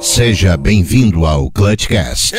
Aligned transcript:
Seja 0.00 0.56
bem-vindo 0.56 1.24
ao 1.24 1.50
Clutchcast. 1.50 2.34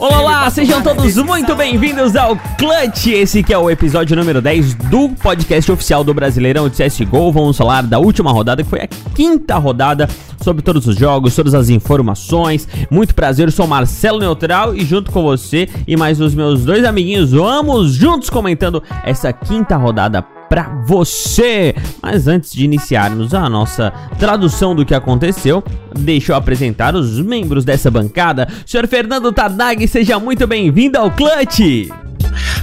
Olá, 0.00 0.20
olá, 0.20 0.50
sejam 0.50 0.82
todos 0.82 1.16
muito 1.16 1.54
bem-vindos 1.54 2.16
ao 2.16 2.36
Clutch. 2.58 3.06
Esse 3.06 3.42
que 3.42 3.52
é 3.52 3.58
o 3.58 3.70
episódio 3.70 4.16
número 4.16 4.42
10 4.42 4.74
do 4.74 5.08
podcast 5.10 5.70
oficial 5.70 6.02
do 6.02 6.12
Brasileirão 6.12 6.68
de 6.68 6.76
CSGO. 6.76 7.30
Vamos 7.30 7.56
falar 7.56 7.84
da 7.84 7.98
última 7.98 8.32
rodada, 8.32 8.64
que 8.64 8.68
foi 8.68 8.80
a 8.80 8.88
quinta 9.14 9.56
rodada, 9.58 10.08
sobre 10.42 10.62
todos 10.62 10.86
os 10.86 10.96
jogos, 10.96 11.36
todas 11.36 11.54
as 11.54 11.68
informações. 11.68 12.68
Muito 12.90 13.14
prazer, 13.14 13.46
eu 13.48 13.52
sou 13.52 13.66
Marcelo 13.66 14.18
Neutral 14.18 14.74
e 14.74 14.84
junto 14.84 15.10
com 15.10 15.22
você 15.22 15.68
e 15.86 15.96
mais 15.96 16.20
os 16.20 16.34
meus 16.34 16.64
dois 16.64 16.84
amiguinhos, 16.84 17.30
vamos 17.30 17.92
juntos 17.92 18.28
comentando 18.28 18.82
essa 19.04 19.32
quinta 19.32 19.76
rodada 19.76 20.22
pra 20.52 20.68
você. 20.84 21.74
Mas 22.02 22.28
antes 22.28 22.52
de 22.52 22.62
iniciarmos 22.62 23.32
a 23.32 23.48
nossa 23.48 23.90
tradução 24.18 24.76
do 24.76 24.84
que 24.84 24.94
aconteceu, 24.94 25.64
deixa 25.98 26.32
eu 26.32 26.36
apresentar 26.36 26.94
os 26.94 27.18
membros 27.18 27.64
dessa 27.64 27.90
bancada. 27.90 28.46
Senhor 28.66 28.86
Fernando 28.86 29.32
Tadag, 29.32 29.88
seja 29.88 30.18
muito 30.18 30.46
bem-vindo 30.46 30.98
ao 30.98 31.10
Clutch. 31.10 31.88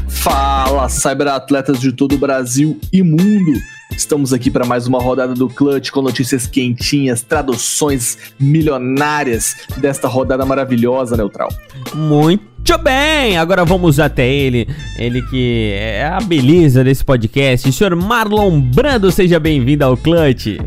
Fala, 0.08 0.88
cyberatletas 0.88 1.80
de 1.80 1.92
todo 1.92 2.14
o 2.14 2.20
Brasil 2.20 2.80
e 2.94 3.02
mundo! 3.02 3.79
Estamos 4.00 4.32
aqui 4.32 4.50
para 4.50 4.66
mais 4.66 4.88
uma 4.88 4.98
rodada 4.98 5.34
do 5.34 5.50
Clutch 5.50 5.92
com 5.92 6.02
notícias 6.02 6.48
quentinhas, 6.48 7.22
traduções 7.22 8.18
milionárias 8.40 9.58
desta 9.76 10.08
rodada 10.08 10.46
maravilhosa, 10.46 11.18
Neutral. 11.18 11.50
Muito 11.94 12.78
bem, 12.78 13.38
agora 13.38 13.66
vamos 13.66 14.00
até 14.00 14.26
ele, 14.26 14.70
ele 14.98 15.22
que 15.24 15.74
é 15.74 16.08
a 16.08 16.22
beleza 16.22 16.82
desse 16.82 17.04
podcast. 17.04 17.70
Senhor 17.74 17.94
Marlon 17.94 18.62
Brando, 18.62 19.12
seja 19.12 19.38
bem-vindo 19.38 19.84
ao 19.84 19.98
Clutch. 19.98 20.58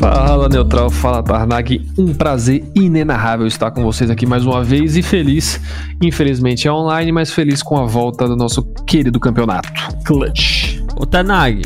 Fala 0.00 0.48
Neutral, 0.48 0.90
fala 0.90 1.22
Tarnag, 1.22 1.86
um 1.96 2.12
prazer 2.14 2.64
inenarrável 2.74 3.46
estar 3.46 3.70
com 3.70 3.84
vocês 3.84 4.10
aqui 4.10 4.26
mais 4.26 4.44
uma 4.44 4.64
vez 4.64 4.96
e 4.96 5.02
feliz, 5.02 5.60
infelizmente 6.02 6.66
é 6.66 6.72
online, 6.72 7.12
mas 7.12 7.30
feliz 7.30 7.62
com 7.62 7.76
a 7.78 7.86
volta 7.86 8.26
do 8.26 8.34
nosso 8.34 8.64
querido 8.84 9.20
campeonato. 9.20 9.68
Clutch. 10.04 10.80
Ô 10.96 11.06
Tanag, 11.06 11.62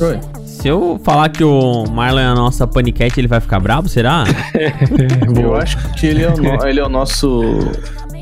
Oi. 0.00 0.18
se 0.46 0.66
eu 0.68 1.00
falar 1.04 1.28
que 1.28 1.44
o 1.44 1.84
Marlon 1.86 2.18
é 2.20 2.24
a 2.26 2.34
nossa 2.34 2.66
paniquete, 2.66 3.20
ele 3.20 3.28
vai 3.28 3.40
ficar 3.40 3.60
bravo, 3.60 3.88
será? 3.88 4.24
Eu 5.40 5.54
acho 5.54 5.76
que 5.94 6.06
ele 6.06 6.22
é 6.24 6.28
o, 6.30 6.36
no- 6.36 6.62
ele 6.66 6.80
é 6.80 6.84
o 6.84 6.88
nosso 6.88 7.40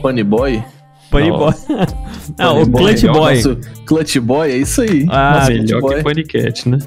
Funny 0.02 0.22
Boy. 0.24 0.62
Paniboy. 1.10 1.52
Não, 2.38 2.62
o 2.62 2.64
Funny 2.66 2.72
Clutch 2.76 3.04
é 3.04 3.10
o 3.10 3.12
Boy. 3.14 3.34
nosso 3.36 3.56
Clutch 3.86 4.16
Boy, 4.18 4.50
é 4.52 4.56
isso 4.58 4.82
aí. 4.82 5.06
Ah, 5.08 5.44
Melhor 5.48 5.80
Clutch 5.80 5.94
que 5.96 6.02
Boy. 6.02 6.14
Panicat, 6.14 6.68
né? 6.68 6.78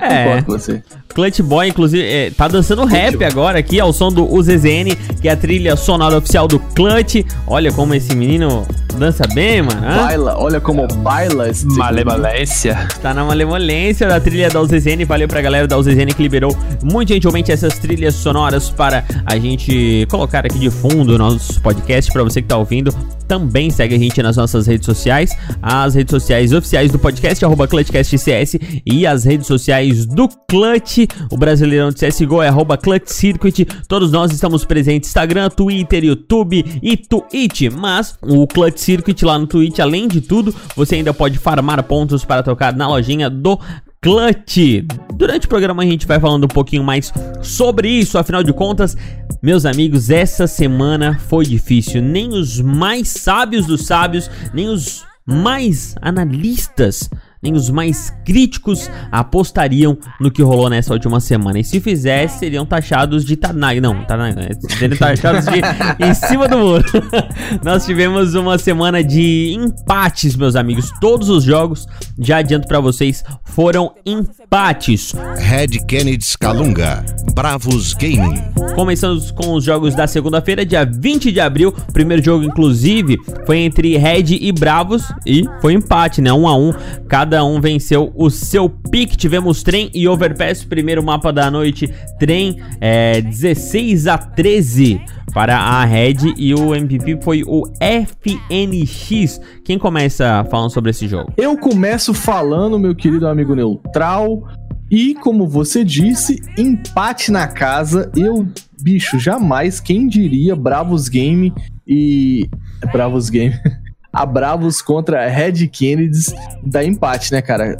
É. 0.00 0.24
Concordo 0.24 0.44
com 0.44 0.52
você. 0.52 0.82
Clutch 1.14 1.40
Boy, 1.40 1.68
inclusive, 1.68 2.04
é, 2.04 2.30
tá 2.30 2.46
dançando 2.46 2.84
rap 2.84 3.22
agora 3.24 3.58
aqui 3.58 3.80
ao 3.80 3.92
som 3.92 4.12
do 4.12 4.32
UZZN, 4.32 4.94
que 5.20 5.28
é 5.28 5.32
a 5.32 5.36
trilha 5.36 5.74
sonora 5.76 6.16
oficial 6.18 6.46
do 6.46 6.58
Clutch. 6.58 7.24
Olha 7.46 7.72
como 7.72 7.94
esse 7.94 8.14
menino 8.14 8.66
dança 8.96 9.24
bem, 9.34 9.62
mano. 9.62 9.80
hã? 9.82 10.06
Baila, 10.06 10.38
olha 10.38 10.60
como 10.60 10.86
baila 10.86 11.48
esse 11.48 11.66
Malevolência. 11.66 12.88
Tá 13.00 13.14
na 13.14 13.24
malemolência 13.24 14.06
da 14.06 14.20
trilha 14.20 14.50
da 14.50 14.60
UZZN. 14.60 15.04
Valeu 15.06 15.26
pra 15.26 15.40
galera 15.40 15.66
da 15.66 15.78
UZZN 15.78 16.12
que 16.14 16.22
liberou 16.22 16.56
muito 16.82 17.08
gentilmente 17.08 17.50
essas 17.50 17.78
trilhas 17.78 18.14
sonoras 18.14 18.70
para 18.70 19.04
a 19.24 19.38
gente 19.38 20.06
colocar 20.10 20.44
aqui 20.44 20.58
de 20.58 20.70
fundo 20.70 21.16
no 21.16 21.18
nosso 21.18 21.60
podcast. 21.60 22.12
Pra 22.12 22.22
você 22.22 22.42
que 22.42 22.48
tá 22.48 22.56
ouvindo, 22.56 22.94
também 23.26 23.70
segue 23.70 23.94
a 23.94 23.98
gente 23.98 24.22
nas 24.22 24.36
nossas 24.36 24.66
redes 24.66 24.84
sociais. 24.86 25.30
As 25.62 25.94
redes 25.94 26.10
sociais 26.10 26.52
oficiais 26.52 26.92
do 26.92 26.98
podcast, 26.98 27.44
arroba 27.44 27.66
ClutchCastCS. 27.66 28.58
E 28.84 29.06
as 29.06 29.24
redes 29.24 29.46
sociais 29.46 29.79
do 29.88 30.28
Clutch, 30.48 31.06
o 31.30 31.36
brasileirão 31.36 31.90
de 31.90 32.06
CSGO 32.06 32.42
é 32.42 32.48
arroba 32.48 32.76
Clutch 32.76 33.08
Circuit. 33.08 33.64
Todos 33.88 34.12
nós 34.12 34.32
estamos 34.32 34.64
presentes 34.64 35.08
Instagram, 35.08 35.48
Twitter, 35.48 36.04
YouTube 36.04 36.64
e 36.82 36.96
Twitch. 36.96 37.72
Mas 37.72 38.16
o 38.20 38.46
Clutch 38.46 38.78
Circuit 38.78 39.24
lá 39.24 39.38
no 39.38 39.46
Twitch, 39.46 39.78
além 39.78 40.06
de 40.06 40.20
tudo, 40.20 40.54
você 40.76 40.96
ainda 40.96 41.14
pode 41.14 41.38
farmar 41.38 41.82
pontos 41.84 42.24
para 42.24 42.42
tocar 42.42 42.74
na 42.74 42.88
lojinha 42.88 43.30
do 43.30 43.58
Clutch. 44.02 44.84
Durante 45.14 45.46
o 45.46 45.48
programa 45.48 45.82
a 45.82 45.86
gente 45.86 46.06
vai 46.06 46.20
falando 46.20 46.44
um 46.44 46.48
pouquinho 46.48 46.84
mais 46.84 47.12
sobre 47.42 47.88
isso, 47.88 48.18
afinal 48.18 48.42
de 48.42 48.52
contas, 48.52 48.96
meus 49.42 49.64
amigos, 49.64 50.10
essa 50.10 50.46
semana 50.46 51.18
foi 51.18 51.44
difícil. 51.44 52.02
Nem 52.02 52.28
os 52.28 52.60
mais 52.60 53.08
sábios 53.08 53.66
dos 53.66 53.86
sábios, 53.86 54.30
nem 54.52 54.68
os 54.68 55.04
mais 55.26 55.94
analistas, 56.00 57.08
nem 57.42 57.54
os 57.54 57.70
mais 57.70 58.10
críticos 58.24 58.90
apostariam 59.10 59.96
no 60.20 60.30
que 60.30 60.42
rolou 60.42 60.68
nessa 60.68 60.92
última 60.92 61.20
semana. 61.20 61.58
E 61.58 61.64
se 61.64 61.80
fizesse, 61.80 62.38
seriam 62.40 62.66
taxados 62.66 63.24
de 63.24 63.34
Tanag. 63.34 63.80
Não, 63.80 64.04
Tanag, 64.04 64.36
não, 64.36 64.70
seriam 64.76 64.96
taxados 64.98 65.46
de 65.46 65.60
em 66.04 66.12
cima 66.12 66.46
do 66.46 66.58
muro. 66.58 66.84
Nós 67.64 67.86
tivemos 67.86 68.34
uma 68.34 68.58
semana 68.58 69.02
de 69.02 69.54
empates, 69.54 70.36
meus 70.36 70.54
amigos. 70.54 70.92
Todos 71.00 71.30
os 71.30 71.42
jogos, 71.42 71.86
já 72.18 72.38
adianto 72.38 72.68
pra 72.68 72.78
vocês, 72.80 73.24
foram 73.44 73.94
empates. 74.04 75.14
Red 75.38 75.86
Kennedy 75.86 76.36
Calunga, 76.38 77.04
Bravos 77.34 77.94
Gaming. 77.94 78.42
Começando 78.74 79.32
com 79.32 79.54
os 79.54 79.64
jogos 79.64 79.94
da 79.94 80.06
segunda-feira, 80.06 80.66
dia 80.66 80.84
20 80.84 81.32
de 81.32 81.40
abril. 81.40 81.74
O 81.88 81.92
primeiro 81.92 82.22
jogo, 82.22 82.44
inclusive, 82.44 83.18
foi 83.46 83.58
entre 83.58 83.96
Red 83.96 84.36
e 84.40 84.52
Bravos 84.52 85.04
e 85.26 85.44
foi 85.62 85.72
empate, 85.72 86.20
né? 86.20 86.32
Um 86.32 86.46
a 86.46 86.56
um. 86.56 86.72
Cada 87.08 87.29
um 87.38 87.60
venceu 87.60 88.12
o 88.14 88.30
seu 88.30 88.68
pick. 88.68 89.16
Tivemos 89.16 89.62
trem 89.62 89.90
e 89.94 90.08
overpass. 90.08 90.64
Primeiro 90.64 91.02
mapa 91.02 91.32
da 91.32 91.50
noite, 91.50 91.88
trem 92.18 92.56
é, 92.80 93.20
16 93.20 94.06
a 94.06 94.18
13 94.18 95.00
para 95.32 95.56
a 95.56 95.84
Red 95.84 96.34
e 96.36 96.54
o 96.54 96.74
MVP 96.74 97.20
foi 97.22 97.42
o 97.46 97.64
FNX. 97.80 99.40
Quem 99.64 99.78
começa 99.78 100.44
falando 100.50 100.70
sobre 100.70 100.90
esse 100.90 101.06
jogo? 101.06 101.32
Eu 101.36 101.56
começo 101.56 102.12
falando, 102.12 102.78
meu 102.78 102.94
querido 102.94 103.28
amigo 103.28 103.54
neutral, 103.54 104.42
e 104.90 105.14
como 105.14 105.46
você 105.46 105.84
disse, 105.84 106.40
empate 106.58 107.30
na 107.30 107.46
casa. 107.46 108.10
Eu, 108.16 108.48
bicho, 108.82 109.20
jamais, 109.20 109.78
quem 109.78 110.08
diria 110.08 110.56
Bravos 110.56 111.08
Game 111.08 111.52
e. 111.86 112.48
Bravos 112.92 113.30
Game. 113.30 113.54
A 114.12 114.26
Bravos 114.26 114.82
contra 114.82 115.28
Red 115.28 115.68
Kennedys 115.68 116.34
dá 116.64 116.84
empate, 116.84 117.32
né, 117.32 117.40
cara? 117.40 117.76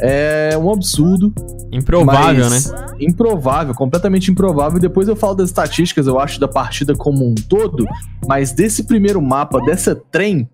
É 0.00 0.56
um 0.58 0.70
absurdo. 0.70 1.34
Improvável, 1.72 2.48
né? 2.48 2.58
Improvável, 3.00 3.74
completamente 3.74 4.30
improvável. 4.30 4.78
Depois 4.78 5.08
eu 5.08 5.16
falo 5.16 5.34
das 5.34 5.50
estatísticas, 5.50 6.06
eu 6.06 6.18
acho, 6.18 6.40
da 6.40 6.48
partida 6.48 6.94
como 6.94 7.26
um 7.26 7.34
todo. 7.34 7.86
Mas 8.26 8.52
desse 8.52 8.84
primeiro 8.84 9.20
mapa, 9.20 9.60
dessa 9.60 9.94
trem, 9.94 10.48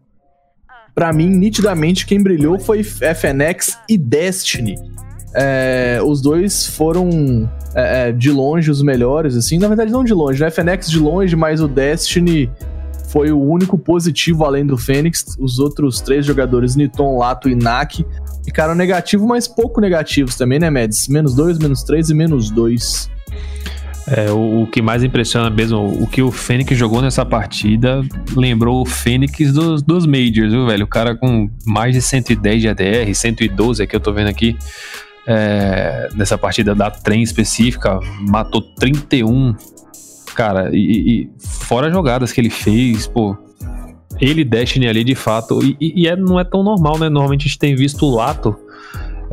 pra 0.95 1.13
mim, 1.13 1.29
nitidamente, 1.29 2.07
quem 2.07 2.23
brilhou 2.23 2.59
foi 2.59 2.83
FNX 2.83 3.79
e 3.89 3.97
Destiny. 3.97 4.77
É, 5.35 6.01
os 6.05 6.21
dois 6.21 6.67
foram 6.67 7.51
é, 7.75 8.09
é, 8.09 8.13
de 8.13 8.31
longe 8.31 8.71
os 8.71 8.83
melhores, 8.83 9.37
assim. 9.37 9.59
Na 9.59 9.69
verdade, 9.69 9.91
não 9.91 10.05
de 10.05 10.13
longe, 10.13 10.41
né? 10.41 10.51
FNX 10.51 10.91
de 10.91 10.99
longe, 10.99 11.35
mas 11.35 11.61
o 11.61 11.69
Destiny 11.69 12.51
foi 13.13 13.31
o 13.31 13.39
único 13.39 13.77
positivo 13.77 14.45
além 14.45 14.65
do 14.65 14.79
Fênix. 14.79 15.37
Os 15.39 15.59
outros 15.59 16.01
três 16.01 16.25
jogadores, 16.25 16.75
Niton, 16.75 17.19
Lato 17.19 17.47
e 17.47 17.55
Nak, 17.55 18.05
ficaram 18.43 18.75
negativos, 18.75 19.27
mas 19.29 19.47
pouco 19.47 19.83
negativos 19.83 20.35
também, 20.35 20.59
né, 20.59 20.71
Mads? 20.71 21.09
Menos 21.09 21.35
dois, 21.35 21.59
menos 21.59 21.83
três 21.83 22.09
e 22.09 22.15
menos 22.15 22.51
dois. 22.51 23.11
É, 24.07 24.33
o, 24.33 24.63
o 24.63 24.67
que 24.67 24.81
mais 24.81 25.05
impressiona 25.05 25.51
mesmo, 25.51 25.79
o 26.03 26.07
que 26.07 26.23
o 26.23 26.33
Fênix 26.33 26.77
jogou 26.77 27.03
nessa 27.03 27.25
partida 27.25 28.03
lembrou 28.35 28.81
o 28.81 28.87
Fênix 28.87 29.53
dos, 29.53 29.83
dos 29.83 30.07
Majors, 30.07 30.51
viu, 30.51 30.67
velho? 30.67 30.85
O 30.85 30.89
cara 30.89 31.15
com 31.15 31.49
mais 31.67 31.95
de 31.95 32.01
110 32.01 32.63
de 32.63 32.69
ADR, 32.69 33.15
112 33.15 33.83
aqui 33.83 33.95
eu 33.95 34.01
tô 34.01 34.13
vendo 34.13 34.29
aqui, 34.29 34.57
é, 35.27 36.09
nessa 36.15 36.37
partida 36.37 36.75
da 36.75 36.91
trem 36.91 37.23
específica, 37.23 38.01
matou 38.29 38.61
31, 38.61 39.55
cara, 40.35 40.71
e, 40.73 40.77
e 40.79 41.31
fora 41.39 41.87
as 41.89 41.93
jogadas 41.93 42.33
que 42.33 42.41
ele 42.41 42.51
fez, 42.51 43.07
pô, 43.07 43.37
ele 44.21 44.43
e 44.43 44.45
Destiny 44.45 44.87
ali 44.89 45.05
de 45.05 45.15
fato, 45.15 45.61
e, 45.63 45.77
e- 45.81 46.07
é- 46.07 46.17
não 46.17 46.39
é 46.39 46.45
tão 46.45 46.63
normal, 46.63 46.99
né? 46.99 47.09
Normalmente 47.09 47.43
a 47.43 47.49
gente 47.49 47.59
tem 47.59 47.75
visto 47.75 48.05
o 48.07 48.15
Lato 48.15 48.57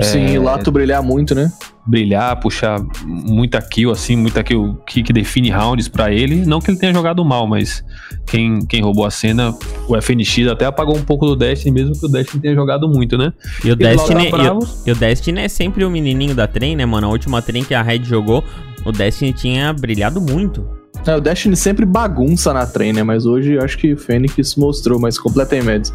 Sim, 0.01 0.36
É, 0.38 0.40
lá 0.40 0.57
tu 0.57 0.72
brilhar 0.72 1.04
muito, 1.04 1.36
né? 1.36 1.51
brilhar, 1.86 2.40
puxar 2.40 2.80
muita 3.04 3.60
kill, 3.62 3.90
assim, 3.92 4.16
muita 4.16 4.44
kill 4.44 4.78
que, 4.88 5.01
que 5.01 5.12
define 5.12 5.50
rounds 5.50 5.88
pra 5.88 6.13
ele. 6.13 6.46
Não 6.46 6.60
que 6.62 6.69
ele 6.69 6.78
tenha 6.78 6.94
jogado 6.94 7.25
mal, 7.25 7.48
mas 7.48 7.84
quem, 8.28 8.63
quem 8.66 8.81
roubou 8.81 9.06
a 9.06 9.12
cena, 9.12 9.54
o 9.88 10.00
FNX 10.00 10.48
até 10.48 10.66
apagou 10.66 10.96
um 10.96 11.04
pouco 11.04 11.25
do 11.25 11.36
Destiny, 11.36 11.72
mesmo 11.74 12.00
que 12.00 12.06
o 12.06 12.10
Destiny 12.10 12.44
tenha 12.44 12.54
jogado 12.56 12.88
muito, 12.88 13.18
né? 13.18 13.34
E 13.66 13.69
o, 13.69 13.74
E 13.74 13.75
Destiny, 13.75 14.30
e, 14.30 14.50
o, 14.50 14.60
e 14.86 14.92
o 14.92 14.96
Destiny 14.96 15.42
é 15.42 15.48
sempre 15.50 15.84
o 15.84 15.90
menininho 15.90 16.36
da 16.36 16.48
trem, 16.48 16.75
né, 16.75 16.86
mano? 16.86 17.07
A 17.07 17.10
última 17.10 17.42
trem 17.42 17.63
que 17.63 17.74
a 17.74 17.81
Red 17.81 18.04
jogou, 18.04 18.44
o 18.86 18.92
Destiny 18.92 19.34
tinha 19.34 19.74
brilhado 19.74 20.22
muito. 20.22 20.79
É, 21.10 21.16
o 21.16 21.20
Destiny 21.20 21.56
sempre 21.56 21.88
bagunça 21.88 22.54
na 22.54 22.68
trem, 22.68 22.94
né? 22.94 23.02
Mas 23.02 23.26
hoje 23.26 23.58
acho 23.58 23.76
que 23.80 23.94
o 23.94 23.98
Fênix 23.98 24.56
mostrou, 24.56 25.00
mas 25.00 25.18
completa 25.18 25.58
em 25.58 25.64
médios. 25.64 25.92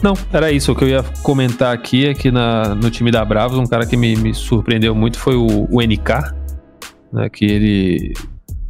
Não, 0.00 0.14
era 0.32 0.52
isso. 0.52 0.70
O 0.70 0.76
que 0.76 0.84
eu 0.84 0.88
ia 0.88 1.02
comentar 1.24 1.74
aqui 1.74 2.06
é 2.06 2.14
que 2.14 2.30
na, 2.30 2.76
no 2.76 2.92
time 2.92 3.10
da 3.10 3.24
Bravos, 3.24 3.58
um 3.58 3.66
cara 3.66 3.84
que 3.84 3.96
me, 3.96 4.14
me 4.14 4.32
surpreendeu 4.32 4.94
muito 4.94 5.18
foi 5.18 5.34
o, 5.34 5.66
o 5.68 5.82
NK, 5.82 6.32
né, 7.12 7.28
que 7.28 7.44
ele 7.44 8.14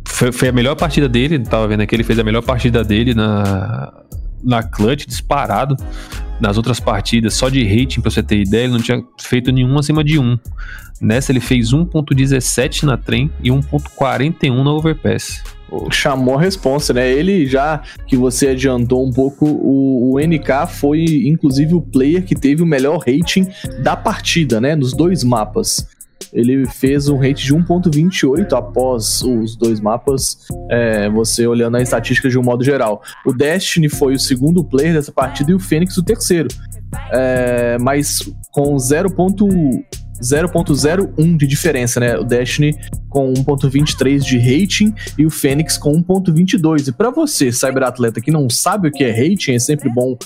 foi, 0.09 0.33
foi 0.33 0.49
a 0.49 0.53
melhor 0.53 0.77
partida 0.77 1.07
dele, 1.07 1.39
tava 1.39 1.69
vendo 1.69 1.83
aqui, 1.83 1.95
ele 1.95 2.05
fez 2.05 2.19
a 2.19 2.25
melhor 2.25 2.43
partida 2.43 2.83
dele 2.83 3.12
na, 3.12 3.93
na 4.43 4.62
clutch, 4.62 5.05
disparado. 5.07 5.77
Nas 6.40 6.56
outras 6.56 6.81
partidas, 6.81 7.34
só 7.34 7.48
de 7.48 7.62
rating, 7.64 8.00
pra 8.00 8.10
você 8.10 8.22
ter 8.22 8.40
ideia, 8.40 8.64
ele 8.64 8.72
não 8.72 8.81
tinha 8.81 9.02
feito 9.19 9.52
nenhum 9.52 9.78
acima 9.78 10.02
de 10.02 10.19
1. 10.19 10.38
Nessa 11.00 11.32
ele 11.32 11.40
fez 11.40 11.72
1.17 11.72 12.82
na 12.84 12.96
trem 12.96 13.31
e 13.42 13.50
1.41 13.50 14.62
na 14.62 14.72
overpass. 14.72 15.42
Chamou 15.90 16.37
a 16.37 16.40
responsa, 16.40 16.92
né? 16.92 17.10
Ele 17.10 17.46
já 17.46 17.81
que 18.06 18.16
você 18.16 18.48
adiantou 18.48 19.06
um 19.06 19.12
pouco, 19.12 19.46
o, 19.46 20.14
o 20.14 20.19
NK 20.19 20.66
foi 20.69 21.04
inclusive 21.26 21.75
o 21.75 21.81
player 21.81 22.25
que 22.25 22.34
teve 22.34 22.62
o 22.62 22.66
melhor 22.66 22.98
rating 22.98 23.46
da 23.82 23.96
partida, 23.96 24.60
né? 24.60 24.75
Nos 24.75 24.92
dois 24.92 25.22
mapas. 25.22 25.87
Ele 26.32 26.67
fez 26.67 27.09
um 27.09 27.17
rate 27.17 27.44
de 27.44 27.55
1.28 27.55 28.53
após 28.53 29.23
os 29.23 29.56
dois 29.56 29.81
mapas, 29.81 30.47
é, 30.71 31.09
você 31.11 31.47
olhando 31.47 31.77
as 31.77 31.85
estatísticas 31.85 32.32
de 32.32 32.38
um 32.38 32.43
modo 32.43 32.65
geral. 32.65 33.03
O 33.27 33.32
Destiny 33.32 33.88
foi 33.88 34.15
o 34.15 34.19
segundo 34.19 34.65
player 34.65 34.94
dessa 34.94 35.12
partida 35.12 35.50
e 35.50 35.55
o 35.55 35.61
Fênix 35.61 35.97
o 35.97 36.03
terceiro. 36.03 36.49
É, 37.12 37.79
mas 37.81 38.19
com 38.50 38.77
0.01 38.77 41.37
de 41.37 41.47
diferença, 41.47 42.00
né? 42.00 42.17
O 42.17 42.25
Destiny 42.25 42.76
com 43.09 43.33
1.23 43.33 44.21
de 44.21 44.38
rating 44.38 44.94
e 45.19 45.26
o 45.26 45.31
Fênix 45.31 45.79
com 45.79 45.93
1.22. 46.03 46.88
E 46.88 46.93
para 46.93 47.11
você, 47.11 47.53
cyberatleta 47.53 48.21
que 48.21 48.31
não 48.31 48.49
sabe 48.49 48.88
o 48.88 48.93
que 48.93 49.05
é 49.05 49.11
rating, 49.11 49.53
é 49.53 49.59
sempre 49.59 49.88
bom 49.88 50.17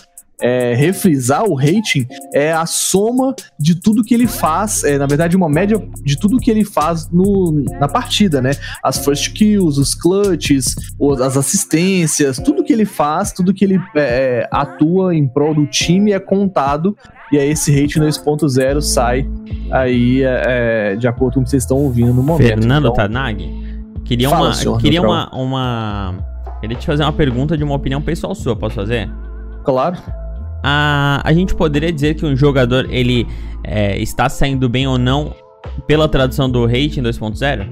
é, 0.41 0.75
refrisar 0.75 1.45
o 1.45 1.55
rating 1.55 2.07
é 2.35 2.53
a 2.53 2.67
soma 2.67 3.35
de 3.59 3.75
tudo 3.81 4.03
que 4.03 4.13
ele 4.15 4.27
faz, 4.27 4.83
é, 4.85 4.99
na 4.99 5.07
verdade 5.07 5.37
uma 5.37 5.49
média 5.49 5.81
de 6.03 6.19
tudo 6.19 6.39
que 6.39 6.51
ele 6.51 6.65
faz 6.65 7.09
no, 7.11 7.65
na 7.81 7.89
partida, 7.89 8.43
né? 8.43 8.51
As 8.83 8.99
first 9.05 9.33
kills, 9.33 9.81
os 9.81 9.95
clutches, 9.95 10.75
os- 10.99 11.21
as 11.21 11.37
assistências, 11.37 12.39
tudo 12.39 12.65
que 12.65 12.73
ele 12.73 12.85
faz, 12.85 13.33
tudo 13.33 13.55
que 13.55 13.65
ele 13.65 13.79
é, 13.97 14.49
atua 14.51 15.15
em 15.15 15.27
prol 15.27 15.55
do 15.55 15.67
time 15.67 16.13
é 16.13 16.19
contado 16.19 16.97
e 17.33 17.39
aí 17.39 17.51
esse 17.51 17.71
rating 17.73 18.01
2.0 18.01 18.81
sai 18.83 19.29
aí 19.71 20.23
é, 20.25 20.97
de 20.97 21.07
acordo 21.09 21.35
com 21.35 21.41
o 21.41 21.45
que 21.45 21.51
vocês 21.51 21.63
estão 21.63 21.79
ouvindo 21.79 22.13
no 22.13 22.23
momento. 22.23 22.47
Fernando 22.47 22.85
Então, 22.89 22.95
Tanag, 22.95 23.99
queria 24.05 24.29
Fala, 24.29 24.49
uma, 24.49 24.55
senhor 24.55 24.79
queria 24.79 25.01
uma, 25.03 25.31
uma... 25.35 26.15
Queria 26.61 26.77
te 26.77 26.87
fazer 26.87 27.03
uma 27.03 27.13
pergunta 27.13 27.57
de 27.57 27.65
uma 27.65 27.75
opinião 27.75 28.01
pessoal 28.01 28.35
sua, 28.35 28.57
posso 28.57 28.75
fazer? 28.77 29.11
Claro. 29.65 29.97
A, 30.67 31.21
a 31.23 31.33
gente 31.35 31.55
poderia 31.55 31.93
dizer 31.93 32.15
que 32.15 32.25
um 32.25 32.35
jogador, 32.35 32.87
ele 32.91 33.27
é, 33.63 33.99
está 33.99 34.31
saindo 34.31 34.67
bem 34.67 34.87
ou 34.87 34.97
não 34.97 35.35
pela 35.87 36.09
tradução 36.09 36.49
do 36.49 36.65
rating 36.65 37.03
2.0? 37.03 37.69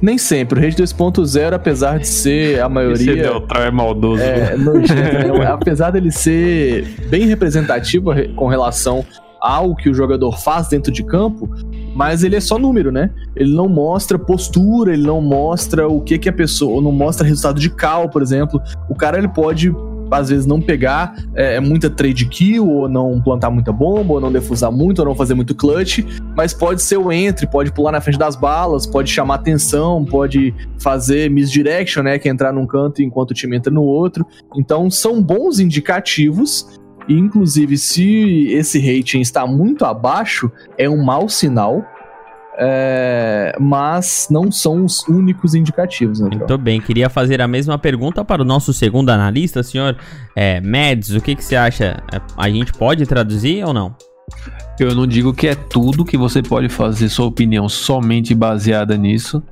Nem 0.00 0.16
sempre. 0.16 0.58
O 0.58 0.62
Rage 0.62 0.76
2.0, 0.76 1.52
apesar 1.52 1.98
de 1.98 2.06
ser 2.08 2.60
a 2.62 2.68
maioria. 2.68 3.14
neutral 3.14 3.62
é 3.64 3.70
maldoso. 3.70 4.22
É, 4.22 4.56
né? 4.56 4.72
Apesar 5.52 5.90
dele 5.90 6.10
ser 6.10 6.84
bem 7.10 7.26
representativo 7.26 8.10
re- 8.10 8.28
com 8.28 8.46
relação 8.46 9.04
ao 9.40 9.74
que 9.74 9.90
o 9.90 9.94
jogador 9.94 10.38
faz 10.38 10.68
dentro 10.68 10.90
de 10.90 11.04
campo, 11.04 11.50
mas 11.94 12.24
ele 12.24 12.36
é 12.36 12.40
só 12.40 12.58
número, 12.58 12.90
né? 12.90 13.10
Ele 13.36 13.54
não 13.54 13.68
mostra 13.68 14.18
postura, 14.18 14.94
ele 14.94 15.06
não 15.06 15.20
mostra 15.20 15.86
o 15.88 16.00
que 16.00 16.18
que 16.18 16.28
a 16.28 16.32
pessoa, 16.32 16.80
não 16.80 16.92
mostra 16.92 17.26
resultado 17.26 17.60
de 17.60 17.68
cal, 17.68 18.08
por 18.08 18.22
exemplo. 18.22 18.60
O 18.88 18.94
cara 18.94 19.18
ele 19.18 19.28
pode 19.28 19.74
às 20.10 20.28
vezes 20.28 20.46
não 20.46 20.60
pegar 20.60 21.16
é, 21.34 21.60
muita 21.60 21.90
trade 21.90 22.26
kill, 22.26 22.68
ou 22.68 22.88
não 22.88 23.20
plantar 23.20 23.50
muita 23.50 23.72
bomba, 23.72 24.14
ou 24.14 24.20
não 24.20 24.30
defusar 24.30 24.70
muito, 24.70 25.00
ou 25.00 25.04
não 25.06 25.14
fazer 25.14 25.34
muito 25.34 25.54
clutch, 25.54 26.00
mas 26.36 26.52
pode 26.52 26.82
ser 26.82 26.96
o 26.96 27.12
entre, 27.12 27.46
pode 27.46 27.72
pular 27.72 27.92
na 27.92 28.00
frente 28.00 28.18
das 28.18 28.36
balas, 28.36 28.86
pode 28.86 29.10
chamar 29.10 29.36
atenção, 29.36 30.04
pode 30.04 30.54
fazer 30.80 31.30
misdirection, 31.30 32.02
né, 32.02 32.18
que 32.18 32.28
é 32.28 32.32
entrar 32.32 32.52
num 32.52 32.66
canto 32.66 33.02
enquanto 33.02 33.30
o 33.30 33.34
time 33.34 33.56
entra 33.56 33.72
no 33.72 33.82
outro. 33.82 34.26
Então 34.56 34.90
são 34.90 35.22
bons 35.22 35.58
indicativos, 35.58 36.66
inclusive 37.08 37.76
se 37.76 38.48
esse 38.52 38.78
rating 38.78 39.20
está 39.20 39.46
muito 39.46 39.84
abaixo, 39.84 40.50
é 40.78 40.88
um 40.88 41.02
mau 41.02 41.28
sinal. 41.28 41.84
É, 42.56 43.56
mas 43.60 44.28
não 44.30 44.50
são 44.50 44.84
os 44.84 45.06
únicos 45.08 45.54
indicativos, 45.54 46.20
né? 46.20 46.30
Muito 46.32 46.58
bem, 46.58 46.80
queria 46.80 47.08
fazer 47.08 47.40
a 47.40 47.48
mesma 47.48 47.78
pergunta 47.78 48.24
para 48.24 48.42
o 48.42 48.44
nosso 48.44 48.72
segundo 48.72 49.10
analista, 49.10 49.62
senhor 49.62 49.96
é, 50.36 50.60
Mads, 50.60 51.10
o 51.10 51.20
que, 51.20 51.34
que 51.34 51.44
você 51.44 51.56
acha? 51.56 52.02
É, 52.12 52.20
A 52.36 52.48
gente 52.48 52.72
pode 52.72 53.04
traduzir 53.06 53.64
ou 53.64 53.72
não? 53.72 53.96
Eu 54.78 54.94
não 54.94 55.06
digo 55.06 55.34
que 55.34 55.48
é 55.48 55.54
tudo 55.54 56.04
que 56.04 56.16
você 56.16 56.42
pode 56.42 56.68
fazer 56.68 57.08
sua 57.08 57.26
opinião 57.26 57.68
somente 57.68 58.34
baseada 58.34 58.96
nisso, 58.96 59.42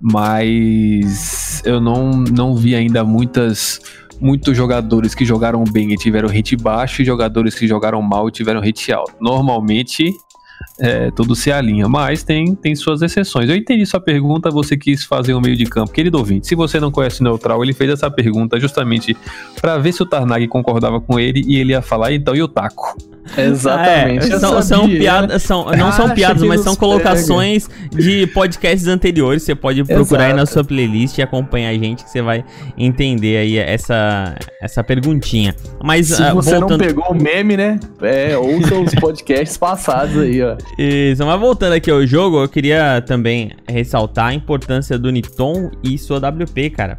mas 0.00 1.62
eu 1.64 1.80
não, 1.80 2.10
não 2.10 2.54
vi 2.56 2.74
ainda 2.74 3.04
muitas 3.04 3.80
muitos 4.20 4.56
jogadores 4.56 5.14
que 5.14 5.24
jogaram 5.24 5.62
bem 5.62 5.92
e 5.92 5.96
tiveram 5.96 6.28
hit 6.28 6.56
baixo 6.56 7.02
e 7.02 7.04
jogadores 7.04 7.54
que 7.54 7.68
jogaram 7.68 8.02
mal 8.02 8.28
e 8.28 8.32
tiveram 8.32 8.60
hit 8.60 8.92
alto. 8.92 9.14
Normalmente 9.20 10.12
é, 10.78 11.10
tudo 11.10 11.34
se 11.34 11.50
alinha, 11.50 11.88
mas 11.88 12.22
tem, 12.22 12.54
tem 12.54 12.74
suas 12.76 13.02
exceções. 13.02 13.48
Eu 13.48 13.56
entendi 13.56 13.84
sua 13.84 14.00
pergunta, 14.00 14.50
você 14.50 14.76
quis 14.76 15.04
fazer 15.04 15.34
um 15.34 15.40
meio 15.40 15.56
de 15.56 15.64
campo. 15.64 15.92
Querido 15.92 16.18
ouvinte, 16.18 16.46
se 16.46 16.54
você 16.54 16.78
não 16.78 16.90
conhece 16.90 17.20
o 17.20 17.24
Neutral, 17.24 17.62
ele 17.62 17.72
fez 17.72 17.90
essa 17.90 18.10
pergunta 18.10 18.58
justamente 18.60 19.16
para 19.60 19.78
ver 19.78 19.92
se 19.92 20.02
o 20.02 20.06
Tarnag 20.06 20.46
concordava 20.48 21.00
com 21.00 21.18
ele 21.18 21.42
e 21.46 21.56
ele 21.56 21.72
ia 21.72 21.82
falar, 21.82 22.12
então, 22.12 22.34
e 22.34 22.42
o 22.42 22.48
Taco? 22.48 22.96
Exatamente. 23.36 24.32
É, 24.32 24.38
são, 24.38 24.62
são 24.62 24.88
piadas, 24.88 25.30
né? 25.30 25.38
são, 25.38 25.64
não 25.66 25.92
são 25.92 26.06
Acha 26.06 26.14
piadas, 26.14 26.42
mas 26.42 26.60
são 26.60 26.74
colocações 26.74 27.68
de 27.90 28.26
podcasts 28.28 28.86
anteriores. 28.86 29.42
Você 29.42 29.54
pode 29.54 29.84
procurar 29.84 30.26
aí 30.26 30.32
na 30.32 30.42
Exato. 30.42 30.52
sua 30.52 30.64
playlist 30.64 31.18
e 31.18 31.22
acompanhar 31.22 31.70
a 31.70 31.74
gente 31.74 32.04
que 32.04 32.10
você 32.10 32.22
vai 32.22 32.44
entender 32.76 33.36
aí 33.36 33.58
essa, 33.58 34.34
essa 34.62 34.82
perguntinha. 34.82 35.54
Mas 35.82 36.08
Se 36.08 36.22
ah, 36.22 36.34
você 36.34 36.58
voltando, 36.58 36.78
não 36.78 36.86
pegou 36.86 37.10
o 37.10 37.14
meme, 37.14 37.56
né? 37.56 37.78
É, 38.00 38.36
ouça 38.36 38.74
os 38.74 38.94
podcasts 38.98 39.56
passados 39.56 40.16
aí, 40.18 40.42
ó. 40.42 40.56
Isso, 40.78 41.24
mas 41.24 41.40
voltando 41.40 41.72
aqui 41.72 41.90
ao 41.90 42.06
jogo, 42.06 42.42
eu 42.42 42.48
queria 42.48 43.02
também 43.06 43.52
ressaltar 43.68 44.26
a 44.26 44.34
importância 44.34 44.98
do 44.98 45.10
Niton 45.10 45.70
e 45.82 45.98
sua 45.98 46.18
WP, 46.18 46.70
cara. 46.70 46.98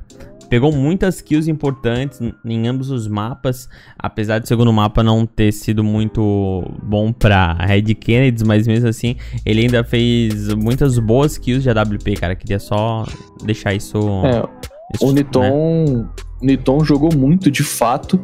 Pegou 0.49 0.71
muitas 0.71 1.21
kills 1.21 1.49
importantes 1.49 2.19
em 2.43 2.67
ambos 2.67 2.89
os 2.89 3.07
mapas, 3.07 3.69
apesar 3.97 4.39
do 4.39 4.47
segundo 4.47 4.73
mapa 4.73 5.03
não 5.03 5.25
ter 5.25 5.51
sido 5.51 5.83
muito 5.83 6.63
bom 6.83 7.13
pra 7.13 7.53
Red 7.53 7.93
Kennedy, 7.95 8.43
mas 8.43 8.65
mesmo 8.67 8.87
assim, 8.87 9.15
ele 9.45 9.61
ainda 9.61 9.83
fez 9.83 10.53
muitas 10.55 10.97
boas 10.97 11.37
kills 11.37 11.61
de 11.61 11.69
AWP, 11.69 12.15
cara. 12.15 12.35
Queria 12.35 12.59
só 12.59 13.05
deixar 13.43 13.73
isso. 13.73 13.97
É, 14.25 14.43
isso, 14.95 15.05
o 15.05 15.13
né? 15.13 15.21
Niton, 15.21 16.07
Niton 16.41 16.83
jogou 16.83 17.13
muito 17.15 17.51
de 17.51 17.63
fato. 17.63 18.19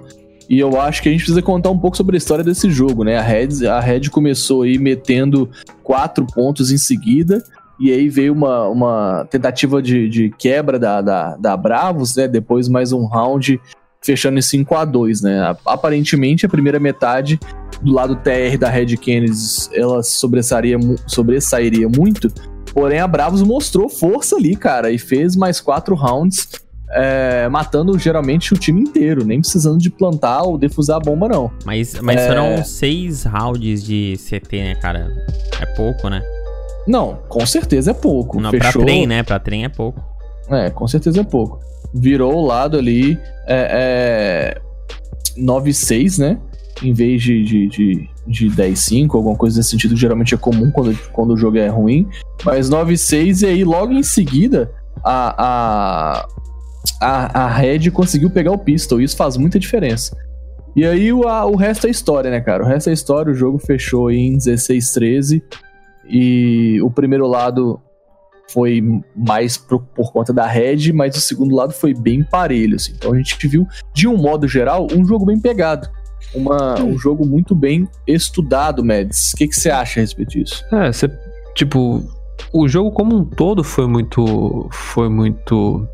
E 0.48 0.60
eu 0.60 0.80
acho 0.80 1.02
que 1.02 1.10
a 1.10 1.12
gente 1.12 1.22
precisa 1.22 1.42
contar 1.42 1.72
um 1.72 1.78
pouco 1.78 1.98
sobre 1.98 2.16
a 2.16 2.20
história 2.20 2.44
desse 2.44 2.70
jogo, 2.70 3.04
né? 3.04 3.18
A 3.18 3.22
Red, 3.22 3.66
a 3.68 3.80
Red 3.80 4.10
começou 4.12 4.62
aí 4.62 4.78
metendo 4.78 5.50
quatro 5.84 6.26
pontos 6.26 6.72
em 6.72 6.78
seguida. 6.78 7.44
E 7.80 7.92
aí 7.92 8.08
veio 8.10 8.34
uma, 8.34 8.68
uma 8.70 9.28
tentativa 9.30 9.82
de, 9.82 10.08
de 10.10 10.30
quebra 10.38 10.80
da, 10.80 11.02
da, 11.02 11.36
da 11.36 11.58
Bravos, 11.58 12.16
né? 12.16 12.28
Depois 12.28 12.68
mais 12.70 12.92
um 12.94 13.06
round 13.06 13.60
fechando 14.04 14.38
em 14.38 14.42
5 14.42 14.76
a 14.76 14.86
2 14.86 15.22
né? 15.22 15.56
Aparentemente, 15.66 16.46
a 16.46 16.50
primeira 16.50 16.80
metade 16.80 17.40
do 17.82 17.92
lado 17.92 18.16
TR 18.16 18.58
da 18.58 18.70
Red 18.70 18.96
Kennedy 18.98 19.34
ela 19.74 20.02
sobressaria, 20.04 20.78
mu- 20.78 20.96
sobressairia 21.08 21.90
muito. 21.90 22.30
Porém, 22.74 23.00
a 23.00 23.08
Bravos 23.08 23.42
mostrou 23.42 23.90
força 23.90 24.36
ali, 24.36 24.56
cara, 24.56 24.92
e 24.92 24.98
fez 25.00 25.36
mais 25.36 25.60
quatro 25.60 25.96
rounds, 25.96 26.48
é, 26.92 27.48
matando 27.50 27.98
geralmente 27.98 28.54
o 28.54 28.58
time 28.58 28.82
inteiro, 28.82 29.26
nem 29.26 29.40
precisando 29.42 29.80
de 29.80 29.90
plantar 29.90 30.44
ou 30.44 30.58
defusar 30.58 30.98
a 30.98 31.00
bomba, 31.00 31.28
não. 31.28 31.52
Mas, 31.66 32.00
mas 32.02 32.22
É. 32.22 32.28
foram 32.28 32.64
seis 32.64 33.24
rounds 33.24 33.84
de 33.84 34.16
CT, 34.18 34.58
né, 34.64 34.76
cara? 34.76 35.12
É 35.62 35.66
pouco, 35.76 36.10
né? 36.10 36.22
Não, 36.88 37.20
com 37.28 37.46
certeza 37.46 37.92
é 37.92 37.94
pouco. 37.94 38.40
Não, 38.40 38.52
Fechou, 38.52 38.72
pra 38.72 38.82
trem, 38.82 39.08
né? 39.08 39.24
Pra 39.24 39.40
trem 39.40 39.66
é 39.66 39.70
pouco. 39.70 40.04
É, 40.50 40.70
com 40.70 40.88
certeza 40.88 41.22
é 41.22 41.24
pouco. 41.24 41.60
Virou 41.94 42.36
o 42.36 42.46
lado 42.46 42.78
ali 42.78 43.18
é, 43.48 44.58
é, 44.58 45.42
9-6, 45.42 46.20
né? 46.20 46.40
em 46.84 46.94
vez 46.94 47.22
de, 47.22 47.44
de, 47.44 47.68
de, 47.68 48.10
de 48.28 48.50
10-5, 48.50 49.16
alguma 49.16 49.36
coisa 49.36 49.58
nesse 49.58 49.70
sentido, 49.70 49.94
que 49.94 50.00
geralmente 50.00 50.34
é 50.34 50.38
comum 50.38 50.70
quando, 50.72 50.98
quando 51.12 51.34
o 51.34 51.38
jogo 51.38 51.58
é 51.58 51.68
ruim. 51.68 52.08
Mas 52.44 52.70
9-6, 52.70 53.44
e 53.44 53.46
aí 53.46 53.64
logo 53.64 53.94
em 53.94 54.04
seguida 54.04 54.72
a, 55.04 55.46
a, 55.46 56.28
a, 57.02 57.44
a 57.46 57.48
Red 57.48 57.92
conseguiu 57.92 58.30
pegar 58.30 58.52
o 58.52 58.58
pistol. 58.58 59.00
Isso 59.00 59.16
faz 59.16 59.38
muita 59.38 59.60
diferença. 59.60 60.18
E 60.76 60.86
aí 60.86 61.14
o, 61.14 61.28
a, 61.28 61.46
o 61.46 61.56
resto 61.56 61.88
é 61.88 61.90
história, 61.90 62.30
né, 62.30 62.42
cara? 62.42 62.64
O 62.64 62.68
resto 62.68 62.90
é 62.90 62.94
história. 62.94 63.32
O 63.32 63.36
jogo 63.36 63.58
fechou 63.58 64.12
em 64.12 64.38
16-13. 64.38 65.42
E 66.08 66.80
o 66.82 66.90
primeiro 66.90 67.28
lado 67.28 67.82
foi 68.52 68.82
mais 69.16 69.58
por, 69.58 69.82
por, 69.96 70.12
conta 70.12 70.32
da 70.32 70.46
Red, 70.46 70.92
mas 70.94 71.18
o 71.18 71.22
segundo 71.22 71.56
lado 71.56 71.74
foi 71.74 71.94
bem 71.94 72.24
parelho. 72.24 72.76
Assim. 72.76 72.94
Então 72.96 73.14
a 73.14 73.18
gente 73.18 73.48
viu, 73.48 73.68
de 73.94 74.08
um 74.08 74.18
modo 74.18 74.48
geral, 74.48 74.88
um 74.94 75.06
jogo 75.06 75.26
bem 75.26 75.40
pegado. 75.40 75.90
Uma, 76.34 76.82
um 76.82 76.98
jogo 76.98 77.26
muito 77.26 77.56
bem 77.56 77.88
estudado, 78.06 78.84
Mads. 78.84 79.34
O 79.34 79.38
que, 79.38 79.52
você 79.52 79.70
acha 79.70 80.00
a 80.00 80.02
respeito 80.02 80.32
disso? 80.32 80.64
É, 80.72 80.92
tipo, 81.54 82.04
o 82.52 82.68
jogo 82.68 82.92
como 82.92 83.16
um 83.16 83.26
todo 83.26 83.64
foi 83.64 83.88
muito. 83.88 84.68
Foi 84.72 85.10
muito. 85.10 85.88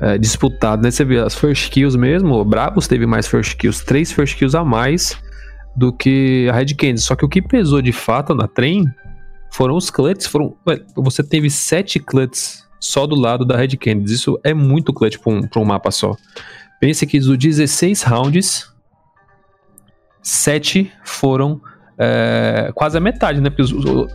É, 0.00 0.16
disputado, 0.16 0.82
né? 0.82 0.90
Você 0.90 1.04
vê 1.04 1.18
as 1.18 1.34
first 1.34 1.70
kills 1.70 1.98
mesmo, 1.98 2.34
o 2.34 2.44
Bravos 2.44 2.86
teve 2.86 3.04
mais 3.04 3.26
first 3.26 3.56
kills, 3.56 3.84
três 3.84 4.12
first 4.12 4.38
kills 4.38 4.56
a 4.56 4.64
mais 4.64 5.18
do 5.76 5.92
que 5.92 6.48
a 6.48 6.54
Red 6.54 6.74
Candy. 6.76 7.00
Só 7.00 7.16
que 7.16 7.24
o 7.24 7.28
que 7.28 7.42
pesou 7.42 7.82
de 7.82 7.92
fato 7.92 8.32
na 8.32 8.46
trem 8.46 8.84
foram 9.50 9.76
os 9.76 9.90
clutches, 9.90 10.26
foram. 10.26 10.56
Você 10.96 11.22
teve 11.22 11.50
sete 11.50 11.98
clutches 11.98 12.64
só 12.80 13.06
do 13.06 13.14
lado 13.14 13.44
da 13.44 13.56
Red 13.56 13.76
Candy. 13.76 14.12
Isso 14.12 14.38
é 14.42 14.54
muito 14.54 14.92
clutch 14.92 15.18
para 15.18 15.32
um, 15.32 15.42
pra 15.42 15.60
um 15.60 15.64
mapa 15.64 15.90
só. 15.90 16.16
Pense 16.80 17.06
que 17.06 17.20
dos 17.20 17.36
16 17.36 18.02
rounds, 18.02 18.72
7 20.22 20.90
foram 21.04 21.60
é, 21.98 22.72
quase 22.74 22.96
a 22.96 23.00
metade, 23.00 23.42
né? 23.42 23.50
Porque 23.50 23.74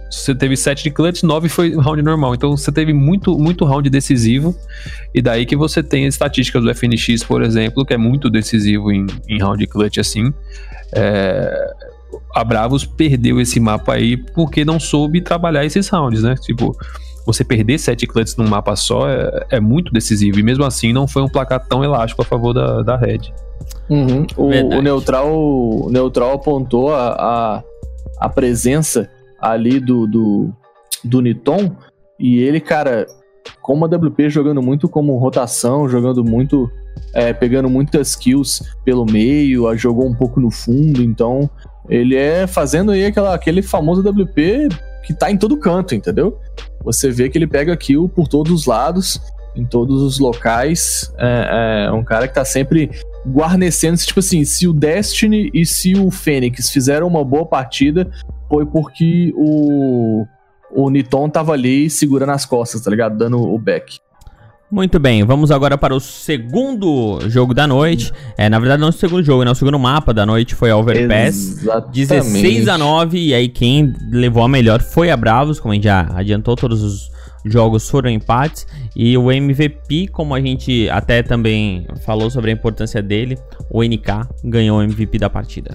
você 0.09 0.33
teve 0.33 0.57
7 0.57 0.83
de 0.83 0.89
clutch, 0.89 1.21
9 1.21 1.47
foi 1.47 1.75
round 1.75 2.01
normal. 2.01 2.33
Então 2.33 2.57
você 2.57 2.71
teve 2.71 2.91
muito, 2.91 3.37
muito 3.37 3.63
round 3.63 3.87
decisivo. 3.91 4.55
E 5.13 5.21
daí 5.21 5.45
que 5.45 5.55
você 5.55 5.83
tem 5.83 6.07
estatísticas 6.07 6.63
do 6.63 6.73
FNX, 6.73 7.23
por 7.23 7.43
exemplo, 7.43 7.85
que 7.85 7.93
é 7.93 7.97
muito 7.97 8.27
decisivo 8.31 8.91
em, 8.91 9.05
em 9.29 9.39
round 9.39 9.65
clutch 9.67 9.99
assim. 9.99 10.33
É, 10.95 11.73
a 12.35 12.43
Bravos 12.43 12.85
perdeu 12.85 13.39
esse 13.39 13.61
mapa 13.61 13.93
aí 13.93 14.17
porque 14.17 14.65
não 14.65 14.77
soube 14.77 15.21
trabalhar 15.21 15.63
esses 15.63 15.87
rounds, 15.87 16.21
né? 16.21 16.35
Tipo, 16.35 16.75
você 17.25 17.45
perder 17.45 17.79
sete 17.79 18.05
clutches 18.05 18.35
num 18.35 18.45
mapa 18.45 18.75
só 18.75 19.09
é, 19.09 19.45
é, 19.51 19.59
muito 19.61 19.89
decisivo. 19.93 20.37
E 20.37 20.43
mesmo 20.43 20.65
assim 20.65 20.91
não 20.91 21.07
foi 21.07 21.21
um 21.21 21.29
placar 21.29 21.65
tão 21.65 21.81
elástico 21.81 22.21
a 22.21 22.25
favor 22.25 22.53
da, 22.53 22.81
da 22.81 22.97
Red. 22.97 23.33
Uhum. 23.89 24.27
O, 24.35 24.47
o, 24.47 24.81
neutral, 24.81 25.33
o 25.33 25.89
neutral 25.89 26.33
apontou 26.33 26.93
a, 26.93 27.07
a, 27.07 27.63
a, 28.19 28.29
presença 28.29 29.09
ali 29.39 29.79
do, 29.79 30.05
do, 30.05 30.49
do 31.05 31.21
Niton. 31.21 31.71
E 32.19 32.39
ele, 32.39 32.59
cara, 32.59 33.07
como 33.61 33.85
a 33.85 33.87
WP 33.87 34.29
jogando 34.29 34.61
muito 34.61 34.89
como 34.89 35.17
rotação, 35.17 35.87
jogando 35.87 36.21
muito. 36.21 36.69
É, 37.13 37.33
pegando 37.33 37.69
muitas 37.69 38.15
kills 38.15 38.63
pelo 38.83 39.05
meio, 39.05 39.73
jogou 39.77 40.05
um 40.05 40.13
pouco 40.13 40.39
no 40.39 40.49
fundo, 40.49 41.01
então 41.03 41.49
ele 41.89 42.15
é 42.15 42.47
fazendo 42.47 42.91
aí 42.91 43.05
aquela, 43.05 43.33
aquele 43.33 43.61
famoso 43.61 44.01
WP 44.01 44.69
que 45.03 45.13
tá 45.13 45.29
em 45.29 45.37
todo 45.37 45.57
canto, 45.57 45.93
entendeu? 45.93 46.39
Você 46.83 47.11
vê 47.11 47.29
que 47.29 47.37
ele 47.37 47.47
pega 47.47 47.75
kill 47.77 48.09
por 48.09 48.27
todos 48.27 48.51
os 48.51 48.65
lados, 48.65 49.21
em 49.55 49.65
todos 49.65 50.01
os 50.01 50.19
locais. 50.19 51.13
É, 51.17 51.85
é 51.87 51.91
um 51.91 52.03
cara 52.03 52.27
que 52.27 52.33
tá 52.33 52.45
sempre 52.45 52.91
guarnecendo. 53.25 53.97
Tipo 53.97 54.19
assim, 54.19 54.43
se 54.43 54.67
o 54.67 54.73
Destiny 54.73 55.49
e 55.53 55.65
se 55.65 55.95
o 55.95 56.11
Fênix 56.11 56.69
fizeram 56.69 57.07
uma 57.07 57.23
boa 57.23 57.45
partida, 57.45 58.09
foi 58.49 58.65
porque 58.65 59.31
o, 59.35 60.25
o 60.71 60.89
Niton 60.89 61.29
tava 61.29 61.53
ali 61.53 61.89
segurando 61.89 62.31
as 62.31 62.45
costas, 62.45 62.81
tá 62.81 62.91
ligado? 62.91 63.17
Dando 63.17 63.41
o 63.41 63.57
back. 63.57 63.99
Muito 64.75 64.99
bem, 64.99 65.23
vamos 65.23 65.51
agora 65.51 65.77
para 65.77 65.95
o 65.95 66.01
segundo 66.01 67.21
jogo 67.29 67.53
da 67.53 67.65
noite. 67.65 68.11
É, 68.37 68.49
na 68.49 68.59
verdade, 68.59 68.81
não 68.81 68.89
o 68.89 68.91
segundo 68.91 69.23
jogo, 69.23 69.45
né? 69.45 69.49
O 69.49 69.55
segundo 69.55 69.79
mapa 69.79 70.13
da 70.13 70.25
noite 70.25 70.53
foi 70.53 70.69
a 70.69 70.75
Overpass. 70.75 71.61
Exatamente. 71.61 72.05
16 72.05 72.67
a 72.67 72.77
9. 72.77 73.17
E 73.17 73.33
aí, 73.33 73.47
quem 73.47 73.93
levou 74.11 74.43
a 74.43 74.49
melhor 74.49 74.81
foi 74.81 75.09
a 75.11 75.15
Bravos, 75.15 75.61
como 75.61 75.71
a 75.71 75.75
gente 75.75 75.85
já 75.85 76.09
adiantou, 76.13 76.57
todos 76.57 76.83
os 76.83 77.09
jogos 77.45 77.89
foram 77.89 78.09
empates. 78.09 78.67
E 78.93 79.17
o 79.17 79.31
MVP, 79.31 80.09
como 80.09 80.35
a 80.35 80.41
gente 80.41 80.89
até 80.89 81.23
também 81.23 81.87
falou 82.05 82.29
sobre 82.29 82.51
a 82.51 82.53
importância 82.53 83.01
dele, 83.01 83.37
o 83.71 83.81
NK 83.81 84.27
ganhou 84.43 84.79
o 84.79 84.83
MVP 84.83 85.17
da 85.17 85.29
partida. 85.29 85.73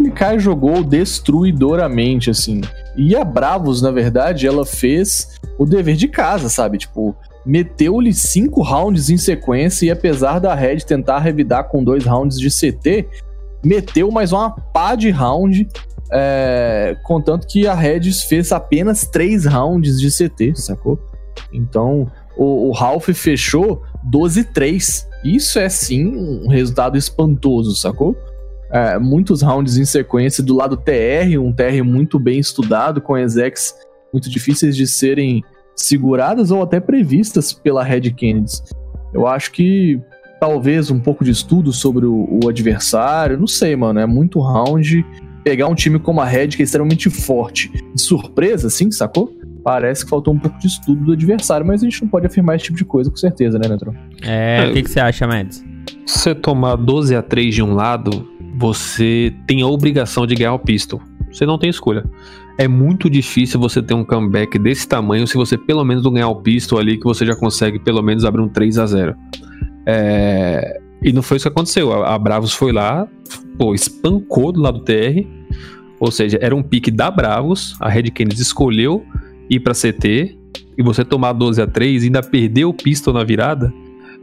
O 0.00 0.04
NK 0.04 0.38
jogou 0.38 0.82
destruidoramente, 0.82 2.30
assim. 2.30 2.62
E 2.96 3.14
a 3.14 3.22
Bravos, 3.22 3.82
na 3.82 3.90
verdade, 3.90 4.46
ela 4.46 4.64
fez 4.64 5.38
o 5.58 5.66
dever 5.66 5.96
de 5.96 6.08
casa, 6.08 6.48
sabe? 6.48 6.78
Tipo, 6.78 7.14
meteu-lhe 7.44 8.12
cinco 8.12 8.62
rounds 8.62 9.10
em 9.10 9.16
sequência 9.16 9.86
e 9.86 9.90
apesar 9.90 10.38
da 10.38 10.54
Red 10.54 10.78
tentar 10.78 11.18
revidar 11.20 11.64
com 11.68 11.82
dois 11.82 12.04
rounds 12.04 12.38
de 12.38 12.48
CT, 12.48 13.08
meteu 13.64 14.10
mais 14.10 14.32
uma 14.32 14.50
pá 14.50 14.94
de 14.94 15.10
round, 15.10 15.66
é, 16.12 16.96
contanto 17.04 17.46
que 17.46 17.66
a 17.66 17.74
Red 17.74 18.10
fez 18.28 18.52
apenas 18.52 19.06
três 19.06 19.44
rounds 19.44 20.00
de 20.00 20.10
CT, 20.10 20.54
sacou? 20.56 20.98
Então 21.52 22.06
o, 22.36 22.68
o 22.68 22.72
Ralph 22.72 23.08
fechou 23.10 23.82
12-3. 24.10 25.06
Isso 25.24 25.58
é 25.58 25.68
sim 25.68 26.06
um 26.06 26.48
resultado 26.48 26.96
espantoso, 26.96 27.74
sacou? 27.74 28.16
É, 28.70 28.98
muitos 28.98 29.42
rounds 29.42 29.76
em 29.76 29.84
sequência 29.84 30.42
do 30.42 30.54
lado 30.54 30.76
TR, 30.76 31.38
um 31.40 31.52
TR 31.52 31.82
muito 31.82 32.18
bem 32.18 32.38
estudado, 32.38 33.00
com 33.00 33.16
execs 33.16 33.74
muito 34.12 34.30
difíceis 34.30 34.76
de 34.76 34.86
serem 34.86 35.42
seguradas 35.78 36.50
ou 36.50 36.62
até 36.62 36.80
previstas 36.80 37.52
pela 37.52 37.82
Red 37.82 38.10
Kennedy. 38.10 38.52
Eu 39.14 39.26
acho 39.26 39.52
que 39.52 40.00
talvez 40.40 40.90
um 40.90 41.00
pouco 41.00 41.24
de 41.24 41.30
estudo 41.30 41.72
sobre 41.72 42.04
o, 42.04 42.40
o, 42.42 42.48
adversário, 42.48 43.38
não 43.38 43.46
sei, 43.46 43.74
mano, 43.76 44.00
é 44.00 44.06
muito 44.06 44.40
round. 44.40 45.04
Pegar 45.44 45.68
um 45.68 45.74
time 45.74 45.98
como 45.98 46.20
a 46.20 46.24
Red, 46.24 46.48
que 46.48 46.62
é 46.62 46.64
extremamente 46.64 47.08
forte, 47.08 47.70
de 47.94 48.02
surpresa, 48.02 48.66
assim, 48.66 48.90
sacou? 48.90 49.32
Parece 49.64 50.04
que 50.04 50.10
faltou 50.10 50.34
um 50.34 50.38
pouco 50.38 50.58
de 50.58 50.66
estudo 50.66 51.06
do 51.06 51.12
adversário, 51.12 51.66
mas 51.66 51.82
a 51.82 51.84
gente 51.84 52.02
não 52.02 52.08
pode 52.08 52.26
afirmar 52.26 52.56
esse 52.56 52.66
tipo 52.66 52.76
de 52.76 52.84
coisa 52.84 53.10
com 53.10 53.16
certeza, 53.16 53.58
né, 53.58 53.68
Neutron? 53.68 53.94
É, 54.22 54.66
o 54.68 54.74
que, 54.74 54.82
que 54.82 54.90
você 54.90 55.00
acha, 55.00 55.26
Mads? 55.26 55.64
Se 56.04 56.18
você 56.18 56.34
tomar 56.34 56.76
12 56.76 57.14
a 57.14 57.22
3 57.22 57.54
de 57.54 57.62
um 57.62 57.74
lado, 57.74 58.28
você 58.58 59.34
tem 59.46 59.62
a 59.62 59.66
obrigação 59.66 60.26
de 60.26 60.34
ganhar 60.34 60.54
o 60.54 60.58
pistol. 60.58 61.00
Você 61.30 61.46
não 61.46 61.58
tem 61.58 61.70
escolha 61.70 62.04
é 62.58 62.66
muito 62.66 63.08
difícil 63.08 63.60
você 63.60 63.80
ter 63.80 63.94
um 63.94 64.04
comeback 64.04 64.58
desse 64.58 64.86
tamanho 64.86 65.26
se 65.28 65.36
você 65.36 65.56
pelo 65.56 65.84
menos 65.84 66.02
não 66.02 66.12
ganhar 66.12 66.28
o 66.28 66.42
pistol 66.42 66.78
ali, 66.78 66.98
que 66.98 67.04
você 67.04 67.24
já 67.24 67.36
consegue 67.36 67.78
pelo 67.78 68.02
menos 68.02 68.24
abrir 68.24 68.42
um 68.42 68.48
3 68.48 68.78
a 68.78 68.86
0 68.86 69.16
é... 69.86 70.80
E 71.00 71.12
não 71.12 71.22
foi 71.22 71.36
isso 71.36 71.44
que 71.44 71.52
aconteceu. 71.52 72.04
A 72.04 72.18
Bravos 72.18 72.52
foi 72.52 72.72
lá, 72.72 73.06
pô, 73.56 73.72
espancou 73.72 74.50
do 74.50 74.60
lado 74.60 74.78
do 74.78 74.84
TR. 74.84 75.24
Ou 76.00 76.10
seja, 76.10 76.36
era 76.42 76.54
um 76.54 76.62
pique 76.62 76.90
da 76.90 77.08
Bravos. 77.08 77.76
A 77.80 77.88
Red 77.88 78.10
Kennedy 78.10 78.42
escolheu 78.42 79.04
ir 79.48 79.60
para 79.60 79.72
CT. 79.72 80.36
E 80.76 80.82
você 80.82 81.04
tomar 81.04 81.32
12 81.34 81.62
a 81.62 81.68
3 81.68 82.02
e 82.02 82.06
ainda 82.06 82.20
perder 82.20 82.64
o 82.64 82.74
pistol 82.74 83.14
na 83.14 83.22
virada. 83.22 83.72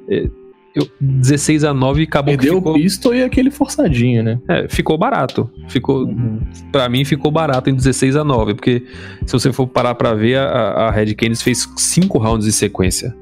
É, 0.09 0.29
eu, 0.75 0.87
16 0.99 1.63
a 1.63 1.73
9 1.73 2.03
acabou 2.03 2.33
Perdeu 2.33 2.53
que 2.53 2.57
ficou... 2.59 2.73
o 2.73 2.75
pistol 2.75 3.15
e 3.15 3.23
aquele 3.23 3.49
forçadinho, 3.49 4.23
né? 4.23 4.39
É, 4.47 4.67
ficou 4.67 4.97
barato. 4.97 5.49
Ficou, 5.69 6.05
uhum. 6.05 6.41
Pra 6.71 6.89
mim 6.89 7.05
ficou 7.05 7.31
barato 7.31 7.69
em 7.69 7.75
16 7.75 8.17
a 8.17 8.23
9, 8.23 8.55
porque 8.55 8.83
se 9.25 9.31
você 9.31 9.53
for 9.53 9.67
parar 9.67 9.95
pra 9.95 10.13
ver, 10.13 10.37
a, 10.37 10.87
a 10.87 10.91
Red 10.91 11.15
Canids 11.15 11.41
fez 11.41 11.67
5 11.77 12.17
rounds 12.17 12.45
em 12.45 12.51
sequência. 12.51 13.15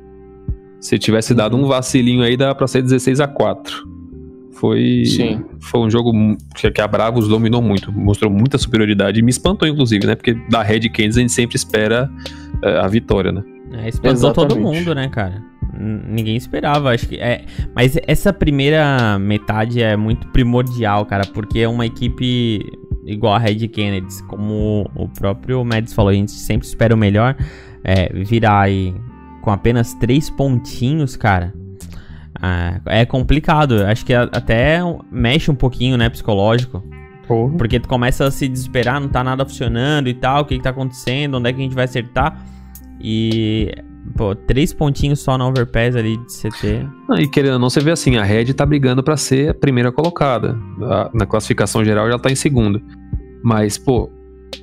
Se 0.81 0.98
tivesse 0.98 1.33
dado 1.33 1.55
um 1.55 1.67
vacilinho 1.67 2.24
aí, 2.24 2.36
dá 2.36 2.53
pra 2.55 2.67
ser 2.67 2.81
16 2.81 3.19
a 3.19 3.27
4 3.27 3.93
foi 4.63 5.03
Sim. 5.05 5.43
foi 5.60 5.81
um 5.81 5.89
jogo 5.89 6.13
que 6.55 6.79
a 6.79 6.88
Bravos 6.88 7.27
dominou 7.27 7.62
muito, 7.62 7.91
mostrou 7.91 8.31
muita 8.31 8.57
superioridade 8.57 9.19
e 9.19 9.22
me 9.22 9.29
espantou 9.29 9.67
inclusive, 9.67 10.07
né? 10.07 10.15
Porque 10.15 10.33
da 10.50 10.63
Red 10.63 10.88
Canids 10.88 11.17
a 11.17 11.19
gente 11.19 11.33
sempre 11.33 11.57
espera 11.57 12.10
uh, 12.63 12.79
a 12.81 12.88
vitória, 12.88 13.33
né? 13.33 13.43
É, 13.74 13.89
espantou 13.89 14.12
Exatamente. 14.13 14.53
todo 14.53 14.62
mundo, 14.62 14.95
né, 14.95 15.10
cara? 15.10 15.43
Ninguém 15.77 16.36
esperava, 16.36 16.92
acho 16.92 17.08
que 17.08 17.15
é. 17.18 17.46
Mas 17.75 17.98
essa 18.08 18.32
primeira 18.32 19.18
metade 19.20 19.82
é 19.82 19.96
muito 19.98 20.27
primordial, 20.27 21.06
cara, 21.06 21.25
porque 21.25 21.60
é 21.60 21.68
uma 21.68 21.86
equipe 21.86 22.62
igual 23.06 23.34
a 23.34 23.39
Red 23.39 23.68
Kennedy, 23.68 24.24
como 24.24 24.89
o 24.96 25.08
próprio 25.10 25.63
Mads 25.63 25.94
falou, 25.94 26.12
a 26.12 26.13
gente 26.13 26.32
sempre 26.32 26.68
espera 26.68 26.94
o 26.94 26.98
melhor. 26.98 27.36
É, 27.84 28.12
virar 28.13 28.62
aí 28.62 28.94
com 29.42 29.51
apenas 29.51 29.94
três 29.96 30.30
pontinhos, 30.30 31.18
cara. 31.18 31.53
É, 32.86 33.01
é 33.01 33.06
complicado. 33.06 33.84
Acho 33.86 34.06
que 34.06 34.13
até 34.13 34.80
mexe 35.12 35.51
um 35.51 35.56
pouquinho, 35.56 35.98
né, 35.98 36.10
psicológico. 36.10 36.84
Porra. 37.27 37.58
Porque 37.58 37.80
tu 37.80 37.88
começa 37.88 38.25
a 38.25 38.32
se 38.32 38.48
desesperar, 38.48 39.00
não 39.00 39.10
tá 39.10 39.24
nada 39.24 39.46
funcionando 39.46 40.08
e 40.08 40.13
tal, 40.13 40.44
o 40.44 40.46
que, 40.46 40.58
que 40.58 40.63
tá 40.63 40.70
acontecendo, 40.70 41.38
onde 41.38 41.50
é 41.50 41.53
que 41.53 41.60
a 41.60 41.63
gente 41.63 41.75
vai 41.75 41.86
acertar. 41.86 42.38
E 43.01 43.74
Pô, 44.17 44.36
três 44.36 44.74
pontinhos 44.74 45.19
só 45.19 45.38
no 45.38 45.48
overpass 45.48 45.95
ali 45.95 46.17
de 46.17 46.31
CT. 46.33 46.88
E 47.19 47.27
querendo 47.27 47.53
ou 47.53 47.60
não, 47.60 47.69
você 47.69 47.79
vê 47.79 47.91
assim, 47.91 48.17
a 48.17 48.24
Red 48.24 48.53
tá 48.53 48.65
brigando 48.65 49.01
pra 49.01 49.17
ser 49.17 49.50
a 49.50 49.53
primeira 49.53 49.91
colocada. 49.91 50.57
A- 50.81 51.10
na 51.13 51.25
classificação 51.25 51.83
geral 51.83 52.10
já 52.12 52.19
tá 52.19 52.29
em 52.31 52.36
segundo. 52.36 52.81
Mas, 53.43 53.77
pô, 53.77 54.10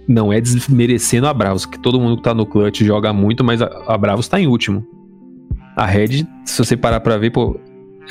não 0.06 0.32
é 0.32 0.40
desmerecendo 0.40 1.26
a 1.26 1.34
Bravos, 1.34 1.66
que 1.66 1.78
todo 1.78 2.00
mundo 2.00 2.16
que 2.18 2.22
tá 2.22 2.34
no 2.34 2.46
clutch 2.46 2.82
joga 2.82 3.12
muito, 3.12 3.42
mas 3.42 3.60
a, 3.62 3.66
a 3.88 3.98
Bravos 3.98 4.28
tá 4.28 4.38
em 4.40 4.46
último. 4.46 4.86
A 5.76 5.86
Red, 5.86 6.26
se 6.44 6.58
você 6.64 6.76
parar 6.76 7.00
pra 7.00 7.16
ver, 7.16 7.30
pô, 7.30 7.58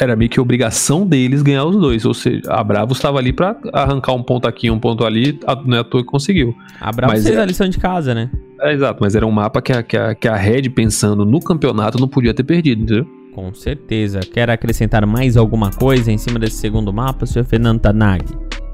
era 0.03 0.15
meio 0.15 0.29
que 0.29 0.39
obrigação 0.39 1.05
deles 1.05 1.41
ganhar 1.41 1.65
os 1.65 1.75
dois. 1.75 2.05
Ou 2.05 2.13
seja, 2.13 2.41
a 2.47 2.63
Bravos 2.63 2.97
estava 2.97 3.17
ali 3.19 3.31
pra 3.33 3.55
arrancar 3.73 4.13
um 4.13 4.23
ponto 4.23 4.47
aqui, 4.47 4.69
um 4.69 4.79
ponto 4.79 5.05
ali, 5.05 5.39
a- 5.45 5.55
não 5.65 5.77
é 5.77 5.79
à 5.81 5.83
toa 5.83 6.01
que 6.01 6.07
conseguiu. 6.07 6.55
A 6.79 6.91
Bravo 6.91 7.13
Mas 7.13 7.23
fez 7.23 7.35
é- 7.37 7.41
a 7.41 7.45
lição 7.45 7.67
de 7.69 7.77
casa, 7.77 8.13
né? 8.15 8.29
É, 8.61 8.73
exato, 8.73 8.99
mas 9.01 9.15
era 9.15 9.25
um 9.25 9.31
mapa 9.31 9.61
que 9.61 9.71
a, 9.71 9.81
que, 9.81 9.95
a, 9.95 10.13
que 10.13 10.27
a 10.27 10.35
Red, 10.35 10.63
pensando 10.71 11.25
no 11.25 11.39
campeonato, 11.39 11.97
não 11.99 12.07
podia 12.09 12.33
ter 12.33 12.43
perdido, 12.43 12.83
entendeu? 12.83 13.07
Com 13.33 13.53
certeza. 13.53 14.19
Quer 14.19 14.49
acrescentar 14.49 15.05
mais 15.05 15.37
alguma 15.37 15.69
coisa 15.71 16.11
em 16.11 16.17
cima 16.17 16.37
desse 16.39 16.57
segundo 16.57 16.91
mapa, 16.91 17.25
senhor 17.25 17.45
Fernando 17.45 17.79
Tanag? 17.79 18.25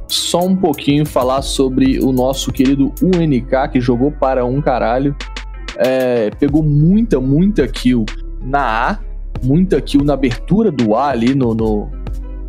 Só 0.07 0.43
um 0.45 0.55
pouquinho 0.55 1.05
falar 1.05 1.41
sobre 1.43 1.99
o 1.99 2.11
nosso 2.11 2.51
querido 2.51 2.91
UNK, 3.01 3.69
que 3.73 3.81
jogou 3.81 4.11
para 4.11 4.43
um 4.45 4.59
caralho. 4.61 5.15
É, 5.77 6.29
pegou 6.39 6.63
muita, 6.63 7.19
muita 7.19 7.67
kill 7.67 8.05
na 8.41 8.91
A, 8.91 8.99
muita 9.43 9.79
kill 9.81 10.03
na 10.03 10.13
abertura 10.13 10.71
do 10.71 10.95
A 10.95 11.09
ali 11.09 11.35
no, 11.35 11.53
no, 11.53 11.89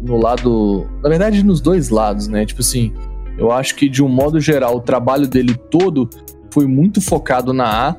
no 0.01 0.17
lado. 0.17 0.87
Na 1.03 1.09
verdade, 1.09 1.43
nos 1.45 1.61
dois 1.61 1.89
lados, 1.89 2.29
né? 2.29 2.45
Tipo 2.45 2.61
assim, 2.61 2.93
eu 3.39 3.51
acho 3.51 3.75
que 3.75 3.89
de 3.89 4.03
um 4.03 4.09
modo 4.09 4.41
geral, 4.41 4.77
o 4.77 4.81
trabalho 4.81 5.27
dele 5.27 5.55
todo 5.71 6.09
foi 6.51 6.67
muito 6.67 7.01
focado 7.01 7.53
na 7.53 7.91
A 7.91 7.97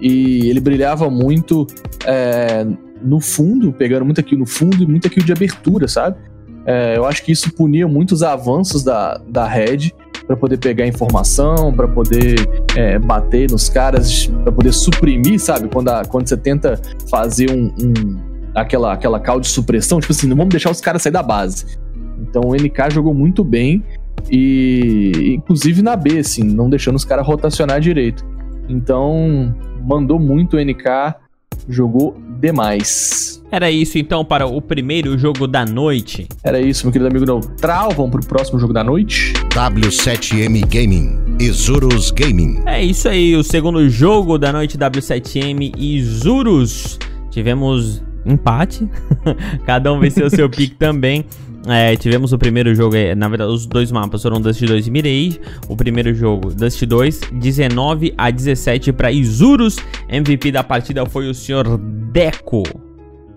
e 0.00 0.48
ele 0.48 0.60
brilhava 0.60 1.10
muito 1.10 1.66
é, 2.06 2.66
no 3.02 3.20
fundo, 3.20 3.72
pegando 3.72 4.04
muita 4.04 4.22
kill 4.22 4.38
no 4.38 4.46
fundo 4.46 4.82
e 4.82 4.86
muita 4.86 5.08
kill 5.08 5.24
de 5.24 5.32
abertura, 5.32 5.88
sabe? 5.88 6.16
É, 6.64 6.96
eu 6.96 7.04
acho 7.06 7.24
que 7.24 7.32
isso 7.32 7.52
punia 7.54 7.88
muitos 7.88 8.22
avanços 8.22 8.84
da, 8.84 9.18
da 9.28 9.46
Red 9.46 9.92
para 10.28 10.36
poder 10.36 10.58
pegar 10.58 10.86
informação, 10.86 11.72
para 11.74 11.88
poder 11.88 12.36
é, 12.76 12.98
bater 12.98 13.50
nos 13.50 13.68
caras, 13.70 14.26
para 14.26 14.52
poder 14.52 14.72
suprimir, 14.74 15.40
sabe? 15.40 15.68
Quando, 15.68 15.88
a- 15.88 16.04
quando 16.04 16.28
você 16.28 16.36
tenta 16.36 16.78
fazer 17.10 17.50
um, 17.50 17.72
um- 17.82 18.18
aquela, 18.54 18.92
aquela 18.92 19.18
call 19.18 19.40
de 19.40 19.48
supressão, 19.48 19.98
tipo 20.00 20.12
assim, 20.12 20.26
não 20.28 20.36
vamos 20.36 20.50
deixar 20.50 20.70
os 20.70 20.82
caras 20.82 21.00
sair 21.02 21.12
da 21.12 21.22
base. 21.22 21.64
Então 22.20 22.42
o 22.44 22.54
NK 22.54 22.90
jogou 22.92 23.14
muito 23.14 23.42
bem 23.42 23.82
e 24.30 25.34
inclusive 25.34 25.80
na 25.80 25.96
B, 25.96 26.18
assim, 26.18 26.42
não 26.44 26.68
deixando 26.68 26.96
os 26.96 27.04
caras 27.06 27.26
rotacionar 27.26 27.80
direito. 27.80 28.22
Então 28.68 29.54
mandou 29.82 30.18
muito 30.18 30.56
o 30.56 30.60
NK, 30.60 30.84
jogou 31.68 32.16
demais. 32.40 33.42
Era 33.50 33.70
isso 33.70 33.98
então 33.98 34.24
para 34.24 34.46
o 34.46 34.60
primeiro 34.60 35.18
jogo 35.18 35.46
da 35.46 35.64
noite. 35.64 36.28
Era 36.44 36.60
isso, 36.60 36.84
meu 36.84 36.92
querido 36.92 37.08
amigo 37.08 37.24
Neutral. 37.24 37.90
Vamos 37.90 38.10
pro 38.10 38.26
próximo 38.26 38.58
jogo 38.58 38.72
da 38.72 38.84
noite. 38.84 39.32
W7M 39.50 40.66
Gaming. 40.66 41.36
Isurus 41.40 42.10
Gaming. 42.10 42.62
É 42.66 42.82
isso 42.82 43.08
aí, 43.08 43.34
o 43.36 43.42
segundo 43.42 43.88
jogo 43.88 44.38
da 44.38 44.52
noite 44.52 44.76
W7M 44.76 45.72
e 45.76 46.02
Zurus. 46.02 46.98
Tivemos 47.30 48.02
empate, 48.26 48.86
cada 49.64 49.92
um 49.92 50.00
venceu 50.00 50.28
seu 50.28 50.48
pique 50.50 50.74
também. 50.76 51.24
É, 51.70 51.94
tivemos 51.96 52.32
o 52.32 52.38
primeiro 52.38 52.74
jogo, 52.74 52.96
é, 52.96 53.14
na 53.14 53.28
verdade, 53.28 53.50
os 53.52 53.66
dois 53.66 53.92
mapas 53.92 54.22
foram 54.22 54.40
Dust 54.40 54.62
2 54.62 54.86
e 54.86 54.90
Mirage. 54.90 55.40
O 55.68 55.76
primeiro 55.76 56.14
jogo, 56.14 56.54
Dust 56.54 56.82
2, 56.84 57.20
19 57.32 58.14
a 58.16 58.30
17 58.30 58.92
para 58.92 59.12
Isurus. 59.12 59.76
MVP 60.08 60.50
da 60.52 60.64
partida 60.64 61.04
foi 61.04 61.28
o 61.28 61.34
senhor 61.34 61.76
Deco. 61.78 62.62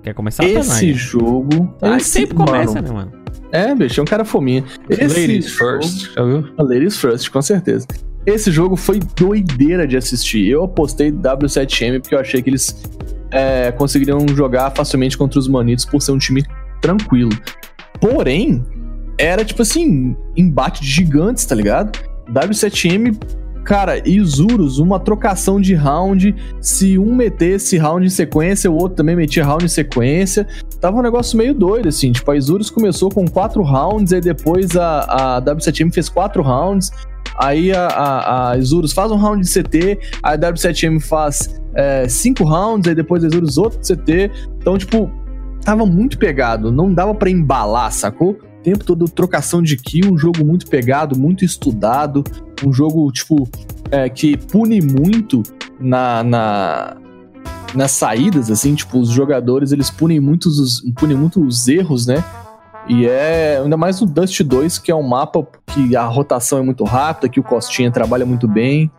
Quer 0.03 0.13
começar, 0.13 0.43
Esse 0.45 0.93
jogo. 0.93 1.75
Ele 1.81 1.95
esse- 1.97 2.09
sempre 2.09 2.35
começa, 2.35 2.81
mano, 2.81 2.87
né, 2.87 2.93
mano? 2.93 3.11
É, 3.51 3.75
bicho, 3.75 3.99
é 3.99 4.03
um 4.03 4.05
cara 4.05 4.23
fominha. 4.23 4.63
Esse 4.89 5.03
Ladies 5.21 5.45
jogo- 5.51 5.81
first, 5.83 6.13
já 6.15 6.23
viu? 6.23 6.45
Ladies 6.57 6.97
first, 6.97 7.29
com 7.29 7.41
certeza. 7.41 7.85
Esse 8.25 8.49
jogo 8.51 8.75
foi 8.75 8.99
doideira 9.15 9.85
de 9.87 9.97
assistir. 9.97 10.47
Eu 10.47 10.63
apostei 10.63 11.11
W7M 11.11 11.99
porque 11.99 12.15
eu 12.15 12.19
achei 12.19 12.41
que 12.41 12.49
eles 12.49 12.83
é, 13.31 13.71
conseguiriam 13.71 14.25
jogar 14.29 14.71
facilmente 14.71 15.17
contra 15.17 15.39
os 15.39 15.47
Manitos 15.47 15.85
por 15.85 16.01
ser 16.01 16.11
um 16.11 16.17
time 16.17 16.43
tranquilo. 16.81 17.31
Porém, 18.01 18.63
era 19.17 19.45
tipo 19.45 19.61
assim, 19.61 20.15
embate 20.35 20.81
de 20.81 20.87
gigantes, 20.87 21.45
tá 21.45 21.53
ligado? 21.53 21.97
W7M, 22.33 23.15
cara, 23.63 24.01
e 24.03 24.19
Zurus, 24.23 24.79
uma 24.79 24.99
trocação 24.99 25.61
de 25.61 25.75
round. 25.75 26.35
Se 26.59 26.97
um 26.97 27.13
metesse 27.13 27.77
round 27.77 28.05
em 28.05 28.09
sequência, 28.09 28.71
o 28.71 28.75
outro 28.75 28.95
também 28.95 29.15
metia 29.15 29.45
round 29.45 29.65
em 29.65 29.67
sequência. 29.67 30.47
Tava 30.79 30.97
um 30.97 31.01
negócio 31.03 31.37
meio 31.37 31.53
doido, 31.53 31.89
assim. 31.89 32.11
Tipo, 32.11 32.31
a 32.31 32.35
Isurus 32.35 32.71
começou 32.71 33.09
com 33.11 33.27
quatro 33.27 33.61
rounds, 33.61 34.11
aí 34.11 34.21
depois 34.21 34.75
a, 34.75 35.35
a 35.37 35.41
W7M 35.43 35.93
fez 35.93 36.09
quatro 36.09 36.41
rounds. 36.41 36.91
Aí 37.37 37.71
a, 37.71 37.87
a, 37.87 38.51
a 38.51 38.57
Isurus 38.57 38.91
faz 38.91 39.11
um 39.11 39.17
round 39.17 39.43
de 39.43 39.49
CT, 39.49 39.99
a 40.21 40.37
W7M 40.37 40.99
faz 40.99 41.61
é, 41.75 42.07
cinco 42.07 42.43
rounds, 42.43 42.87
aí 42.87 42.95
depois 42.95 43.23
a 43.23 43.27
Isurus 43.27 43.57
outro 43.57 43.79
CT. 43.79 44.31
Então, 44.59 44.77
tipo, 44.77 45.09
tava 45.63 45.85
muito 45.85 46.17
pegado, 46.17 46.71
não 46.71 46.93
dava 46.93 47.13
pra 47.15 47.29
embalar, 47.29 47.91
sacou? 47.91 48.31
O 48.31 48.63
tempo 48.63 48.83
todo 48.83 49.05
trocação 49.05 49.61
de 49.61 49.75
kill, 49.77 50.11
um 50.13 50.17
jogo 50.17 50.45
muito 50.45 50.67
pegado, 50.67 51.17
muito 51.17 51.43
estudado, 51.43 52.23
um 52.65 52.71
jogo, 52.71 53.11
tipo, 53.11 53.49
é, 53.89 54.07
que 54.09 54.37
pune 54.37 54.79
muito 54.81 55.41
na, 55.79 56.23
na, 56.23 56.97
nas 57.73 57.91
saídas, 57.91 58.51
assim, 58.51 58.75
tipo, 58.75 58.99
os 58.99 59.09
jogadores, 59.09 59.71
eles 59.71 59.89
punem 59.89 60.19
muitos, 60.19 60.59
os- 60.59 60.81
punem 60.99 61.17
muito 61.17 61.43
os 61.43 61.67
erros, 61.67 62.05
né? 62.05 62.23
E 62.87 63.05
é 63.07 63.59
ainda 63.63 63.77
mais 63.77 63.99
no 64.01 64.07
Dust 64.07 64.41
2, 64.41 64.77
que 64.79 64.91
é 64.91 64.95
um 64.95 65.07
mapa 65.07 65.47
que 65.67 65.95
a 65.95 66.05
rotação 66.05 66.59
é 66.59 66.61
muito 66.61 66.83
rápida, 66.83 67.29
que 67.29 67.39
o 67.39 67.43
Costinha 67.43 67.91
trabalha 67.91 68.25
muito 68.25 68.47
bem. 68.47 68.91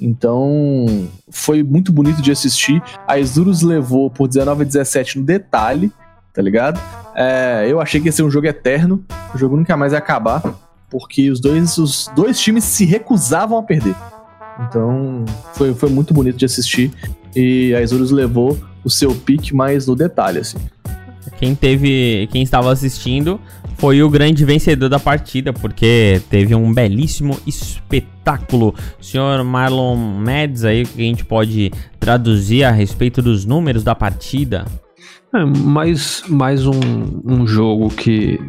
Então, 0.00 0.86
foi 1.30 1.62
muito 1.62 1.92
bonito 1.92 2.22
de 2.22 2.30
assistir. 2.32 2.82
A 3.06 3.18
Isurus 3.18 3.62
levou 3.62 4.10
por 4.10 4.26
19 4.28 4.62
a 4.62 4.66
17 4.66 5.18
no 5.18 5.24
detalhe, 5.24 5.92
tá 6.32 6.42
ligado? 6.42 6.80
É, 7.14 7.66
eu 7.68 7.80
achei 7.80 8.00
que 8.00 8.06
ia 8.06 8.12
ser 8.12 8.22
um 8.22 8.30
jogo 8.30 8.46
eterno. 8.46 9.04
O 9.34 9.38
jogo 9.38 9.56
nunca 9.56 9.76
mais 9.76 9.92
ia 9.92 9.98
acabar, 9.98 10.42
porque 10.88 11.30
os 11.30 11.40
dois, 11.40 11.78
os 11.78 12.10
dois 12.14 12.38
times 12.40 12.64
se 12.64 12.84
recusavam 12.84 13.58
a 13.58 13.62
perder. 13.62 13.94
Então, 14.68 15.24
foi, 15.54 15.72
foi 15.74 15.88
muito 15.88 16.12
bonito 16.12 16.36
de 16.36 16.44
assistir. 16.44 16.92
E 17.34 17.74
a 17.74 17.80
Isurus 17.80 18.10
levou 18.10 18.58
o 18.84 18.90
seu 18.90 19.14
pique 19.14 19.54
mais 19.54 19.86
no 19.86 19.94
detalhe, 19.94 20.38
assim. 20.38 20.58
Quem 21.38 21.54
teve, 21.54 22.28
quem 22.30 22.42
estava 22.42 22.70
assistindo 22.70 23.40
foi 23.78 24.02
o 24.02 24.10
grande 24.10 24.44
vencedor 24.44 24.90
da 24.90 24.98
partida, 24.98 25.54
porque 25.54 26.20
teve 26.28 26.54
um 26.54 26.72
belíssimo 26.72 27.38
espetáculo. 27.46 28.74
Senhor 29.00 29.42
Marlon 29.42 29.96
Mads 29.96 30.64
aí, 30.64 30.84
que 30.84 31.00
a 31.00 31.04
gente 31.04 31.24
pode 31.24 31.72
traduzir 31.98 32.64
a 32.64 32.70
respeito 32.70 33.22
dos 33.22 33.46
números 33.46 33.82
da 33.82 33.94
partida. 33.94 34.66
É, 35.34 35.44
mais, 35.44 36.22
mais 36.28 36.66
um, 36.66 36.80
um 37.24 37.46
jogo 37.46 37.88
que 37.88 38.40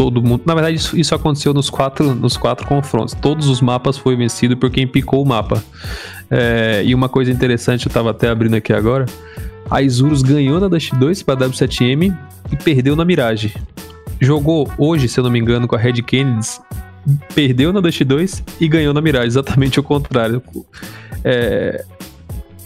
todo 0.00 0.22
mundo. 0.22 0.42
Na 0.46 0.54
verdade, 0.54 0.76
isso, 0.76 0.96
isso 0.96 1.14
aconteceu 1.14 1.52
nos 1.52 1.68
quatro, 1.68 2.14
nos 2.14 2.36
quatro 2.36 2.66
confrontos. 2.66 3.14
Todos 3.14 3.48
os 3.48 3.60
mapas 3.60 3.98
foi 3.98 4.16
vencido 4.16 4.56
por 4.56 4.70
quem 4.70 4.86
picou 4.86 5.22
o 5.22 5.26
mapa. 5.26 5.62
É, 6.30 6.82
e 6.84 6.94
uma 6.94 7.08
coisa 7.08 7.30
interessante, 7.30 7.86
eu 7.86 7.92
tava 7.92 8.10
até 8.10 8.28
abrindo 8.28 8.54
aqui 8.54 8.72
agora. 8.72 9.04
A 9.70 9.82
Isurus 9.82 10.22
ganhou 10.22 10.58
na 10.60 10.68
Dash 10.68 10.90
2 10.90 11.22
para 11.22 11.40
W7M 11.46 12.16
e 12.50 12.56
perdeu 12.56 12.96
na 12.96 13.04
Mirage. 13.04 13.54
Jogou 14.20 14.70
hoje, 14.78 15.08
se 15.08 15.18
eu 15.18 15.24
não 15.24 15.30
me 15.30 15.38
engano, 15.38 15.68
com 15.68 15.76
a 15.76 15.78
Red 15.78 16.02
Kennedys, 16.02 16.60
perdeu 17.34 17.72
na 17.72 17.80
Dash 17.80 18.00
2 18.00 18.44
e 18.60 18.68
ganhou 18.68 18.94
na 18.94 19.00
Mirage, 19.00 19.26
exatamente 19.26 19.78
o 19.78 19.82
contrário. 19.82 20.42
É, 21.24 21.84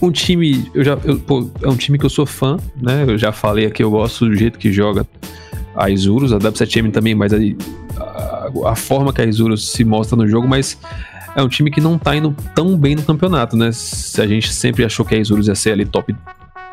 um 0.01 0.11
time, 0.11 0.69
eu 0.73 0.83
já, 0.83 0.97
eu- 1.03 1.19
pô, 1.19 1.49
é 1.61 1.67
um 1.67 1.75
time 1.77 1.97
que 1.97 2.05
eu 2.05 2.09
sou 2.09 2.25
fã, 2.25 2.57
né? 2.81 3.05
Eu 3.07 3.17
já 3.17 3.31
falei 3.31 3.65
aqui, 3.65 3.83
eu 3.83 3.89
gosto 3.91 4.25
do 4.25 4.35
jeito 4.35 4.57
que 4.59 4.71
joga 4.71 5.05
a 5.75 5.89
Isurus, 5.89 6.31
a 6.33 6.37
W7M 6.37 6.91
também, 6.91 7.13
mas 7.15 7.33
aí 7.33 7.55
a, 7.97 8.49
a 8.71 8.75
forma 8.75 9.11
que 9.13 9.21
a 9.21 9.25
Isurus 9.25 9.71
se 9.71 9.83
mostra 9.83 10.15
no 10.15 10.27
jogo, 10.27 10.47
mas 10.47 10.77
é 11.35 11.41
um 11.41 11.49
time 11.49 11.69
que 11.69 11.81
não 11.81 11.97
tá 11.97 12.15
indo 12.15 12.33
tão 12.53 12.77
bem 12.77 12.95
no 12.95 13.01
campeonato, 13.03 13.57
né? 13.57 13.67
A 13.67 14.27
gente 14.27 14.53
sempre 14.53 14.85
achou 14.85 15.05
que 15.05 15.15
a 15.15 15.17
Isurus 15.17 15.47
ia 15.47 15.55
ser 15.55 15.71
ali 15.71 15.85
top 15.85 16.15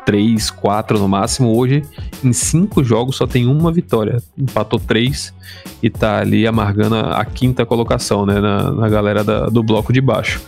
3, 0.05 0.49
4 0.51 0.99
no 0.99 1.07
máximo, 1.07 1.55
hoje 1.57 1.81
em 2.23 2.33
5 2.33 2.83
jogos 2.83 3.15
só 3.15 3.25
tem 3.25 3.47
uma 3.47 3.71
vitória. 3.71 4.21
Empatou 4.37 4.77
3 4.79 5.33
e 5.81 5.89
tá 5.89 6.19
ali 6.19 6.45
amargando 6.45 6.95
a, 6.95 7.19
a 7.21 7.25
quinta 7.25 7.65
colocação, 7.65 8.25
né? 8.25 8.39
Na, 8.39 8.71
na 8.71 8.89
galera 8.89 9.23
da- 9.23 9.47
do 9.47 9.63
bloco 9.63 9.91
de 9.93 10.01
baixo. 10.01 10.41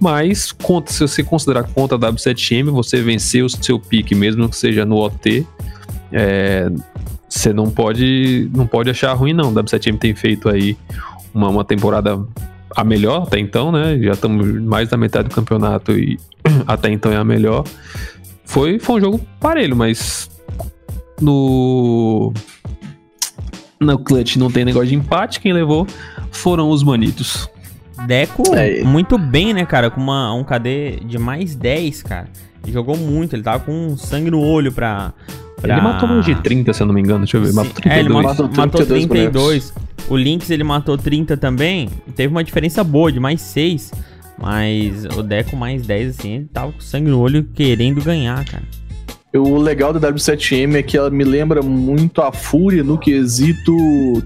Mas, 0.00 0.50
conta, 0.50 0.92
se 0.92 1.00
você 1.00 1.22
considerar 1.22 1.64
conta 1.64 1.98
da 1.98 2.10
W7M, 2.10 2.70
você 2.70 3.02
venceu 3.02 3.44
o 3.44 3.50
seu 3.50 3.78
pique, 3.78 4.14
mesmo 4.14 4.48
que 4.48 4.56
seja 4.56 4.86
no 4.86 4.96
OT, 4.96 5.46
é, 6.10 6.70
você 7.28 7.52
não 7.52 7.70
pode, 7.70 8.50
não 8.54 8.66
pode 8.66 8.88
achar 8.88 9.12
ruim, 9.12 9.34
não. 9.34 9.50
A 9.50 9.52
W7M 9.52 9.98
tem 9.98 10.14
feito 10.14 10.48
aí 10.48 10.76
uma, 11.34 11.48
uma 11.48 11.64
temporada 11.64 12.18
a 12.74 12.84
melhor 12.84 13.24
até 13.24 13.38
então, 13.38 13.70
né? 13.70 13.98
Já 14.00 14.12
estamos 14.12 14.46
mais 14.62 14.88
da 14.88 14.96
metade 14.96 15.28
do 15.28 15.34
campeonato 15.34 15.92
e 15.92 16.18
até 16.66 16.90
então 16.90 17.12
é 17.12 17.16
a 17.16 17.24
melhor. 17.24 17.64
foi, 18.44 18.78
foi 18.78 18.96
um 18.96 19.00
jogo 19.00 19.20
parelho, 19.38 19.76
mas 19.76 20.30
no 21.20 22.32
no 23.78 23.98
clutch 23.98 24.36
não 24.36 24.50
tem 24.50 24.64
negócio 24.64 24.88
de 24.88 24.94
empate, 24.94 25.40
quem 25.40 25.52
levou 25.52 25.86
foram 26.30 26.70
os 26.70 26.82
manitos. 26.82 27.48
Deco, 28.06 28.54
É. 28.54 28.82
muito 28.82 29.16
bem, 29.18 29.52
né, 29.54 29.64
cara? 29.64 29.90
Com 29.90 30.00
uma, 30.00 30.32
um 30.34 30.42
KD 30.44 31.00
de 31.04 31.18
mais 31.18 31.54
10, 31.54 32.02
cara. 32.02 32.28
Ele 32.62 32.72
jogou 32.72 32.96
muito, 32.96 33.34
ele 33.34 33.42
tava 33.42 33.60
com 33.60 33.96
sangue 33.96 34.30
no 34.30 34.40
olho 34.40 34.70
pra. 34.72 35.12
pra... 35.60 35.74
Ele 35.74 35.82
matou 35.82 36.08
mais 36.08 36.24
de 36.24 36.34
30, 36.34 36.72
se 36.72 36.82
eu 36.82 36.86
não 36.86 36.94
me 36.94 37.00
engano. 37.00 37.20
Deixa 37.20 37.36
eu 37.36 37.42
ver. 37.42 37.52
Matou 37.52 37.72
Sim, 37.82 37.88
é, 37.88 37.98
ele 38.00 38.08
32. 38.08 38.24
matou, 38.24 38.46
Matou 38.48 38.64
matou 38.66 38.86
32 38.86 39.08
32. 39.08 39.74
O 40.08 40.16
Lynx 40.16 40.50
ele 40.50 40.64
matou 40.64 40.98
30 40.98 41.36
também. 41.36 41.88
Teve 42.14 42.32
uma 42.32 42.42
diferença 42.44 42.82
boa, 42.84 43.10
de 43.12 43.20
mais 43.20 43.40
6. 43.40 43.92
Mas 44.38 45.04
o 45.16 45.22
Deco 45.22 45.54
mais 45.56 45.86
10, 45.86 46.18
assim, 46.18 46.32
ele 46.36 46.48
tava 46.52 46.72
com 46.72 46.80
sangue 46.80 47.10
no 47.10 47.20
olho 47.20 47.44
querendo 47.54 48.02
ganhar, 48.02 48.42
cara. 48.46 48.64
O 49.34 49.58
legal 49.58 49.92
da 49.92 50.10
W7M 50.12 50.76
é 50.76 50.82
que 50.82 50.96
ela 50.96 51.10
me 51.10 51.22
lembra 51.24 51.62
muito 51.62 52.20
a 52.22 52.32
Fúria 52.32 52.82
no 52.82 52.98
quesito 52.98 53.72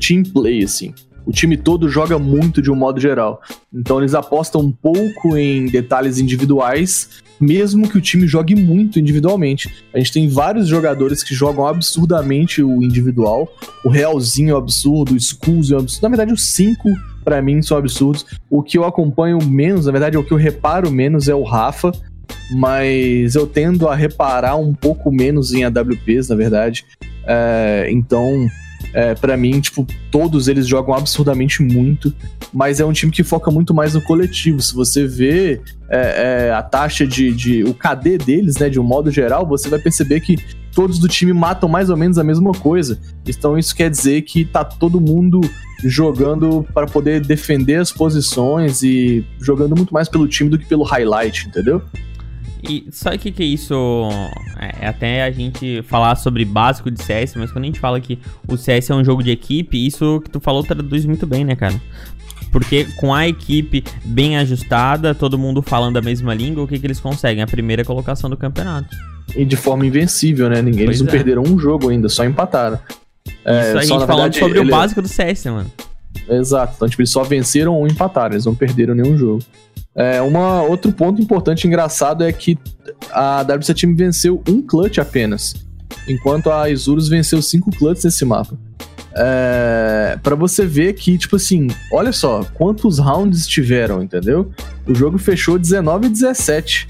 team 0.01 0.23
play, 0.23 0.63
assim. 0.65 0.95
O 1.27 1.33
time 1.33 1.57
todo 1.57 1.89
joga 1.89 2.19
muito 2.19 2.61
de 2.61 2.71
um 2.71 2.75
modo 2.75 3.01
geral. 3.01 3.41
Então 3.73 3.99
eles 3.99 4.15
apostam 4.15 4.61
um 4.61 4.71
pouco 4.71 5.37
em 5.37 5.67
detalhes 5.67 6.19
individuais, 6.19 7.23
mesmo 7.41 7.89
que 7.89 7.97
o 7.97 8.01
time 8.01 8.27
jogue 8.27 8.55
muito 8.55 8.99
individualmente. 9.01 9.73
A 9.93 9.99
gente 9.99 10.13
tem 10.13 10.29
vários 10.29 10.69
jogadores 10.69 11.23
que 11.23 11.35
jogam 11.35 11.67
absurdamente 11.67 12.63
o 12.63 12.83
individual. 12.83 13.49
O 13.85 13.89
Realzinho 13.89 14.51
é 14.51 14.55
um 14.55 14.59
absurdo, 14.59 15.15
o 15.15 15.17
Skulls 15.17 15.73
é 15.73 15.77
um 15.77 15.81
absurdo. 15.81 16.03
Na 16.03 16.09
verdade, 16.09 16.33
os 16.33 16.53
cinco, 16.53 16.91
pra 17.25 17.41
mim, 17.41 17.63
são 17.63 17.77
absurdos. 17.77 18.27
O 18.51 18.63
que 18.63 18.77
eu 18.77 18.85
acompanho 18.85 19.39
menos, 19.43 19.87
na 19.87 19.93
verdade, 19.93 20.17
o 20.17 20.25
que 20.25 20.33
eu 20.33 20.39
reparo 20.39 20.91
menos 20.91 21.29
é 21.29 21.35
o 21.35 21.43
Rafa, 21.43 21.91
mas 22.53 23.35
eu 23.35 23.47
tendo 23.47 23.89
a 23.89 23.95
reparar 23.95 24.57
um 24.57 24.75
pouco 24.75 25.11
menos 25.11 25.53
em 25.55 25.65
AWPs, 25.65 26.29
na 26.29 26.37
verdade. 26.37 26.85
É, 27.27 27.89
então, 27.91 28.47
é, 28.93 29.15
para 29.15 29.37
mim, 29.37 29.61
tipo, 29.61 29.87
todos 30.11 30.49
eles 30.49 30.67
jogam 30.67 30.95
absurdamente 30.95 31.63
muito, 31.63 32.15
mas 32.53 32.81
é 32.81 32.85
um 32.85 32.93
time 32.93 33.11
que 33.11 33.23
foca 33.23 33.51
muito 33.51 33.73
mais 33.75 33.95
no 33.95 34.03
coletivo. 34.03 34.61
Se 34.61 34.75
você 34.75 35.07
vê 35.07 35.61
é, 35.89 36.49
é, 36.49 36.53
a 36.53 36.63
taxa 36.63 37.07
de, 37.07 37.33
de. 37.33 37.65
o 37.65 37.75
KD 37.75 38.19
deles, 38.19 38.57
né, 38.57 38.69
de 38.69 38.79
um 38.79 38.85
modo 38.85 39.11
geral, 39.11 39.47
você 39.47 39.69
vai 39.69 39.79
perceber 39.79 40.21
que 40.21 40.37
todos 40.75 40.99
do 40.99 41.09
time 41.09 41.33
matam 41.33 41.69
mais 41.69 41.89
ou 41.89 41.97
menos 41.97 42.19
a 42.19 42.25
mesma 42.25 42.53
coisa. 42.53 42.99
Então 43.27 43.59
isso 43.59 43.75
quer 43.75 43.91
dizer 43.91 44.23
que 44.23 44.45
tá 44.45 44.65
todo 44.65 45.01
mundo 45.01 45.41
jogando 45.85 46.67
para 46.75 46.87
poder 46.87 47.21
defender 47.21 47.77
as 47.77 47.93
posições 47.93 48.83
e 48.83 49.25
jogando 49.41 49.77
muito 49.77 49.93
mais 49.93 50.09
pelo 50.09 50.27
time 50.27 50.51
do 50.51 50.59
que 50.59 50.67
pelo 50.67 50.83
highlight, 50.83 51.49
entendeu? 51.49 51.83
E 52.69 52.87
sabe 52.91 53.17
o 53.17 53.19
que, 53.19 53.31
que 53.31 53.43
é 53.43 53.47
isso? 53.47 53.75
É 54.81 54.87
até 54.89 55.23
a 55.25 55.31
gente 55.31 55.83
falar 55.83 56.15
sobre 56.17 56.45
básico 56.45 56.91
de 56.91 57.03
CS, 57.03 57.35
mas 57.37 57.53
quando 57.53 57.65
a 57.65 57.67
gente 57.67 57.81
fala 57.81 58.01
que 58.01 58.19
o 58.49 58.57
CS 58.57 58.91
é 58.91 58.95
um 58.95 59.05
jogo 59.05 59.23
de 59.23 59.31
equipe, 59.31 59.87
isso 59.87 60.21
que 60.25 60.31
tu 60.31 60.41
falou 60.41 60.63
traduz 60.63 61.05
muito 61.05 61.27
bem, 61.27 61.45
né, 61.45 61.55
cara? 61.55 61.75
Porque 62.51 62.85
com 62.97 63.13
a 63.13 63.27
equipe 63.27 63.83
bem 64.05 64.37
ajustada, 64.39 65.15
todo 65.15 65.37
mundo 65.39 65.61
falando 65.61 65.97
a 65.97 66.01
mesma 66.03 66.33
língua, 66.33 66.63
o 66.65 66.69
que, 66.69 66.79
que 66.79 66.87
eles 66.87 67.01
conseguem? 67.01 67.43
A 67.43 67.47
primeira 67.47 67.85
colocação 67.85 68.31
do 68.31 68.37
campeonato. 68.37 68.89
E 69.35 69.45
de 69.45 69.57
forma 69.57 69.85
invencível, 69.85 70.49
né? 70.49 70.63
Ninguém, 70.63 70.85
eles 70.85 71.01
não 71.01 71.09
é. 71.09 71.11
perderam 71.11 71.43
um 71.43 71.59
jogo 71.59 71.91
ainda, 71.91 72.09
só 72.09 72.25
empataram. 72.25 72.79
É, 73.45 73.69
isso 73.71 73.71
a 73.71 73.73
só, 73.73 73.81
gente 73.81 74.01
na 74.01 74.07
falando 74.07 74.33
verdade, 74.33 74.39
sobre 74.39 74.59
ele- 74.61 74.69
o 74.69 74.71
básico 74.71 75.03
do 75.03 75.09
CS, 75.09 75.45
né, 75.47 75.51
mano. 75.51 75.71
Exato. 76.29 76.75
Então, 76.77 76.89
tipo, 76.89 77.03
eles 77.03 77.11
só 77.11 77.23
venceram 77.25 77.75
ou 77.75 77.87
empataram, 77.87 78.35
eles 78.35 78.47
não 78.47 78.55
perderam 78.55 78.95
nenhum 78.95 79.19
jogo. 79.19 79.43
É, 79.97 80.21
uma, 80.21 80.63
outro 80.63 80.93
ponto 80.93 81.23
importante 81.23 81.65
e 81.65 81.69
engraçado 81.69 82.25
é 82.25 82.33
que 82.33 82.59
a 83.11 83.45
W7 83.45 83.81
Team 83.81 83.95
venceu 83.95 84.43
um 84.49 84.61
clutch 84.61 84.99
apenas, 84.99 85.55
enquanto 86.09 86.51
a 86.51 86.69
Isurus 86.69 87.09
venceu 87.09 87.41
cinco 87.41 87.71
clutches 87.71 88.05
nesse 88.05 88.25
mapa. 88.25 88.59
É, 89.17 90.19
para 90.21 90.35
você 90.35 90.67
ver 90.67 90.95
que, 90.95 91.17
tipo 91.17 91.37
assim, 91.37 91.69
olha 91.93 92.13
só, 92.13 92.43
quantos 92.55 92.99
rounds 92.99 93.47
tiveram, 93.47 94.03
entendeu? 94.03 94.51
O 94.87 94.95
jogo 94.95 95.19
fechou 95.19 95.57
19 95.57 96.07
e 96.07 96.11
17. 96.11 96.89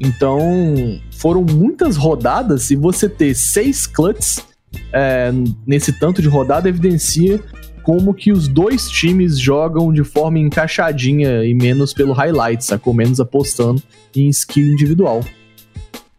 Então, 0.00 0.98
foram 1.12 1.44
muitas 1.44 1.96
rodadas 1.96 2.70
e 2.70 2.76
você 2.76 3.08
ter 3.08 3.34
seis 3.34 3.86
clutches 3.86 4.44
é, 4.92 5.30
nesse 5.66 5.92
tanto 5.92 6.20
de 6.20 6.28
rodada 6.28 6.68
evidencia 6.68 7.40
como 7.82 8.14
que 8.14 8.32
os 8.32 8.48
dois 8.48 8.88
times 8.88 9.38
jogam 9.38 9.92
de 9.92 10.04
forma 10.04 10.38
encaixadinha 10.38 11.44
e 11.44 11.54
menos 11.54 11.92
pelo 11.92 12.12
highlight, 12.12 12.64
sacou? 12.64 12.94
Menos 12.94 13.20
apostando 13.20 13.82
em 14.14 14.28
skill 14.28 14.72
individual. 14.72 15.24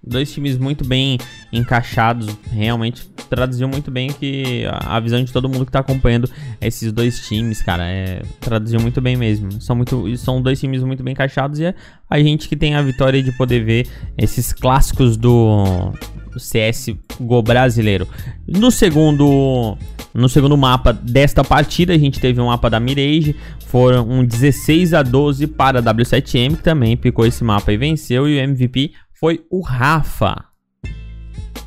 Dois 0.03 0.33
times 0.33 0.57
muito 0.57 0.83
bem 0.83 1.19
encaixados, 1.53 2.27
realmente 2.51 3.07
traduziu 3.29 3.67
muito 3.67 3.89
bem 3.89 4.09
que 4.09 4.65
a 4.69 4.99
visão 4.99 5.23
de 5.23 5.31
todo 5.31 5.47
mundo 5.47 5.65
que 5.65 5.71
tá 5.71 5.79
acompanhando 5.79 6.29
esses 6.59 6.91
dois 6.91 7.25
times, 7.27 7.61
cara, 7.61 7.87
é, 7.87 8.21
traduziu 8.39 8.79
muito 8.81 8.99
bem 8.99 9.15
mesmo. 9.15 9.61
São, 9.61 9.75
muito, 9.75 10.17
são 10.17 10.41
dois 10.41 10.59
times 10.59 10.83
muito 10.83 11.01
bem 11.01 11.13
encaixados 11.13 11.59
e 11.59 11.65
é 11.65 11.75
a 12.09 12.19
gente 12.19 12.49
que 12.49 12.57
tem 12.57 12.75
a 12.75 12.81
vitória 12.81 13.23
de 13.23 13.31
poder 13.31 13.63
ver 13.63 13.87
esses 14.17 14.51
clássicos 14.51 15.15
do 15.15 15.93
CSGO 16.39 17.41
brasileiro. 17.41 18.07
No 18.47 18.71
segundo, 18.71 19.77
no 20.13 20.29
segundo 20.29 20.57
mapa 20.57 20.91
desta 20.93 21.43
partida, 21.43 21.93
a 21.93 21.97
gente 21.97 22.19
teve 22.19 22.39
um 22.39 22.47
mapa 22.47 22.69
da 22.69 22.79
Mirage, 22.79 23.35
foram 23.67 24.07
um 24.09 24.25
16 24.25 24.93
a 24.93 25.01
12 25.01 25.47
para 25.47 25.79
a 25.79 25.83
W7M, 25.83 26.57
que 26.57 26.63
também 26.63 26.97
picou 26.97 27.25
esse 27.25 27.43
mapa 27.43 27.71
e 27.71 27.77
venceu, 27.77 28.27
e 28.27 28.37
o 28.37 28.39
MVP 28.39 28.91
foi 29.13 29.45
o 29.49 29.61
Rafa. 29.61 30.45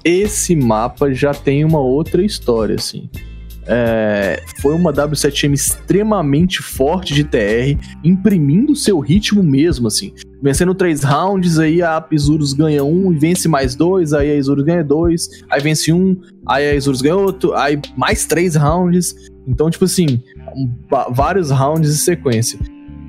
Esse 0.05 0.55
mapa 0.55 1.13
já 1.15 1.33
tem 1.33 1.65
uma 1.65 1.81
outra 1.81 2.23
história, 2.23 2.75
assim. 2.75 3.09
É, 3.67 4.43
foi 4.61 4.75
uma 4.75 4.93
W7M 4.93 5.53
extremamente 5.53 6.63
forte 6.63 7.15
de 7.15 7.25
TR, 7.25 7.79
imprimindo 8.03 8.77
seu 8.77 8.99
ritmo 9.01 9.43
mesmo, 9.43 9.87
assim. 9.87 10.13
Vencendo 10.43 10.75
três 10.75 11.03
rounds, 11.03 11.59
aí 11.59 11.83
a 11.83 12.05
Isurus 12.11 12.53
ganha 12.53 12.85
um 12.85 13.13
e 13.13 13.19
vence 13.19 13.49
mais 13.49 13.75
dois, 13.75 14.13
aí 14.13 14.31
a 14.31 14.37
Isurus 14.37 14.65
ganha 14.65 14.85
dois, 14.85 15.29
aí 15.51 15.61
vence 15.61 15.93
um, 15.93 16.17
aí 16.47 16.69
a 16.69 16.75
Isurus 16.75 17.01
ganha 17.01 17.17
outro, 17.17 17.55
aí 17.55 17.81
mais 17.97 18.27
três 18.27 18.55
rounds. 18.55 19.15
Então, 19.47 19.71
tipo 19.71 19.85
assim, 19.85 20.23
vários 21.11 21.51
rounds 21.51 21.91
em 21.91 21.99
sequência. 21.99 22.59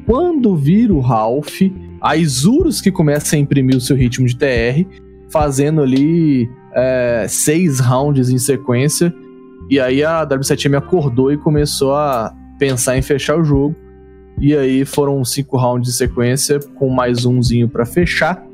Quando 0.05 0.55
vira 0.55 0.93
o 0.93 0.99
Ralph, 0.99 1.61
a 2.01 2.15
Isurus 2.15 2.79
que 2.79 2.91
começa 2.91 3.35
a 3.35 3.39
imprimir 3.39 3.75
o 3.75 3.81
seu 3.81 3.95
ritmo 3.95 4.27
de 4.27 4.37
TR, 4.37 4.85
fazendo 5.29 5.81
ali 5.81 6.49
é, 6.73 7.25
seis 7.27 7.79
rounds 7.79 8.29
em 8.29 8.37
sequência. 8.37 9.13
E 9.69 9.79
aí 9.79 10.03
a 10.03 10.25
W7M 10.25 10.77
acordou 10.77 11.31
e 11.31 11.37
começou 11.37 11.95
a 11.95 12.33
pensar 12.59 12.97
em 12.97 13.01
fechar 13.01 13.37
o 13.37 13.43
jogo. 13.43 13.75
E 14.39 14.55
aí 14.55 14.85
foram 14.85 15.23
cinco 15.23 15.57
rounds 15.57 15.89
de 15.89 15.97
sequência, 15.97 16.59
com 16.75 16.89
mais 16.89 17.25
umzinho 17.25 17.69
pra 17.69 17.85
fechar, 17.85 18.45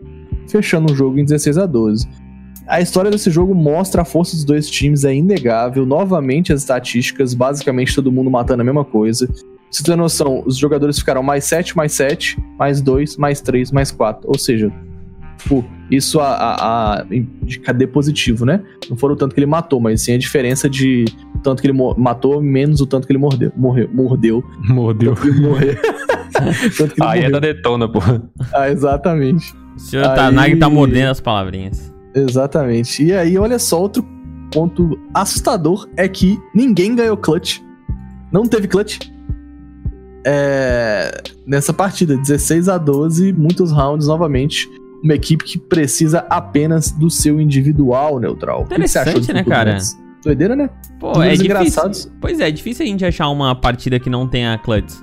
fechando 0.48 0.94
o 0.94 0.96
jogo 0.96 1.18
em 1.18 1.26
16 1.26 1.58
a 1.58 1.66
12. 1.66 2.08
A 2.68 2.80
história 2.80 3.10
desse 3.10 3.30
jogo 3.32 3.54
mostra 3.54 4.04
a 4.04 4.06
força 4.06 4.36
dos 4.36 4.46
dois 4.46 4.70
times, 4.70 5.04
é 5.04 5.14
inegável. 5.14 5.86
Novamente 5.86 6.54
as 6.54 6.62
estatísticas, 6.62 7.34
basicamente 7.34 7.96
todo 7.96 8.12
mundo 8.12 8.30
matando 8.30 8.62
a 8.62 8.66
mesma 8.66 8.86
coisa. 8.86 9.28
Você 9.70 9.84
ter 9.84 9.96
noção, 9.96 10.44
os 10.46 10.58
jogadores 10.58 11.00
ficaram 11.00 11.24
mais 11.24 11.46
7, 11.46 11.76
mais 11.76 11.94
7, 11.94 12.38
mais 12.60 12.82
2, 12.82 13.18
mais 13.18 13.42
3, 13.42 13.72
mais 13.72 13.92
4. 13.92 14.30
Ou 14.30 14.38
seja, 14.38 14.72
tipo, 15.38 15.66
isso 15.92 16.20
a, 16.20 16.28
a, 16.30 16.94
a 17.02 17.04
de 17.04 17.60
KD 17.60 17.88
positivo, 17.88 18.46
né? 18.46 18.62
Não 18.90 18.96
foram 18.98 19.14
o 19.14 19.18
tanto 19.18 19.36
que 19.36 19.40
ele 19.40 19.46
matou, 19.46 19.80
mas 19.80 20.02
sim 20.04 20.14
a 20.14 20.18
diferença 20.18 20.70
de 20.70 21.06
o 21.36 21.40
tanto 21.40 21.62
que 21.62 21.68
ele 21.68 21.78
matou 21.98 22.42
menos 22.42 22.80
o 22.82 22.88
tanto 22.88 23.06
que 23.06 23.12
ele 23.12 23.20
mordeu. 23.20 23.52
Morreu. 23.58 23.90
Mordeu. 23.94 24.44
Mordeu. 24.70 25.14
Tanto 25.16 25.22
que 25.22 25.28
ele 25.38 25.48
morreu. 25.48 25.76
Tanto 26.78 26.96
que 26.96 27.02
ele 27.02 27.10
Aí 27.10 27.20
é 27.20 27.24
morreu. 27.24 27.32
da 27.34 27.40
detona, 27.40 27.88
pô. 27.92 28.00
Ah, 28.54 28.70
exatamente. 28.70 29.54
O 29.76 29.80
senhor 29.80 30.06
Aí- 30.08 30.16
Tanag 30.16 30.56
tá 30.58 30.70
mordendo 30.70 31.10
as 31.12 31.20
palavrinhas. 31.20 31.94
Exatamente. 32.16 33.04
E 33.04 33.14
aí, 33.14 33.38
olha 33.38 33.60
só, 33.60 33.80
outro 33.82 34.04
ponto 34.52 34.98
assustador 35.14 35.88
é 35.98 36.08
que 36.08 36.40
ninguém 36.56 36.96
ganhou 36.96 37.16
clutch. 37.18 37.60
Não 38.32 38.46
teve 38.46 38.68
clutch. 38.68 39.00
É, 40.26 41.12
Nessa 41.46 41.74
partida, 41.74 42.16
16 42.16 42.70
a 42.70 42.78
12, 42.78 43.34
muitos 43.34 43.72
rounds 43.72 44.08
novamente. 44.08 44.70
Uma 45.04 45.16
equipe 45.16 45.44
que 45.44 45.58
precisa 45.58 46.26
apenas 46.30 46.92
do 46.92 47.10
seu 47.10 47.42
individual 47.42 48.20
neutral. 48.20 48.64
O 48.64 48.66
que 48.66 48.88
você 48.88 49.00
achou 49.00 49.14
Interessante, 49.14 49.34
né, 49.34 49.44
cara? 49.44 49.78
Doideira, 50.24 50.56
né? 50.56 50.70
Pô, 51.00 51.14
Números 51.14 51.28
é 51.28 51.32
difícil. 51.32 51.46
engraçados. 51.46 52.12
Pois 52.22 52.40
é, 52.40 52.48
é 52.48 52.52
difícil 52.52 52.86
a 52.86 52.88
gente 52.88 53.04
achar 53.04 53.30
uma 53.30 53.56
partida 53.56 54.00
que 54.00 54.10
não 54.10 54.28
tenha 54.28 54.58
clutch. 54.60 54.94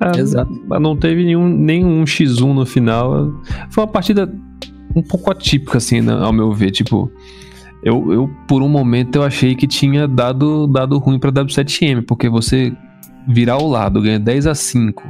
É, 0.00 0.20
Exato. 0.20 0.62
Mas 0.66 0.80
não 0.80 0.96
teve 0.96 1.24
nenhum, 1.24 1.48
nenhum 1.48 2.04
X1 2.04 2.54
no 2.54 2.64
final. 2.66 3.32
Foi 3.70 3.82
uma 3.82 3.90
partida 3.90 4.32
um 4.94 5.02
pouco 5.02 5.30
atípica, 5.30 5.78
assim, 5.78 6.00
né, 6.00 6.12
ao 6.12 6.32
meu 6.32 6.52
ver. 6.52 6.70
Tipo, 6.70 7.10
eu, 7.82 8.12
eu 8.12 8.30
por 8.46 8.62
um 8.62 8.68
momento 8.68 9.16
eu 9.16 9.22
achei 9.22 9.54
que 9.54 9.66
tinha 9.66 10.06
dado, 10.06 10.66
dado 10.66 10.98
ruim 10.98 11.18
pra 11.18 11.32
W7M, 11.32 12.02
porque 12.02 12.28
você 12.28 12.72
virar 13.28 13.58
o 13.58 13.68
lado, 13.68 14.00
ganha 14.00 14.20
10 14.20 14.46
a 14.46 14.54
5 14.54 15.02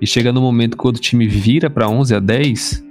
e 0.00 0.06
chega 0.06 0.32
no 0.32 0.40
momento 0.40 0.76
que 0.76 0.84
o 0.84 0.86
outro 0.86 1.00
time 1.00 1.28
vira 1.28 1.70
pra 1.70 1.88
11 1.88 2.14
a 2.16 2.18
10, 2.18 2.84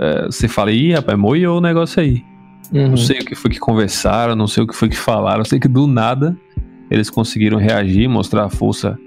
é, 0.00 0.26
você 0.26 0.48
fala, 0.48 0.72
ih, 0.72 0.94
rapaz, 0.94 1.18
moiou 1.18 1.58
o 1.58 1.60
negócio 1.60 2.00
aí. 2.00 2.24
Uhum. 2.72 2.90
Não 2.90 2.96
sei 2.96 3.18
o 3.18 3.24
que 3.24 3.34
foi 3.34 3.50
que 3.50 3.58
conversaram, 3.58 4.34
não 4.34 4.46
sei 4.46 4.62
o 4.62 4.66
que 4.66 4.74
foi 4.74 4.88
que 4.88 4.96
falaram. 4.96 5.44
Sei 5.44 5.60
que 5.60 5.68
do 5.68 5.86
nada 5.86 6.34
eles 6.90 7.10
conseguiram 7.10 7.58
reagir, 7.58 8.08
mostrar 8.08 8.44
a 8.44 8.50
força 8.50 8.98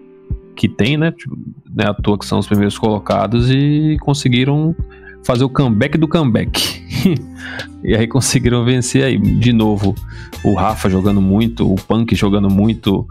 que 0.56 0.70
tem, 0.70 0.98
né? 0.98 1.12
Tipo, 1.12 1.36
né 1.74 1.86
à 1.88 1.94
toa 1.94 2.18
que 2.18 2.26
são 2.26 2.38
os 2.38 2.46
primeiros 2.46 2.78
colocados 2.78 3.50
e 3.50 3.98
conseguiram 4.02 4.76
fazer 5.24 5.44
o 5.44 5.50
comeback 5.50 5.98
do 5.98 6.08
comeback. 6.08 6.84
e 7.84 7.96
aí 7.96 8.08
conseguiram 8.08 8.64
vencer 8.64 9.04
aí. 9.04 9.18
De 9.18 9.52
novo, 9.52 9.96
o 10.44 10.54
Rafa 10.54 10.90
jogando 10.90 11.22
muito, 11.22 11.72
o 11.72 11.76
Punk 11.76 12.14
jogando 12.16 12.50
muito, 12.50 13.08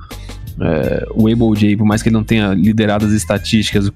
é, 0.60 1.06
o 1.14 1.26
Able 1.26 1.58
J, 1.58 1.76
por 1.76 1.84
mais 1.84 2.00
que 2.00 2.10
ele 2.10 2.16
não 2.16 2.24
tenha 2.24 2.54
liderado 2.54 3.06
as 3.06 3.12
estatísticas, 3.12 3.90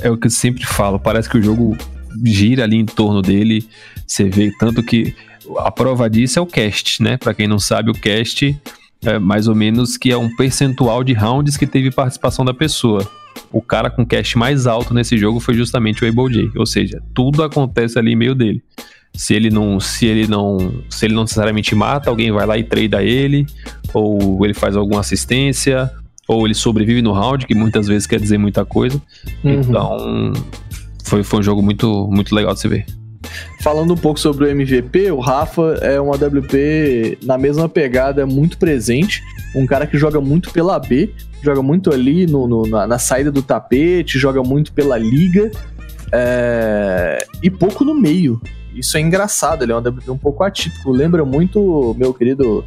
é 0.00 0.10
o 0.10 0.16
que 0.16 0.26
eu 0.26 0.30
sempre 0.30 0.64
falo. 0.64 0.98
Parece 0.98 1.28
que 1.28 1.36
o 1.36 1.42
jogo 1.42 1.76
gira 2.24 2.64
ali 2.64 2.76
em 2.76 2.86
torno 2.86 3.22
dele. 3.22 3.66
Você 4.06 4.24
vê 4.24 4.52
tanto 4.58 4.82
que 4.82 5.14
a 5.58 5.70
prova 5.70 6.08
disso 6.10 6.38
é 6.38 6.42
o 6.42 6.46
cast, 6.46 7.02
né? 7.02 7.16
Para 7.16 7.34
quem 7.34 7.46
não 7.46 7.58
sabe, 7.58 7.90
o 7.90 7.94
cast 7.94 8.56
é 9.04 9.18
mais 9.18 9.46
ou 9.48 9.54
menos 9.54 9.96
que 9.96 10.10
é 10.10 10.16
um 10.16 10.34
percentual 10.34 11.04
de 11.04 11.12
rounds 11.12 11.56
que 11.56 11.66
teve 11.66 11.90
participação 11.90 12.44
da 12.44 12.54
pessoa. 12.54 13.08
O 13.52 13.62
cara 13.62 13.90
com 13.90 14.04
cast 14.04 14.36
mais 14.36 14.66
alto 14.66 14.92
nesse 14.94 15.16
jogo 15.16 15.40
foi 15.40 15.54
justamente 15.54 16.04
o 16.04 16.08
Able 16.08 16.32
J, 16.32 16.58
ou 16.58 16.66
seja, 16.66 17.02
tudo 17.14 17.42
acontece 17.42 17.98
ali 17.98 18.12
em 18.12 18.16
meio 18.16 18.34
dele. 18.34 18.62
Se 19.14 19.34
ele 19.34 19.50
não, 19.50 19.80
se 19.80 20.06
ele 20.06 20.26
não, 20.26 20.82
se 20.90 21.06
ele 21.06 21.14
não 21.14 21.22
necessariamente 21.22 21.74
mata, 21.74 22.10
alguém 22.10 22.30
vai 22.32 22.46
lá 22.46 22.58
e 22.58 22.64
treina 22.64 23.02
ele, 23.02 23.46
ou 23.94 24.44
ele 24.44 24.52
faz 24.52 24.76
alguma 24.76 25.00
assistência, 25.00 25.90
ou 26.28 26.44
ele 26.44 26.54
sobrevive 26.54 27.00
no 27.00 27.12
round, 27.12 27.46
que 27.46 27.54
muitas 27.54 27.86
vezes 27.86 28.06
quer 28.06 28.20
dizer 28.20 28.36
muita 28.36 28.64
coisa. 28.64 29.00
Uhum. 29.42 29.60
Então, 29.60 30.32
foi, 31.06 31.22
foi 31.22 31.40
um 31.40 31.42
jogo 31.42 31.62
muito, 31.62 32.08
muito 32.10 32.34
legal 32.34 32.52
de 32.54 32.60
se 32.60 32.68
ver. 32.68 32.84
Falando 33.60 33.94
um 33.94 33.96
pouco 33.96 34.20
sobre 34.20 34.44
o 34.44 34.48
MVP, 34.48 35.10
o 35.10 35.18
Rafa 35.18 35.78
é 35.82 36.00
um 36.00 36.12
AWP 36.12 37.18
na 37.24 37.36
mesma 37.36 37.68
pegada, 37.68 38.24
muito 38.26 38.56
presente. 38.58 39.22
Um 39.54 39.66
cara 39.66 39.86
que 39.86 39.96
joga 39.98 40.20
muito 40.20 40.50
pela 40.52 40.78
B, 40.78 41.12
joga 41.42 41.62
muito 41.62 41.92
ali 41.92 42.26
no, 42.26 42.46
no- 42.46 42.66
na, 42.66 42.86
na 42.86 42.98
saída 42.98 43.32
do 43.32 43.42
tapete, 43.42 44.18
joga 44.18 44.42
muito 44.42 44.72
pela 44.72 44.96
liga 44.98 45.50
é, 46.12 47.26
e 47.42 47.50
pouco 47.50 47.84
no 47.84 47.94
meio. 47.94 48.40
Isso 48.74 48.96
é 48.96 49.00
engraçado, 49.00 49.62
ele 49.62 49.72
é 49.72 49.74
um 49.74 49.78
AWP 49.78 50.10
um 50.10 50.18
pouco 50.18 50.44
atípico. 50.44 50.90
Lembra 50.92 51.24
muito 51.24 51.94
meu 51.98 52.12
querido 52.12 52.64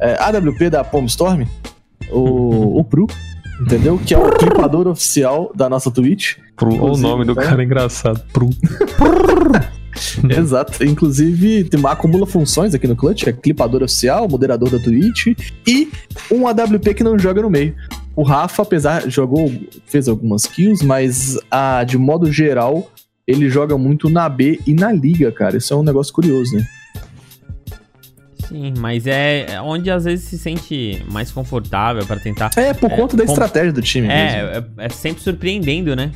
é, 0.00 0.16
AWP 0.20 0.70
da 0.70 0.84
Palm 0.84 1.06
Storm, 1.06 1.44
o, 2.10 2.78
o 2.78 2.84
entendeu? 3.60 3.98
Que 3.98 4.14
é 4.14 4.18
o 4.18 4.30
clipador 4.30 4.86
oficial 4.88 5.52
da 5.54 5.68
nossa 5.68 5.90
Twitch. 5.90 6.36
Pro, 6.56 6.74
o 6.74 6.96
nome 6.96 7.24
do 7.24 7.34
né? 7.34 7.42
cara 7.42 7.62
é 7.62 7.64
engraçado. 7.64 8.22
Pro. 8.32 8.50
Exato. 10.30 10.84
Inclusive, 10.84 11.64
tem, 11.64 11.80
acumula 11.86 12.26
funções 12.26 12.74
aqui 12.74 12.86
no 12.86 12.96
Clutch, 12.96 13.26
é 13.26 13.32
clipador 13.32 13.82
oficial, 13.82 14.28
moderador 14.28 14.70
da 14.70 14.78
Twitch 14.78 15.28
e 15.66 15.90
um 16.30 16.46
AWP 16.46 16.94
que 16.94 17.04
não 17.04 17.18
joga 17.18 17.42
no 17.42 17.50
meio. 17.50 17.74
O 18.14 18.22
Rafa, 18.22 18.62
apesar, 18.62 19.08
jogou, 19.08 19.52
fez 19.86 20.08
algumas 20.08 20.44
kills, 20.44 20.84
mas 20.84 21.38
ah, 21.50 21.84
de 21.84 21.98
modo 21.98 22.30
geral, 22.30 22.90
ele 23.26 23.48
joga 23.48 23.76
muito 23.76 24.08
na 24.08 24.28
B 24.28 24.60
e 24.66 24.74
na 24.74 24.92
liga, 24.92 25.30
cara. 25.30 25.56
Isso 25.56 25.72
é 25.72 25.76
um 25.76 25.82
negócio 25.82 26.12
curioso, 26.12 26.56
né? 26.56 26.66
Sim, 28.48 28.72
mas 28.78 29.06
é 29.06 29.46
é 29.52 29.60
onde 29.60 29.90
às 29.90 30.04
vezes 30.04 30.26
se 30.26 30.38
sente 30.38 31.04
mais 31.10 31.30
confortável 31.30 32.04
pra 32.06 32.16
tentar. 32.18 32.50
É, 32.56 32.72
por 32.72 32.90
É, 32.90 32.96
conta 32.96 33.16
da 33.16 33.24
estratégia 33.24 33.72
do 33.72 33.82
time 33.82 34.06
mesmo. 34.08 34.18
É, 34.18 34.58
é, 34.78 34.86
é 34.86 34.88
sempre 34.88 35.22
surpreendendo, 35.22 35.94
né? 35.94 36.10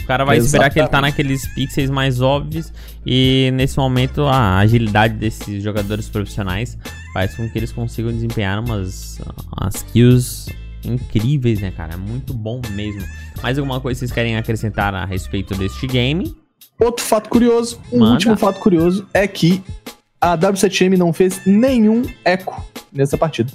O 0.00 0.06
cara 0.06 0.24
vai 0.24 0.38
esperar 0.38 0.70
que 0.70 0.78
ele 0.78 0.86
tá 0.86 0.98
Exatamente. 0.98 1.10
naqueles 1.12 1.54
pixels 1.54 1.90
mais 1.90 2.20
óbvios 2.20 2.72
e 3.04 3.50
nesse 3.54 3.76
momento 3.76 4.22
a 4.22 4.58
agilidade 4.58 5.14
desses 5.14 5.62
jogadores 5.62 6.08
profissionais 6.08 6.78
faz 7.12 7.34
com 7.34 7.48
que 7.50 7.58
eles 7.58 7.72
consigam 7.72 8.12
desempenhar 8.12 8.60
umas, 8.64 9.20
umas 9.60 9.82
kills 9.82 10.48
incríveis, 10.84 11.60
né, 11.60 11.72
cara? 11.76 11.94
É 11.94 11.96
muito 11.96 12.32
bom 12.32 12.62
mesmo. 12.70 13.02
Mais 13.42 13.58
alguma 13.58 13.80
coisa 13.80 13.96
que 13.98 14.06
vocês 14.06 14.12
querem 14.12 14.36
acrescentar 14.36 14.94
a 14.94 15.04
respeito 15.04 15.54
deste 15.56 15.88
game? 15.88 16.36
Outro 16.78 17.04
fato 17.04 17.28
curioso, 17.28 17.80
um 17.92 17.98
Manda. 17.98 18.12
último 18.12 18.36
fato 18.36 18.60
curioso, 18.60 19.06
é 19.12 19.26
que 19.26 19.60
a 20.20 20.36
W7M 20.36 20.96
não 20.96 21.12
fez 21.12 21.40
nenhum 21.46 22.02
eco 22.24 22.64
nessa 22.92 23.16
partida. 23.18 23.52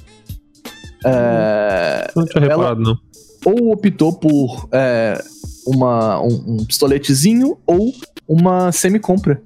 É, 1.03 2.11
Não 2.15 2.25
tinha 2.25 2.43
Ela- 2.43 2.53
reparado, 2.55 2.81
não. 2.81 2.97
ou 3.45 3.71
optou 3.73 4.13
por 4.13 4.67
é, 4.71 5.21
uma, 5.65 6.21
um, 6.21 6.57
um 6.59 6.65
pistoletezinho 6.65 7.57
ou 7.65 7.91
uma 8.27 8.71
semi-compra. 8.71 9.41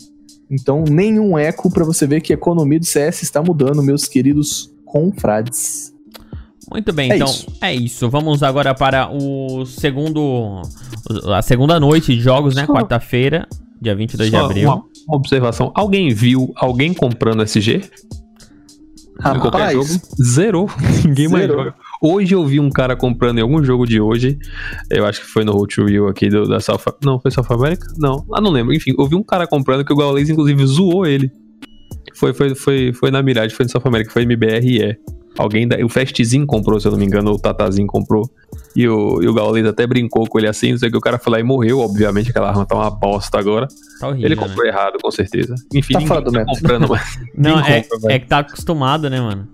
Então, 0.51 0.83
nenhum 0.83 1.37
eco 1.37 1.71
pra 1.71 1.83
você 1.85 2.05
ver 2.05 2.21
que 2.21 2.31
a 2.33 2.35
economia 2.35 2.79
do 2.79 2.85
CS 2.85 3.23
está 3.23 3.41
mudando, 3.41 3.81
meus 3.81 4.05
queridos 4.05 4.71
confrades. 4.85 5.93
Muito 6.69 6.91
bem, 6.93 7.11
É 7.11 7.15
então 7.15 7.27
isso. 7.27 7.47
é 7.61 7.73
isso. 7.73 8.09
Vamos 8.09 8.43
agora 8.43 8.73
para 8.75 9.09
o 9.11 9.65
segundo. 9.65 10.61
A 11.33 11.41
segunda 11.41 11.79
noite 11.79 12.13
de 12.15 12.19
jogos, 12.21 12.55
né? 12.55 12.65
Quarta-feira, 12.67 13.47
dia 13.85 13.95
22 13.95 14.29
de 14.29 14.37
Só 14.37 14.45
abril. 14.45 14.69
Uma, 14.69 14.83
uma 15.07 15.17
observação. 15.17 15.71
Alguém 15.75 16.13
viu 16.13 16.51
alguém 16.55 16.93
comprando 16.93 17.43
SG? 17.43 17.83
Em 19.17 19.39
qualquer 19.39 19.57
Rapaz, 19.59 19.73
jogo? 19.73 20.01
Zerou. 20.21 20.69
Ninguém 21.05 21.27
mais 21.29 21.47
joga. 21.47 21.73
Hoje 22.01 22.35
eu 22.35 22.45
vi 22.45 22.59
um 22.59 22.69
cara 22.69 22.95
comprando 22.95 23.37
em 23.37 23.41
algum 23.41 23.63
jogo 23.63 23.85
de 23.85 24.01
hoje. 24.01 24.37
Eu 24.89 25.05
acho 25.05 25.21
que 25.21 25.27
foi 25.27 25.45
no 25.45 25.53
Road 25.53 25.73
to 25.73 25.85
Rio 25.85 26.07
aqui 26.07 26.29
do, 26.29 26.47
da 26.47 26.59
South 26.59 26.81
Não, 27.03 27.19
foi 27.19 27.31
South 27.31 27.47
America? 27.49 27.87
Não. 27.97 28.25
Ah, 28.33 28.41
não 28.41 28.51
lembro. 28.51 28.73
Enfim, 28.73 28.93
eu 28.97 29.07
vi 29.07 29.15
um 29.15 29.23
cara 29.23 29.47
comprando 29.47 29.85
que 29.85 29.93
o 29.93 29.95
Gaules, 29.95 30.29
inclusive, 30.29 30.65
zoou 30.65 31.05
ele. 31.05 31.31
Foi, 32.15 32.33
foi, 32.33 32.53
foi, 32.55 32.93
foi 32.93 33.11
na 33.11 33.21
Mirage, 33.21 33.55
foi 33.55 33.65
no 33.65 33.71
South 33.71 33.83
America, 33.85 34.11
foi 34.11 34.23
MBRE. 34.23 34.97
Alguém 35.37 35.67
da, 35.67 35.77
o 35.83 35.89
Festzinho 35.89 36.45
comprou, 36.45 36.79
se 36.79 36.87
eu 36.87 36.91
não 36.91 36.99
me 36.99 37.05
engano, 37.05 37.29
ou 37.29 37.35
o 37.35 37.39
Tatazinho 37.39 37.87
comprou. 37.87 38.29
E 38.75 38.87
o, 38.87 39.21
e 39.21 39.27
o 39.27 39.33
Gaules 39.33 39.65
até 39.65 39.85
brincou 39.85 40.27
com 40.27 40.37
ele 40.37 40.47
assim, 40.47 40.71
não 40.71 40.77
sei 40.77 40.89
o 40.89 40.91
que 40.91 40.97
o 40.97 41.01
cara 41.01 41.17
foi 41.17 41.33
lá 41.33 41.39
e 41.39 41.43
morreu. 41.43 41.79
Obviamente, 41.79 42.29
aquela 42.29 42.49
arma 42.49 42.65
tá 42.65 42.75
uma 42.75 42.89
bosta 42.89 43.37
agora. 43.37 43.67
Tá 43.99 44.07
horrível. 44.07 44.27
Ele 44.27 44.35
né? 44.35 44.41
comprou 44.41 44.65
errado, 44.65 44.97
com 45.01 45.11
certeza. 45.11 45.55
Enfim, 45.73 45.93
Tá 45.93 45.99
ninguém 45.99 46.07
fora 46.07 46.21
do 46.21 46.31
tá 46.31 46.39
método. 46.39 46.57
comprando 46.57 46.89
mais. 46.89 47.19
Não, 47.37 47.59
é, 47.59 47.83
compra, 47.83 48.13
é 48.13 48.19
que 48.19 48.27
tá 48.27 48.39
acostumado, 48.39 49.09
né, 49.09 49.19
mano? 49.19 49.47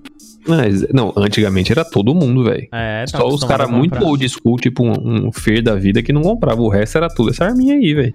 Mas, 0.47 0.87
não, 0.91 1.13
antigamente 1.17 1.71
era 1.71 1.85
todo 1.85 2.15
mundo, 2.15 2.43
velho. 2.43 2.67
É, 2.73 3.05
tá 3.05 3.19
Só 3.19 3.27
os 3.27 3.43
caras 3.43 3.69
muito 3.69 4.03
old 4.03 4.27
school, 4.27 4.57
tipo 4.57 4.83
um, 4.83 5.27
um 5.27 5.31
Fer 5.31 5.61
da 5.61 5.75
vida, 5.75 6.01
que 6.01 6.11
não 6.11 6.23
comprava. 6.23 6.59
O 6.61 6.67
resto 6.67 6.97
era 6.97 7.07
tudo 7.09 7.29
essa 7.29 7.45
arminha 7.45 7.75
aí, 7.75 7.93
velho. 7.93 8.13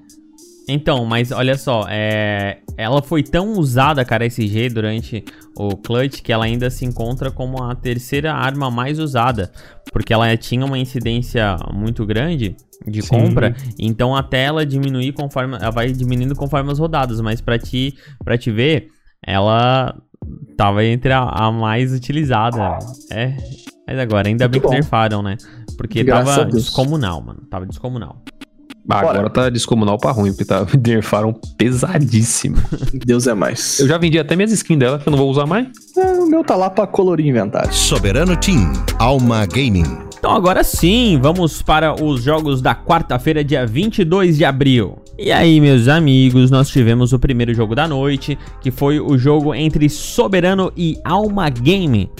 Então, 0.69 1.05
mas 1.05 1.31
olha 1.31 1.57
só, 1.57 1.85
é... 1.89 2.59
ela 2.77 3.01
foi 3.01 3.23
tão 3.23 3.53
usada, 3.53 4.05
cara, 4.05 4.27
SG, 4.27 4.69
durante 4.69 5.25
o 5.57 5.77
Clutch, 5.77 6.23
que 6.23 6.33
ela 6.33 6.45
ainda 6.45 6.69
se 6.71 6.85
encontra 6.85 7.31
como 7.31 7.63
a 7.63 7.75
terceira 7.75 8.35
arma 8.35 8.71
mais 8.71 8.99
usada. 8.99 9.53
Porque 9.93 10.13
ela 10.13 10.37
tinha 10.37 10.65
uma 10.65 10.79
incidência 10.79 11.57
muito 11.73 12.05
grande 12.05 12.57
de 12.87 13.01
Sim. 13.01 13.09
compra, 13.09 13.55
então 13.79 14.15
até 14.15 14.45
ela 14.45 14.67
diminuir 14.67 15.13
conforme. 15.13 15.57
Ela 15.57 15.71
vai 15.71 15.93
diminuindo 15.93 16.35
conforme 16.35 16.71
as 16.73 16.79
rodadas, 16.79 17.21
mas 17.21 17.41
pra 17.41 17.59
te, 17.59 17.95
pra 18.25 18.37
te 18.37 18.51
ver, 18.51 18.89
ela 19.25 19.97
tava 20.57 20.85
entre 20.85 21.13
a, 21.13 21.23
a 21.23 21.53
mais 21.53 21.93
utilizada. 21.93 22.79
É. 23.13 23.37
Mas 23.87 23.99
agora, 23.99 24.29
ainda 24.29 24.49
bem 24.49 24.61
Muito 24.61 24.63
que 24.63 24.69
bom. 24.69 24.81
nerfaram, 24.81 25.23
né? 25.23 25.37
Porque 25.77 26.03
Graças 26.03 26.37
tava 26.37 26.51
descomunal, 26.51 27.23
mano. 27.23 27.43
Tava 27.49 27.65
descomunal. 27.65 28.23
Ah, 28.89 29.01
Bora. 29.03 29.19
agora 29.19 29.31
tá 29.31 29.51
descomunal 29.51 29.99
pra 29.99 30.11
ruim, 30.13 30.31
porque 30.31 30.45
tá, 30.45 30.65
nerfaram 30.87 31.33
pesadíssimo. 31.59 32.57
Deus 33.05 33.27
é 33.27 33.35
mais. 33.35 33.81
Eu 33.81 33.89
já 33.89 33.99
vendi 33.99 34.19
até 34.19 34.37
minhas 34.37 34.53
skins 34.53 34.79
dela, 34.79 34.99
que 34.99 35.09
eu 35.09 35.11
não 35.11 35.19
vou 35.19 35.31
usar 35.31 35.47
mais. 35.47 35.67
É, 35.97 36.13
o 36.13 36.27
meu 36.27 36.45
tá 36.45 36.55
lá 36.57 36.71
pra 36.71 36.87
colorir 36.87 37.27
inventário. 37.27 37.73
Soberano 37.73 38.37
Team, 38.37 38.73
Alma 38.99 39.45
Gaming. 39.47 39.99
Então 40.19 40.33
agora 40.33 40.65
sim, 40.65 41.19
vamos 41.23 41.63
para 41.63 42.03
os 42.03 42.23
jogos 42.23 42.61
da 42.63 42.75
quarta-feira, 42.75 43.45
dia 43.45 43.67
22 43.67 44.37
de 44.37 44.45
abril. 44.45 44.97
E 45.19 45.31
aí, 45.33 45.61
meus 45.61 45.89
amigos, 45.89 46.51
nós 46.51 46.69
tivemos 46.69 47.13
o 47.13 47.19
primeiro 47.19 47.55
jogo 47.55 47.75
da 47.75 47.87
noite, 47.89 48.39
que 48.61 48.71
foi 48.71 48.99
o 49.01 49.17
jogo 49.19 49.55
entre 49.55 49.89
Soberano 49.89 50.73
e 50.77 50.99
Alma 51.05 51.49
Game. 51.49 52.11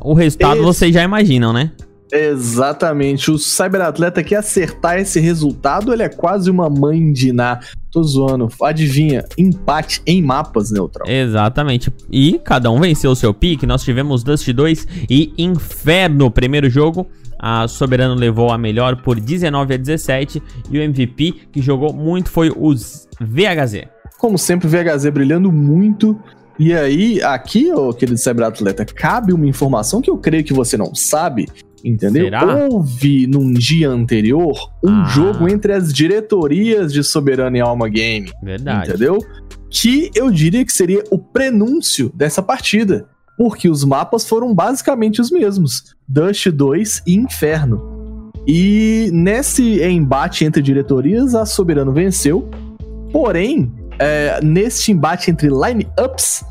O 0.00 0.14
resultado 0.14 0.54
Esse- 0.56 0.62
vocês 0.62 0.94
já 0.94 1.02
imaginam, 1.02 1.52
né? 1.52 1.72
Exatamente. 2.12 3.30
O 3.30 3.38
cyberatleta 3.38 4.22
que 4.22 4.34
acertar 4.34 4.98
esse 4.98 5.20
resultado, 5.20 5.92
ele 5.92 6.02
é 6.02 6.08
quase 6.08 6.50
uma 6.50 6.68
mãe 6.68 7.12
de 7.12 7.32
Ná. 7.32 7.60
Tô 7.90 8.02
zoando. 8.02 8.48
Adivinha, 8.62 9.24
empate 9.36 10.00
em 10.06 10.22
mapas 10.22 10.70
neutral. 10.70 11.08
Exatamente. 11.08 11.92
E 12.10 12.38
cada 12.44 12.70
um 12.70 12.80
venceu 12.80 13.10
o 13.10 13.16
seu 13.16 13.34
pique. 13.34 13.66
Nós 13.66 13.82
tivemos 13.82 14.22
Dust 14.22 14.48
2 14.48 14.86
e 15.08 15.32
Inferno. 15.38 16.30
Primeiro 16.30 16.70
jogo, 16.70 17.06
a 17.38 17.66
Soberano 17.66 18.14
levou 18.14 18.50
a 18.50 18.58
melhor 18.58 19.02
por 19.02 19.18
19 19.18 19.74
a 19.74 19.76
17. 19.76 20.42
E 20.70 20.78
o 20.78 20.82
MVP 20.82 21.32
que 21.52 21.62
jogou 21.62 21.92
muito 21.92 22.30
foi 22.30 22.50
o 22.50 22.74
VHZ. 23.20 23.88
Como 24.18 24.38
sempre, 24.38 24.68
o 24.68 24.70
VHZ 24.70 25.10
brilhando 25.10 25.50
muito. 25.50 26.18
E 26.58 26.74
aí, 26.74 27.22
aqui, 27.22 27.72
ô 27.72 27.90
querido 27.90 28.18
cyberatleta, 28.18 28.84
cabe 28.84 29.32
uma 29.32 29.46
informação 29.46 30.02
que 30.02 30.10
eu 30.10 30.18
creio 30.18 30.44
que 30.44 30.52
você 30.52 30.76
não 30.76 30.94
sabe, 30.94 31.48
entendeu? 31.84 32.24
Será? 32.24 32.66
Houve, 32.66 33.26
num 33.26 33.52
dia 33.52 33.88
anterior, 33.88 34.70
um 34.82 35.02
Ah. 35.02 35.04
jogo 35.04 35.48
entre 35.48 35.72
as 35.72 35.92
diretorias 35.92 36.92
de 36.92 37.02
Soberano 37.02 37.56
e 37.56 37.60
Alma 37.60 37.88
Game. 37.88 38.30
Verdade. 38.42 38.88
Entendeu? 38.90 39.18
que 39.72 40.10
eu 40.16 40.32
diria 40.32 40.64
que 40.64 40.72
seria 40.72 41.04
o 41.12 41.16
prenúncio 41.18 42.10
dessa 42.12 42.42
partida, 42.42 43.06
porque 43.38 43.70
os 43.70 43.84
mapas 43.84 44.26
foram 44.28 44.52
basicamente 44.52 45.20
os 45.20 45.30
mesmos: 45.30 45.94
Dust 46.08 46.48
2 46.48 47.04
e 47.06 47.14
Inferno. 47.14 48.32
E 48.46 49.10
nesse 49.12 49.80
embate 49.84 50.44
entre 50.44 50.60
diretorias, 50.60 51.36
a 51.36 51.46
Soberano 51.46 51.92
venceu. 51.92 52.48
Porém, 53.12 53.72
é, 53.98 54.40
neste 54.42 54.90
embate 54.90 55.30
entre 55.30 55.48
line-ups, 55.48 56.44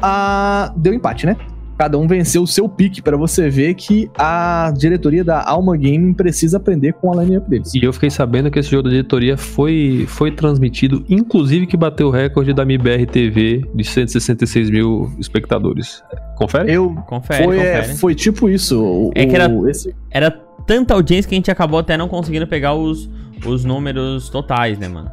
a... 0.00 0.72
deu 0.76 0.94
empate, 0.94 1.26
né? 1.26 1.36
Cada 1.78 1.98
um 1.98 2.06
venceu 2.06 2.42
o 2.42 2.46
seu 2.46 2.68
pique 2.68 3.02
para 3.02 3.16
você 3.16 3.48
ver 3.48 3.74
que 3.74 4.08
a 4.16 4.72
diretoria 4.76 5.24
da 5.24 5.42
Alma 5.42 5.76
Gaming 5.76 6.12
precisa 6.12 6.58
aprender 6.58 6.92
com 6.92 7.12
a 7.12 7.22
line-up 7.24 7.48
deles. 7.48 7.74
E 7.74 7.82
eu 7.82 7.92
fiquei 7.92 8.10
sabendo 8.10 8.50
que 8.50 8.58
esse 8.58 8.70
jogo 8.70 8.84
da 8.84 8.90
diretoria 8.90 9.36
foi, 9.36 10.04
foi 10.08 10.30
transmitido, 10.30 11.04
inclusive 11.08 11.66
que 11.66 11.76
bateu 11.76 12.08
o 12.08 12.10
recorde 12.10 12.52
da 12.52 12.64
MIBR 12.64 13.06
TV 13.06 13.64
de 13.74 13.84
166 13.84 14.70
mil 14.70 15.10
espectadores. 15.18 16.02
Confere? 16.36 16.72
Eu 16.72 16.94
Confere, 17.06 17.44
foi, 17.44 17.58
é, 17.58 17.76
confere. 17.80 17.98
foi 17.98 18.14
tipo 18.14 18.48
isso. 18.48 18.80
o- 18.82 19.10
É 19.14 19.26
que 19.26 19.34
era- 19.34 19.50
esse- 19.70 19.94
Era 20.10 20.30
tanta 20.66 20.94
audiência 20.94 21.28
que 21.28 21.34
a 21.34 21.38
gente 21.38 21.50
acabou 21.50 21.78
até 21.80 21.96
não 21.96 22.08
conseguindo 22.08 22.46
pegar 22.46 22.74
os, 22.74 23.10
os 23.44 23.64
números 23.64 24.28
totais, 24.28 24.78
né, 24.78 24.86
mano? 24.88 25.10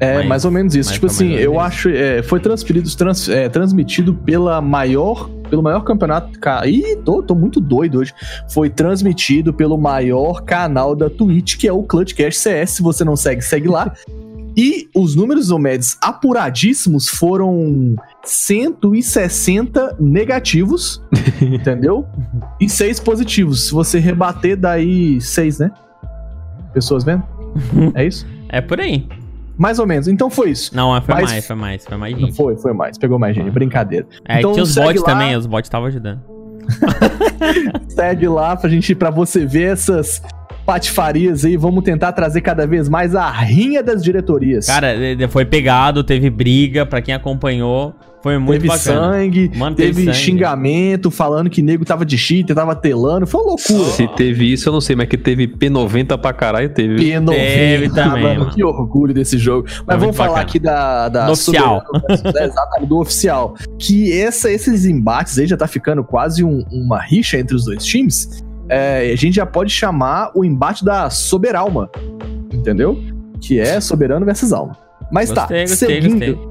É, 0.00 0.14
Mas- 0.14 0.26
mais 0.26 0.44
ou 0.46 0.50
menos 0.50 0.74
isso. 0.74 0.92
Tipo 0.94 1.08
foi 1.08 1.14
assim, 1.14 1.28
mais 1.32 1.44
eu 1.44 1.50
menos 1.52 1.66
acho. 1.66 1.88
é, 1.90 2.22
foi 2.22 2.40
transferido, 2.40 2.88
trans- 2.96 3.28
é, 3.28 3.48
transmitido 3.50 4.14
pela 4.14 4.60
maior. 4.60 5.28
Pelo 5.50 5.62
maior 5.62 5.80
campeonato. 5.82 6.38
Ca... 6.38 6.66
Ih, 6.66 6.96
tô, 7.04 7.22
tô 7.22 7.34
muito 7.34 7.60
doido 7.60 7.98
hoje. 7.98 8.14
Foi 8.52 8.70
transmitido 8.70 9.52
pelo 9.52 9.76
maior 9.76 10.42
canal 10.42 10.94
da 10.96 11.10
Twitch, 11.10 11.56
que 11.58 11.68
é 11.68 11.72
o 11.72 11.82
Clutchcast 11.82 12.40
CS. 12.40 12.70
Se 12.70 12.82
você 12.82 13.04
não 13.04 13.14
segue, 13.16 13.42
segue 13.42 13.68
lá. 13.68 13.92
E 14.56 14.88
os 14.96 15.14
números 15.14 15.46
do 15.46 15.58
Meds 15.60 15.96
apuradíssimos 16.02 17.08
foram 17.08 17.94
160 18.24 19.96
negativos, 20.00 21.00
entendeu? 21.40 22.04
E 22.60 22.68
6 22.68 22.98
positivos. 23.00 23.68
Se 23.68 23.72
você 23.72 24.00
rebater, 24.00 24.56
daí 24.56 25.20
6, 25.20 25.60
né? 25.60 25.70
Pessoas 26.74 27.04
vendo? 27.04 27.22
É 27.94 28.04
isso? 28.06 28.26
É 28.48 28.60
por 28.60 28.80
aí. 28.80 29.06
Mais 29.60 29.78
ou 29.78 29.86
menos. 29.86 30.08
Então 30.08 30.30
foi 30.30 30.50
isso. 30.50 30.74
Não, 30.74 30.88
mas 30.90 31.04
foi 31.04 31.14
Mas- 31.14 31.30
mais, 31.30 31.46
foi 31.46 31.56
mais, 31.56 31.84
foi 31.84 31.96
mais 31.98 32.12
Não 32.14 32.20
gente. 32.20 32.34
foi, 32.36 32.56
foi 32.56 32.72
mais. 32.72 32.96
Pegou 32.96 33.18
mais 33.18 33.36
gente. 33.36 33.50
Brincadeira. 33.50 34.06
É, 34.26 34.38
Então 34.38 34.52
tinha 34.52 34.62
os 34.62 34.74
bots 34.74 35.02
lá. 35.02 35.06
também, 35.06 35.36
os 35.36 35.44
bots 35.44 35.66
estavam 35.66 35.86
ajudando. 35.88 36.20
Segue 37.88 38.26
lá 38.28 38.56
pra 38.56 38.70
gente, 38.70 38.94
pra 38.94 39.10
você 39.10 39.44
ver 39.44 39.72
essas 39.72 40.22
patifarias 40.70 41.44
aí. 41.44 41.56
Vamos 41.56 41.82
tentar 41.82 42.12
trazer 42.12 42.40
cada 42.42 42.64
vez 42.64 42.88
mais 42.88 43.16
a 43.16 43.28
rinha 43.28 43.82
das 43.82 44.04
diretorias. 44.04 44.66
Cara, 44.66 44.94
foi 45.28 45.44
pegado, 45.44 46.04
teve 46.04 46.30
briga, 46.30 46.86
pra 46.86 47.02
quem 47.02 47.12
acompanhou, 47.12 47.92
foi 48.22 48.38
muito 48.38 48.60
teve 48.62 48.68
bacana. 48.68 49.12
sangue, 49.14 49.50
Mano, 49.56 49.74
teve 49.74 49.94
teve, 49.94 50.04
sangue. 50.04 50.16
xingamento, 50.16 51.10
falando 51.10 51.50
que 51.50 51.60
nego 51.60 51.84
tava 51.84 52.04
de 52.06 52.16
cheater, 52.16 52.54
tava 52.54 52.76
telando. 52.76 53.26
Foi 53.26 53.40
uma 53.40 53.48
loucura. 53.48 53.90
Se 53.90 54.06
teve 54.14 54.52
isso, 54.52 54.68
eu 54.68 54.72
não 54.72 54.80
sei, 54.80 54.94
mas 54.94 55.08
que 55.08 55.16
teve 55.16 55.48
P90 55.48 56.16
pra 56.18 56.32
caralho, 56.32 56.68
teve. 56.68 56.96
P90, 56.96 57.26
Teve 57.30 57.88
também, 57.90 58.22
mano, 58.22 58.40
mano. 58.40 58.50
Que 58.54 58.62
orgulho 58.62 59.12
desse 59.12 59.38
jogo. 59.38 59.66
Mas 59.84 59.98
vamos 59.98 60.16
falar 60.16 60.28
bacana. 60.28 60.46
aqui 60.48 60.58
da, 60.60 61.08
da 61.08 61.26
Do 61.26 61.32
oficial. 61.32 61.82
Versus- 62.08 62.24
é, 62.36 62.44
exatamente, 62.44 62.88
do 62.88 62.98
oficial. 63.00 63.54
Que 63.78 64.12
essa, 64.20 64.48
esses 64.52 64.84
embates 64.86 65.36
aí 65.36 65.46
já 65.48 65.56
tá 65.56 65.66
ficando 65.66 66.04
quase 66.04 66.44
um- 66.44 66.64
uma 66.70 67.00
rixa 67.00 67.38
entre 67.38 67.56
os 67.56 67.64
dois 67.64 67.84
times. 67.84 68.44
É, 68.70 69.10
a 69.12 69.16
gente 69.16 69.34
já 69.34 69.44
pode 69.44 69.72
chamar 69.72 70.30
o 70.34 70.44
embate 70.44 70.84
da 70.84 71.10
Soberalma. 71.10 71.90
Entendeu? 72.52 73.02
Que 73.40 73.58
é 73.58 73.80
Soberano 73.80 74.24
versus 74.24 74.52
Alma. 74.52 74.76
Mas 75.10 75.30
Gostei, 75.30 75.64
tá, 75.64 75.70
gostei, 75.70 76.02
seguindo. 76.02 76.10
gostei. 76.10 76.50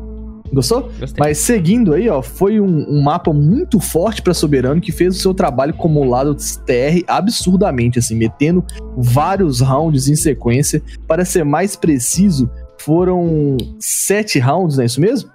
Gostou? 0.51 0.81
Gostei. 0.99 1.15
Mas 1.17 1.37
seguindo 1.37 1.93
aí, 1.93 2.09
ó, 2.09 2.21
foi 2.21 2.59
um, 2.59 2.85
um 2.89 3.01
mapa 3.01 3.31
muito 3.31 3.79
forte 3.79 4.21
pra 4.21 4.33
Soberano 4.33 4.81
que 4.81 4.91
fez 4.91 5.15
o 5.15 5.19
seu 5.19 5.33
trabalho 5.33 5.73
como 5.73 6.03
lado 6.03 6.35
TR 6.35 7.03
absurdamente, 7.07 7.99
assim, 7.99 8.15
metendo 8.15 8.65
vários 8.97 9.61
rounds 9.61 10.07
em 10.07 10.15
sequência. 10.15 10.81
Para 11.07 11.23
ser 11.23 11.45
mais 11.45 11.75
preciso, 11.75 12.49
foram 12.79 13.57
sete 13.79 14.39
rounds, 14.39 14.77
não 14.77 14.83
é 14.83 14.85
isso 14.85 14.99
mesmo? 14.99 15.29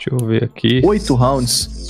Deixa 0.00 0.10
eu 0.12 0.26
ver 0.26 0.44
aqui. 0.44 0.80
Oito 0.84 1.14
rounds. 1.14 1.88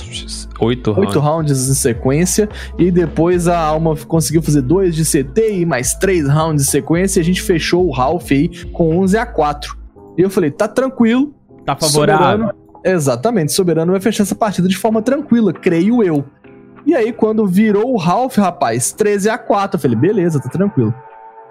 Oito 0.59 0.91
rounds. 0.91 1.07
Oito 1.07 1.19
rounds 1.19 1.69
em 1.69 1.73
sequência. 1.73 2.49
E 2.77 2.91
depois 2.91 3.47
a 3.47 3.57
Alma 3.57 3.95
conseguiu 3.95 4.41
fazer 4.41 4.61
dois 4.61 4.95
de 4.95 5.03
CT 5.03 5.59
e 5.59 5.65
mais 5.65 5.93
três 5.93 6.27
rounds 6.27 6.67
em 6.67 6.69
sequência. 6.69 7.19
E 7.19 7.21
a 7.21 7.23
gente 7.23 7.41
fechou 7.41 7.87
o 7.87 7.91
Ralph 7.91 8.31
aí 8.31 8.49
com 8.67 8.97
11 8.99 9.17
a 9.17 9.25
4. 9.25 9.77
E 10.17 10.21
eu 10.21 10.29
falei, 10.29 10.51
tá 10.51 10.67
tranquilo, 10.67 11.33
Tá 11.65 11.75
favorável. 11.75 12.47
Soberano, 12.47 12.53
exatamente, 12.83 13.51
Soberano 13.53 13.91
vai 13.91 14.01
fechar 14.01 14.23
essa 14.23 14.35
partida 14.35 14.67
de 14.67 14.75
forma 14.75 15.01
tranquila, 15.01 15.53
creio 15.53 16.03
eu. 16.03 16.25
E 16.85 16.95
aí, 16.95 17.13
quando 17.13 17.45
virou 17.45 17.93
o 17.93 17.97
Ralph, 17.97 18.37
rapaz, 18.37 18.91
13 18.91 19.29
a 19.29 19.37
4 19.37 19.77
eu 19.77 19.81
falei, 19.81 19.95
beleza, 19.95 20.41
tá 20.41 20.49
tranquilo. 20.49 20.93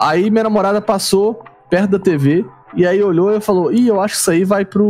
Aí 0.00 0.30
minha 0.30 0.44
namorada 0.44 0.80
passou 0.80 1.42
perto 1.68 1.92
da 1.92 1.98
TV 1.98 2.44
e 2.74 2.86
aí 2.86 3.02
olhou 3.02 3.36
e 3.36 3.40
falou: 3.40 3.72
Ih, 3.72 3.88
eu 3.88 4.00
acho 4.00 4.14
que 4.14 4.20
isso 4.20 4.30
aí 4.30 4.44
vai 4.44 4.64
pro 4.64 4.86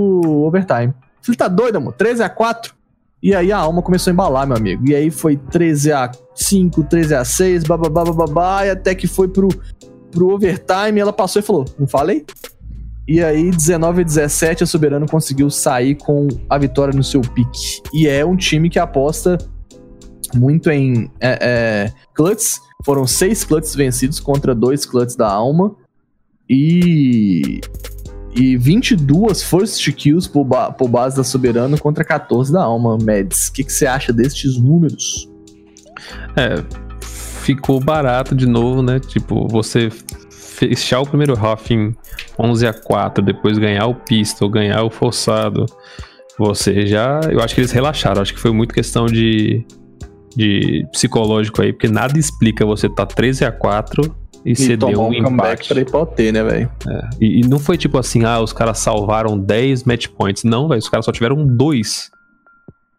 overtime. 0.47 0.95
Falei, 1.23 1.37
tá 1.37 1.49
doido, 1.49 1.77
amor? 1.77 1.93
13 1.95 2.23
a 2.23 2.29
4 2.29 2.75
E 3.23 3.35
aí 3.35 3.53
a 3.53 3.59
alma 3.59 3.83
começou 3.83 4.11
a 4.11 4.15
embalar, 4.15 4.47
meu 4.47 4.57
amigo. 4.57 4.89
E 4.89 4.95
aí 4.95 5.11
foi 5.11 5.37
13 5.37 5.93
a 5.93 6.11
5 6.35 6.85
13 6.85 7.15
a 7.15 7.25
6 7.25 7.65
bababá, 7.65 8.05
bababá, 8.05 8.67
e 8.67 8.71
até 8.71 8.95
que 8.95 9.07
foi 9.07 9.29
pro, 9.29 9.49
pro 10.11 10.31
overtime. 10.31 10.99
Ela 10.99 11.13
passou 11.13 11.41
e 11.41 11.43
falou: 11.43 11.65
Não 11.79 11.87
falei? 11.87 12.25
E 13.09 13.23
aí, 13.25 13.51
19 13.51 14.03
a 14.03 14.05
17, 14.05 14.63
a 14.63 14.67
Soberano 14.67 15.05
conseguiu 15.05 15.51
sair 15.51 15.97
com 15.97 16.29
a 16.49 16.57
vitória 16.57 16.95
no 16.95 17.03
seu 17.03 17.21
pique. 17.21 17.83
E 17.93 18.07
é 18.07 18.25
um 18.25 18.37
time 18.37 18.71
que 18.71 18.79
aposta 18.79 19.37
muito 20.33 20.71
em 20.71 21.11
é, 21.19 21.39
é, 21.41 21.93
clutches. 22.15 22.61
Foram 22.85 23.07
seis 23.07 23.43
clutches 23.43 23.75
vencidos 23.75 24.21
contra 24.21 24.55
dois 24.55 24.87
clutches 24.87 25.17
da 25.17 25.29
Alma. 25.29 25.75
E. 26.49 27.61
E 28.35 28.57
22 28.57 29.43
first 29.43 29.93
kills 29.93 30.29
por, 30.29 30.45
ba 30.45 30.71
por 30.71 30.89
base 30.89 31.17
da 31.17 31.25
Soberano 31.25 31.79
contra 31.79 32.05
14 32.05 32.53
da 32.53 32.63
Alma, 32.63 32.97
Mads. 32.97 33.49
O 33.49 33.53
que 33.53 33.65
que 33.65 33.73
você 33.73 33.87
acha 33.87 34.13
destes 34.13 34.57
números? 34.57 35.29
É, 36.37 36.63
ficou 37.03 37.81
barato 37.81 38.35
de 38.35 38.47
novo, 38.47 38.83
né? 38.83 39.01
Tipo, 39.01 39.49
você 39.49 39.91
fechar 40.31 41.01
o 41.01 41.07
primeiro 41.07 41.35
half 41.39 41.71
em 41.71 41.95
11 42.39 42.67
a 42.67 42.73
4, 42.73 43.25
depois 43.25 43.59
ganhar 43.59 43.87
o 43.87 43.95
pistol, 43.95 44.49
ganhar 44.49 44.85
o 44.85 44.91
forçado. 44.91 45.67
Você 46.39 46.87
já. 46.87 47.21
Eu 47.31 47.41
acho 47.41 47.55
que 47.55 47.61
eles 47.61 47.73
relaxaram. 47.73 48.23
Acho 48.23 48.33
que 48.33 48.41
foi 48.41 48.53
muito 48.53 48.73
questão 48.73 49.07
de, 49.07 49.67
de 50.37 50.87
psicológico 50.93 51.63
aí, 51.63 51.73
porque 51.73 51.89
nada 51.89 52.19
explica 52.19 52.65
você 52.65 52.89
tá 52.89 53.05
13 53.05 53.45
a 53.45 53.53
4 53.53 54.15
e, 54.45 54.57
ceder 54.57 54.79
tomar 54.79 55.09
um 55.09 55.13
empate. 55.13 55.69
pra 55.69 55.81
ir 55.81 55.85
pra 55.85 56.01
OT, 56.01 56.33
né, 56.33 56.43
velho? 56.43 56.71
E, 57.21 57.41
e 57.41 57.49
não 57.49 57.59
foi 57.59 57.77
tipo 57.77 57.99
assim, 57.99 58.25
ah, 58.25 58.41
os 58.41 58.53
caras 58.53 58.79
salvaram 58.79 59.39
10 59.39 59.85
match 59.85 60.09
points. 60.09 60.45
Não, 60.45 60.69
velho, 60.69 60.79
os 60.79 60.89
caras 60.89 61.05
só 61.05 61.13
tiveram 61.13 61.47
dois. 61.47 62.11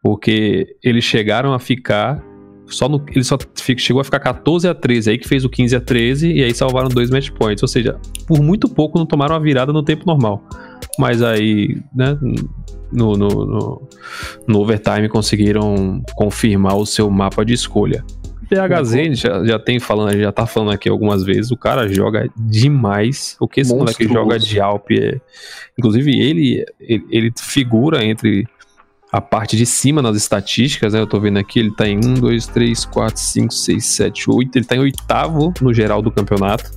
Porque 0.02 0.76
eles 0.84 1.04
chegaram 1.04 1.54
a 1.54 1.60
ficar. 1.60 2.24
Só 2.68 2.88
no, 2.88 3.04
ele 3.10 3.24
só 3.24 3.38
chegou 3.78 4.00
a 4.00 4.04
ficar 4.04 4.20
14 4.20 4.68
a 4.68 4.74
13, 4.74 5.10
aí 5.10 5.18
que 5.18 5.28
fez 5.28 5.44
o 5.44 5.50
15 5.50 5.76
a 5.76 5.82
13 5.82 6.32
e 6.32 6.44
aí 6.44 6.54
salvaram 6.54 6.88
dois 6.88 7.10
match 7.10 7.30
points. 7.32 7.62
Ou 7.62 7.68
seja, 7.68 8.00
por 8.26 8.42
muito 8.42 8.70
pouco 8.70 8.98
não 8.98 9.06
tomaram 9.06 9.36
a 9.36 9.40
virada 9.40 9.74
no 9.74 9.84
tempo 9.84 10.06
normal. 10.06 10.42
Mas 10.98 11.22
aí, 11.22 11.82
né, 11.94 12.18
no, 12.92 13.14
no, 13.14 13.28
no, 13.28 13.90
no 14.48 14.60
overtime 14.60 15.10
conseguiram 15.10 16.02
confirmar 16.16 16.76
o 16.78 16.86
seu 16.86 17.10
mapa 17.10 17.44
de 17.44 17.54
escolha. 17.54 18.04
PHZ 18.52 19.18
já, 19.18 19.46
já 19.46 19.58
tem 19.58 19.80
falando, 19.80 20.20
já 20.20 20.32
tá 20.32 20.46
falando 20.46 20.74
aqui 20.74 20.90
algumas 20.90 21.24
vezes, 21.24 21.52
o 21.52 21.58
cara 21.58 21.88
joga 21.88 22.30
demais. 22.36 23.38
O 23.40 23.48
que 23.48 23.62
esse 23.62 23.74
moleque 23.74 24.06
joga 24.06 24.38
de 24.38 24.60
Alp 24.60 24.92
é. 24.92 25.22
Inclusive, 25.80 26.12
ele, 26.20 26.66
ele, 26.78 27.06
ele 27.10 27.34
figura 27.40 28.04
entre 28.04 28.46
a 29.10 29.22
parte 29.22 29.56
de 29.56 29.66
cima 29.66 30.02
nas 30.02 30.18
estatísticas, 30.18 30.94
né? 30.94 31.00
Eu 31.00 31.08
tô 31.08 31.18
vendo 31.18 31.40
aqui, 31.40 31.60
ele 31.60 31.74
tá 31.74 31.88
em 31.88 31.98
1, 31.98 32.16
2, 32.16 32.48
3, 32.48 32.86
4, 32.86 33.22
5, 33.22 33.54
6, 33.54 33.86
7, 33.86 34.30
8. 34.30 34.56
Ele 34.58 34.66
tá 34.66 34.76
em 34.76 34.80
oitavo 34.80 35.54
no 35.62 35.74
geral 35.74 36.02
do 36.02 36.12
campeonato. 36.12 36.70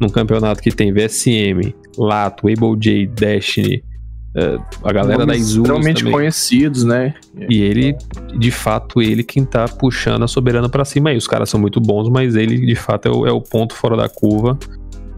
Num 0.00 0.08
campeonato 0.08 0.62
que 0.62 0.70
tem 0.70 0.92
VSM, 0.92 1.74
Lato, 1.96 2.46
Able 2.46 2.78
J, 2.78 3.06
Destiny, 3.08 3.82
a 4.84 4.92
galera 4.92 5.24
da 5.26 5.34
Isurus 5.36 5.68
Extremamente 5.68 5.98
também. 5.98 6.12
conhecidos, 6.12 6.84
né? 6.84 7.14
E 7.48 7.60
ele, 7.62 7.96
de 8.38 8.50
fato, 8.50 9.00
ele 9.02 9.22
quem 9.22 9.44
tá 9.44 9.66
puxando 9.66 10.22
a 10.22 10.28
soberana 10.28 10.68
pra 10.68 10.84
cima 10.84 11.10
aí. 11.10 11.16
Os 11.16 11.26
caras 11.26 11.48
são 11.50 11.58
muito 11.60 11.80
bons, 11.80 12.08
mas 12.08 12.34
ele, 12.36 12.58
de 12.64 12.74
fato, 12.74 13.08
é 13.08 13.10
o, 13.10 13.26
é 13.26 13.32
o 13.32 13.40
ponto 13.40 13.74
fora 13.74 13.96
da 13.96 14.08
curva. 14.08 14.58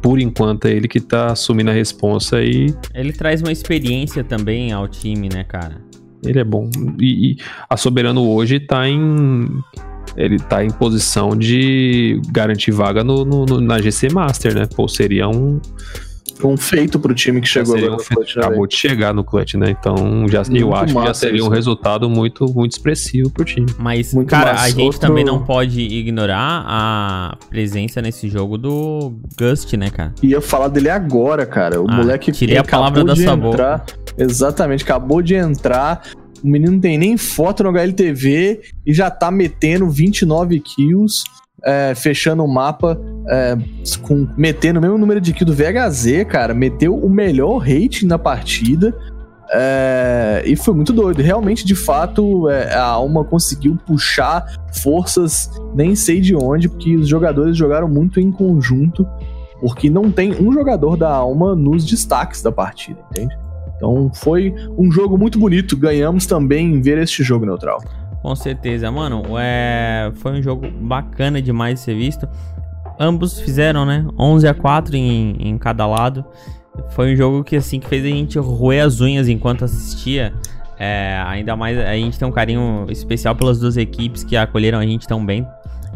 Por 0.02 0.18
enquanto, 0.18 0.64
é 0.66 0.70
ele 0.72 0.88
que 0.88 0.98
tá 1.00 1.26
assumindo 1.32 1.70
a 1.70 1.74
responsa 1.74 2.42
e 2.42 2.74
Ele 2.94 3.12
traz 3.12 3.42
uma 3.42 3.52
experiência 3.52 4.24
também 4.24 4.72
ao 4.72 4.88
time, 4.88 5.28
né, 5.32 5.44
cara? 5.44 5.76
ele 6.24 6.38
é 6.38 6.44
bom. 6.44 6.68
E, 7.00 7.32
e 7.32 7.36
a 7.68 7.76
soberano 7.78 8.26
hoje 8.28 8.60
tá 8.60 8.86
em. 8.88 9.48
Ele 10.16 10.38
tá 10.38 10.62
em 10.64 10.70
posição 10.70 11.36
de 11.36 12.20
garantir 12.30 12.72
vaga 12.72 13.02
no, 13.04 13.24
no- 13.24 13.46
no- 13.46 13.60
na 13.60 13.80
GC 13.80 14.08
Master, 14.12 14.54
né? 14.54 14.66
Pô, 14.66 14.86
seria 14.88 15.28
um. 15.28 15.60
Foi 16.40 16.50
um 16.50 16.56
feito 16.56 16.98
pro 16.98 17.14
time 17.14 17.40
que 17.40 17.46
chegou 17.48 17.76
agora 17.76 17.92
um 17.92 17.96
no 17.96 18.02
clutch, 18.04 18.36
né, 18.36 18.42
acabou 18.44 18.66
de 18.66 18.74
chegar 18.76 19.12
no 19.14 19.22
clutch, 19.24 19.54
né? 19.54 19.70
Então 19.70 20.26
já, 20.28 20.42
eu 20.50 20.74
acho 20.74 20.94
que 20.94 21.04
já 21.04 21.14
seria 21.14 21.42
um 21.42 21.46
isso. 21.46 21.50
resultado 21.50 22.08
muito, 22.08 22.46
muito 22.52 22.72
expressivo 22.72 23.30
pro 23.30 23.44
time. 23.44 23.66
Mas, 23.78 24.14
Muito 24.14 24.28
cara, 24.28 24.52
massa. 24.52 24.64
a 24.64 24.68
gente 24.70 24.80
Outro- 24.82 25.00
também 25.00 25.24
não 25.24 25.44
pode 25.44 25.80
ignorar 25.80 26.64
a 26.66 27.36
presença 27.50 28.00
nesse 28.00 28.28
jogo 28.28 28.56
do 28.56 29.12
Gust, 29.38 29.72
né, 29.74 29.90
cara? 29.90 30.14
Ia 30.22 30.40
falar 30.40 30.68
dele 30.68 30.88
agora, 30.90 31.44
cara. 31.44 31.80
O 31.80 31.86
Ah, 31.90 31.94
moleque 31.96 32.32
tirei 32.32 32.56
a 32.56 32.60
acabou 32.62 32.84
palavra 32.90 33.04
da 33.04 33.12
de 33.14 33.22
sua 33.24 33.34
entrar. 33.34 33.84
Exatamente, 34.16 34.82
acabou 34.84 35.20
de 35.22 35.34
entrar. 35.34 36.02
O 36.42 36.46
menino 36.48 36.72
não 36.72 36.80
tem 36.80 36.96
nem 36.96 37.16
foto 37.18 37.62
no 37.62 37.68
HLTV 37.70 38.60
e 38.86 38.94
já 38.94 39.10
tá 39.10 39.30
metendo 39.30 39.88
29 39.90 40.58
kills, 40.60 41.22
é, 41.64 41.94
fechando 41.94 42.44
o 42.44 42.48
mapa, 42.48 42.98
é, 43.28 43.56
com, 44.02 44.26
metendo 44.36 44.78
o 44.78 44.82
mesmo 44.82 44.98
número 44.98 45.20
de 45.20 45.32
kills 45.32 45.44
do 45.44 45.54
VHZ, 45.54 46.24
cara. 46.28 46.54
Meteu 46.54 46.96
o 46.96 47.08
melhor 47.08 47.58
rating 47.58 48.06
na 48.06 48.18
partida. 48.18 48.94
é, 49.52 50.42
e 50.46 50.54
foi 50.56 50.74
muito 50.74 50.92
doido. 50.92 51.20
Realmente, 51.22 51.64
de 51.64 51.74
fato, 51.74 52.48
é, 52.48 52.74
a 52.74 52.84
Alma 52.84 53.24
conseguiu 53.24 53.76
puxar 53.86 54.44
forças, 54.82 55.50
nem 55.74 55.94
sei 55.94 56.20
de 56.20 56.36
onde, 56.36 56.68
porque 56.68 56.96
os 56.96 57.08
jogadores 57.08 57.56
jogaram 57.56 57.88
muito 57.88 58.20
em 58.20 58.30
conjunto 58.30 59.06
porque 59.60 59.90
não 59.90 60.10
tem 60.10 60.32
um 60.32 60.52
jogador 60.52 60.96
da 60.96 61.10
Alma 61.10 61.54
nos 61.54 61.84
destaques 61.84 62.42
da 62.42 62.50
partida, 62.50 62.98
entende? 63.10 63.38
Então 63.76 64.10
foi 64.12 64.54
um 64.76 64.90
jogo 64.90 65.16
muito 65.16 65.38
bonito, 65.38 65.76
ganhamos 65.76 66.26
também 66.26 66.80
ver 66.80 66.98
este 66.98 67.22
jogo 67.22 67.46
neutral. 67.46 67.82
Com 68.22 68.34
certeza, 68.36 68.90
mano. 68.90 69.22
É... 69.38 70.10
Foi 70.16 70.32
um 70.32 70.42
jogo 70.42 70.68
bacana 70.70 71.40
demais 71.40 71.74
de 71.74 71.80
ser 71.80 71.94
visto. 71.94 72.28
Ambos 72.98 73.40
fizeram, 73.40 73.86
né? 73.86 74.06
11 74.18 74.46
a 74.46 74.52
4 74.54 74.94
em, 74.96 75.36
em 75.40 75.56
cada 75.58 75.86
lado. 75.86 76.24
Foi 76.90 77.12
um 77.12 77.16
jogo 77.16 77.42
que, 77.42 77.56
assim, 77.56 77.80
que 77.80 77.88
fez 77.88 78.04
a 78.04 78.08
gente 78.08 78.38
roer 78.38 78.84
as 78.84 79.00
unhas 79.00 79.28
enquanto 79.28 79.64
assistia. 79.64 80.32
É, 80.78 81.22
ainda 81.26 81.56
mais, 81.56 81.78
a 81.78 81.94
gente 81.94 82.18
tem 82.18 82.26
um 82.28 82.32
carinho 82.32 82.86
especial 82.90 83.34
pelas 83.34 83.58
duas 83.58 83.76
equipes 83.76 84.22
que 84.24 84.36
acolheram 84.36 84.78
a 84.78 84.82
gente 84.86 85.06
tão 85.06 85.24
bem. 85.24 85.46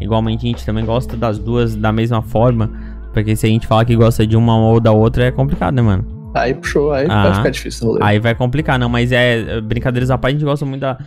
Igualmente, 0.01 0.47
a 0.47 0.49
gente 0.49 0.65
também 0.65 0.85
gosta 0.85 1.17
das 1.17 1.39
duas 1.39 1.75
da 1.77 1.93
mesma 1.93 2.21
forma. 2.23 2.71
Porque 3.13 3.37
se 3.37 3.47
a 3.47 3.49
gente 3.49 3.67
falar 3.67 3.85
que 3.85 3.95
gosta 3.95 4.27
de 4.27 4.37
uma 4.37 4.57
ou 4.59 4.81
da 4.81 4.91
outra, 4.93 5.25
é 5.25 5.31
complicado, 5.31 5.75
né, 5.75 5.83
mano? 5.83 6.31
Aí 6.35 6.53
puxou, 6.53 6.91
aí 6.93 7.07
Ah. 7.09 7.23
vai 7.25 7.35
ficar 7.35 7.51
difícil 7.51 7.87
o 7.87 7.91
rolê. 7.93 8.05
Aí 8.05 8.19
vai 8.19 8.35
complicar, 8.35 8.79
não, 8.79 8.89
mas 8.89 9.13
é 9.13 9.61
brincadeiras 9.61 10.11
à 10.11 10.19
parte, 10.19 10.35
a 10.35 10.39
gente 10.39 10.45
gosta 10.45 10.67
muito 10.67 10.81
da- 10.81 10.99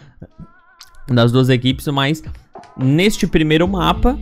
das 1.08 1.32
duas 1.32 1.50
equipes, 1.50 1.88
mas 1.88 2.24
neste 2.78 3.28
primeiro 3.28 3.68
mapa, 3.68 4.18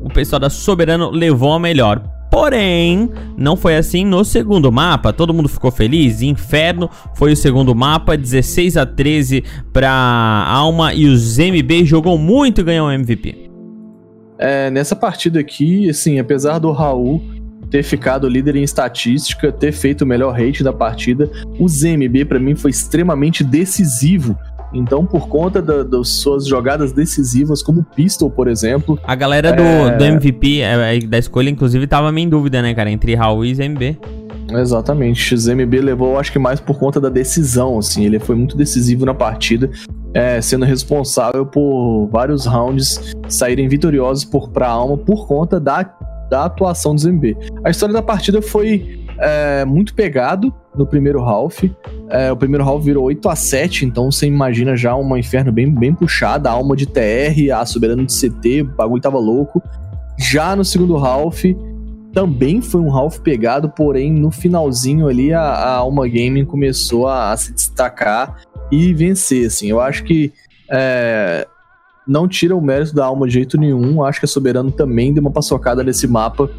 o 0.00 0.08
pessoal 0.08 0.40
da 0.40 0.50
Soberano 0.50 1.10
levou 1.10 1.52
a 1.52 1.60
melhor. 1.60 2.02
Porém, 2.30 3.10
não 3.36 3.56
foi 3.56 3.76
assim 3.76 4.04
no 4.04 4.24
segundo 4.24 4.70
mapa. 4.70 5.12
Todo 5.12 5.34
mundo 5.34 5.48
ficou 5.48 5.70
feliz. 5.70 6.22
Inferno 6.22 6.88
foi 7.14 7.32
o 7.32 7.36
segundo 7.36 7.74
mapa, 7.74 8.16
16 8.16 8.76
a 8.76 8.86
13 8.86 9.42
pra 9.72 9.90
Alma 9.90 10.94
e 10.94 11.06
os 11.06 11.38
MB 11.38 11.84
jogou 11.84 12.16
muito 12.16 12.60
e 12.60 12.64
ganhou 12.64 12.86
o 12.86 12.92
MVP. 12.92 13.50
É, 14.38 14.70
nessa 14.70 14.94
partida 14.94 15.40
aqui, 15.40 15.90
assim, 15.90 16.18
apesar 16.18 16.60
do 16.60 16.70
Raul 16.70 17.20
ter 17.70 17.82
ficado 17.82 18.28
líder 18.28 18.56
em 18.56 18.62
estatística, 18.62 19.52
ter 19.52 19.72
feito 19.72 20.02
o 20.02 20.06
melhor 20.06 20.32
rate 20.32 20.64
da 20.64 20.72
partida, 20.72 21.30
o 21.58 21.68
ZMB 21.68 22.24
pra 22.24 22.38
mim 22.38 22.56
foi 22.56 22.70
extremamente 22.70 23.44
decisivo. 23.44 24.36
Então, 24.72 25.04
por 25.04 25.28
conta 25.28 25.60
da- 25.60 25.82
das 25.82 26.08
suas 26.20 26.46
jogadas 26.46 26.92
decisivas, 26.92 27.62
como 27.62 27.80
o 27.80 27.84
Pistol, 27.84 28.30
por 28.30 28.46
exemplo, 28.48 28.98
A 29.04 29.14
galera 29.14 29.52
do, 29.52 29.62
É. 29.62 29.96
do 29.96 30.04
MVP, 30.04 30.60
é, 30.60 30.96
é, 30.96 31.00
da 31.00 31.18
escolha, 31.18 31.50
inclusive, 31.50 31.86
tava 31.86 32.10
meio 32.12 32.26
em 32.26 32.28
dúvida, 32.28 32.62
né, 32.62 32.72
cara? 32.74 32.90
Entre 32.90 33.14
Raul 33.14 33.44
e 33.44 33.54
ZMB. 33.54 33.96
Exatamente. 34.52 35.34
O 35.34 35.38
ZMB 35.38 35.80
levou, 35.80 36.18
acho 36.18 36.32
que 36.32 36.38
mais 36.38 36.58
por 36.60 36.78
conta 36.78 37.00
da 37.00 37.08
decisão, 37.08 37.78
assim. 37.78 38.04
Ele 38.04 38.18
foi 38.18 38.34
muito 38.34 38.56
decisivo 38.56 39.06
na 39.06 39.14
partida, 39.14 39.70
é, 40.12 40.40
sendo 40.40 40.64
responsável 40.64 41.46
por 41.46 42.08
vários 42.12 42.46
rounds 42.46 43.14
saírem 43.28 43.68
vitoriosos 43.68 44.24
por, 44.24 44.48
pra 44.50 44.68
alma 44.68 44.96
por 44.96 45.26
conta 45.28 45.60
da, 45.60 45.82
da 46.28 46.44
atuação 46.46 46.94
do 46.94 47.00
ZMB. 47.00 47.36
A 47.64 47.70
história 47.70 47.92
da 47.92 48.02
partida 48.02 48.42
foi 48.42 49.04
é, 49.20 49.64
muito 49.64 49.94
pegado 49.94 50.52
no 50.74 50.86
primeiro 50.86 51.20
half. 51.20 51.62
É, 52.08 52.32
o 52.32 52.36
primeiro 52.36 52.64
half 52.64 52.82
virou 52.82 53.04
8 53.04 53.28
a 53.28 53.36
7 53.36 53.84
então 53.84 54.10
você 54.10 54.26
imagina 54.26 54.74
já 54.74 54.94
uma 54.94 55.18
inferno 55.18 55.52
bem, 55.52 55.70
bem 55.70 55.94
puxada. 55.94 56.48
A 56.48 56.52
alma 56.52 56.74
de 56.74 56.86
TR, 56.86 57.52
a 57.54 57.64
soberano 57.66 58.04
de 58.04 58.12
CT, 58.12 58.62
o 58.62 58.64
bagulho 58.76 59.02
tava 59.02 59.18
louco. 59.18 59.62
Já 60.18 60.56
no 60.56 60.64
segundo 60.64 60.96
half, 60.96 61.44
também 62.12 62.60
foi 62.60 62.80
um 62.80 62.94
half 62.94 63.18
pegado, 63.20 63.68
porém 63.70 64.12
no 64.12 64.30
finalzinho 64.30 65.06
ali 65.08 65.32
a, 65.32 65.40
a 65.40 65.76
Alma 65.76 66.06
Gaming 66.08 66.44
começou 66.44 67.06
a, 67.06 67.32
a 67.32 67.36
se 67.36 67.52
destacar 67.52 68.40
e 68.70 68.92
vencer, 68.92 69.46
assim. 69.46 69.68
Eu 69.68 69.80
acho 69.80 70.04
que 70.04 70.32
é, 70.70 71.46
não 72.06 72.26
tira 72.26 72.56
o 72.56 72.60
mérito 72.60 72.94
da 72.94 73.04
Alma 73.06 73.26
de 73.26 73.34
jeito 73.34 73.58
nenhum. 73.58 74.02
Acho 74.04 74.20
que 74.20 74.26
a 74.26 74.28
Soberano 74.28 74.70
também 74.70 75.12
deu 75.12 75.20
uma 75.20 75.30
paçocada 75.30 75.82
nesse 75.82 76.06
mapa. 76.06 76.50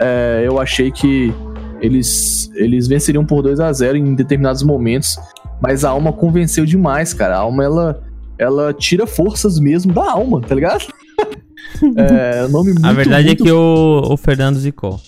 É, 0.00 0.42
eu 0.44 0.58
achei 0.58 0.90
que 0.90 1.34
eles, 1.80 2.50
eles 2.54 2.86
venceriam 2.86 3.24
por 3.24 3.42
2 3.42 3.60
a 3.60 3.72
0 3.72 3.96
em 3.96 4.14
determinados 4.14 4.62
momentos, 4.62 5.16
mas 5.60 5.84
a 5.84 5.90
Alma 5.90 6.12
convenceu 6.12 6.64
demais, 6.64 7.12
cara. 7.12 7.36
A 7.36 7.40
Alma, 7.40 7.64
ela, 7.64 8.02
ela 8.38 8.72
tira 8.72 9.06
forças 9.06 9.58
mesmo 9.58 9.92
da 9.92 10.10
Alma, 10.10 10.40
tá 10.40 10.54
ligado? 10.54 10.86
é, 11.96 12.46
nome 12.48 12.72
muito, 12.72 12.86
a 12.86 12.92
verdade 12.92 13.28
muito 13.28 13.42
é 13.42 13.44
que 13.44 13.52
o, 13.52 14.02
o 14.10 14.16
Fernando 14.16 14.58
zicou. 14.58 15.00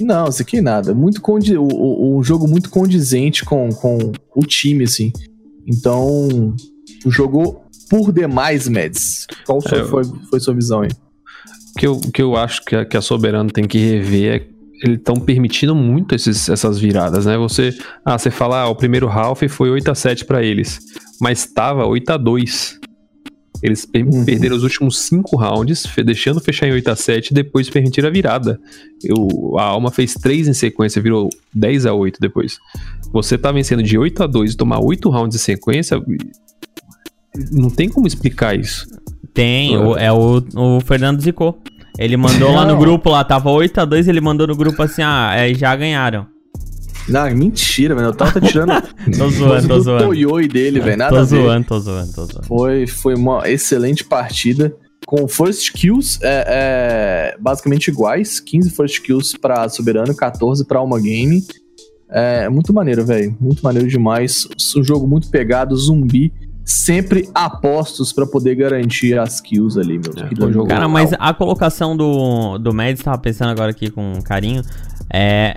não, 0.00 0.28
isso 0.28 0.42
aqui 0.42 0.60
nada. 0.60 0.94
Muito 0.94 1.20
condi 1.20 1.56
o, 1.56 1.64
o, 1.64 2.18
o 2.18 2.22
jogo 2.22 2.48
muito 2.48 2.70
condizente 2.70 3.44
com, 3.44 3.68
com 3.70 4.12
o 4.34 4.40
time, 4.42 4.84
assim. 4.84 5.12
Então, 5.66 6.54
jogou 7.06 7.64
por 7.88 8.12
demais, 8.12 8.68
Mads. 8.68 9.26
Qual 9.44 9.58
É, 9.72 9.84
foi, 9.84 10.02
foi 10.28 10.40
sua 10.40 10.54
visão 10.54 10.82
aí? 10.82 10.90
O 11.74 11.78
que 11.78 11.86
eu, 11.86 12.00
que 12.00 12.22
eu 12.22 12.36
acho 12.36 12.64
que 12.64 12.74
a, 12.74 12.84
que 12.84 12.96
a 12.96 13.00
Soberano 13.00 13.50
tem 13.50 13.66
que 13.66 13.78
rever 13.78 14.34
é 14.34 14.59
estão 14.82 15.14
permitindo 15.16 15.74
muito 15.74 16.14
esses, 16.14 16.48
essas 16.48 16.78
viradas, 16.78 17.26
né? 17.26 17.36
Você, 17.36 17.76
ah, 18.04 18.18
você 18.18 18.30
fala, 18.30 18.62
ah, 18.62 18.68
o 18.68 18.74
primeiro 18.74 19.08
half 19.08 19.42
foi 19.48 19.70
8 19.70 19.90
a 19.90 19.94
7 19.94 20.24
para 20.24 20.42
eles, 20.42 20.78
mas 21.20 21.46
tava 21.46 21.84
8 21.86 22.10
a 22.10 22.16
2. 22.16 22.78
Eles 23.62 23.84
per- 23.84 24.06
Uhum. 24.06 24.24
perderam 24.24 24.56
os 24.56 24.62
últimos 24.62 25.00
cinco 25.00 25.36
rounds, 25.36 25.84
fe- 25.84 26.02
deixando 26.02 26.40
fechar 26.40 26.66
em 26.66 26.72
8 26.72 26.88
a 26.88 26.96
7 26.96 27.28
e 27.30 27.34
depois 27.34 27.68
permitiram 27.68 28.08
a 28.08 28.10
virada. 28.12 28.58
Eu, 29.04 29.58
a 29.58 29.64
Alma 29.64 29.90
fez 29.90 30.14
três 30.14 30.48
em 30.48 30.54
sequência, 30.54 31.02
virou 31.02 31.28
10 31.54 31.84
a 31.84 31.92
8 31.92 32.18
depois. 32.20 32.56
Você 33.12 33.36
tá 33.36 33.52
vencendo 33.52 33.82
de 33.82 33.98
8 33.98 34.22
a 34.22 34.26
2 34.26 34.52
e 34.52 34.56
tomar 34.56 34.80
8 34.82 35.10
rounds 35.10 35.36
em 35.36 35.40
sequência, 35.40 36.00
não 37.52 37.68
tem 37.68 37.88
como 37.88 38.06
explicar 38.06 38.58
isso. 38.58 38.86
Tem, 39.34 39.76
o- 39.76 39.96
é 39.96 40.10
o, 40.10 40.42
o 40.56 40.80
Fernando 40.80 41.20
zicou. 41.20 41.60
Ele 41.98 42.16
mandou 42.16 42.52
lá 42.52 42.64
no 42.64 42.72
Não. 42.72 42.78
grupo, 42.78 43.10
lá 43.10 43.22
tava 43.24 43.50
8x2, 43.50 44.08
ele 44.08 44.20
mandou 44.20 44.46
no 44.46 44.56
grupo 44.56 44.82
assim, 44.82 45.02
ah, 45.02 45.32
é, 45.34 45.52
já 45.54 45.74
ganharam. 45.76 46.26
Não, 47.08 47.28
mentira, 47.34 47.94
velho. 47.94 48.08
Eu 48.08 48.14
tava 48.14 48.40
tirando 48.40 48.70
Tô 49.18 49.28
zoando, 49.30 49.68
tô 49.68 49.74
do 49.76 49.80
zoando. 49.82 50.04
Toyoi 50.04 50.46
dele, 50.46 50.80
velho. 50.80 50.96
Nada 50.96 51.10
Tô 51.10 51.16
a 51.16 51.24
ver. 51.24 51.42
zoando, 51.42 51.66
tô 51.66 51.80
zoando, 51.80 52.12
tô 52.12 52.24
zoando. 52.26 52.46
Foi, 52.46 52.86
foi 52.86 53.14
uma 53.14 53.48
excelente 53.50 54.04
partida. 54.04 54.72
Com 55.06 55.26
first 55.26 55.72
kills 55.72 56.18
é, 56.22 56.44
é, 57.34 57.36
basicamente 57.40 57.88
iguais. 57.88 58.38
15 58.38 58.70
first 58.70 59.00
kills 59.02 59.36
pra 59.38 59.68
Soberano, 59.68 60.14
14 60.14 60.64
pra 60.66 60.78
Alma 60.78 61.00
Game. 61.00 61.42
É 62.08 62.48
muito 62.48 62.72
maneiro, 62.72 63.04
velho. 63.04 63.36
Muito 63.40 63.60
maneiro 63.62 63.88
demais. 63.88 64.46
Um 64.76 64.84
jogo 64.84 65.06
muito 65.08 65.28
pegado, 65.30 65.74
zumbi. 65.76 66.32
Sempre 66.64 67.28
apostos 67.34 68.12
pra 68.12 68.26
poder 68.26 68.54
garantir 68.54 69.18
as 69.18 69.40
kills 69.40 69.78
ali, 69.78 69.98
meu. 69.98 70.12
É, 70.24 70.34
bom 70.34 70.52
jogo. 70.52 70.68
Cara, 70.68 70.88
mas 70.88 71.12
a 71.18 71.34
colocação 71.34 71.96
do, 71.96 72.58
do 72.58 72.72
Mads, 72.72 73.02
tava 73.02 73.18
pensando 73.18 73.50
agora 73.50 73.70
aqui 73.70 73.90
com 73.90 74.20
carinho, 74.22 74.62
é. 75.12 75.54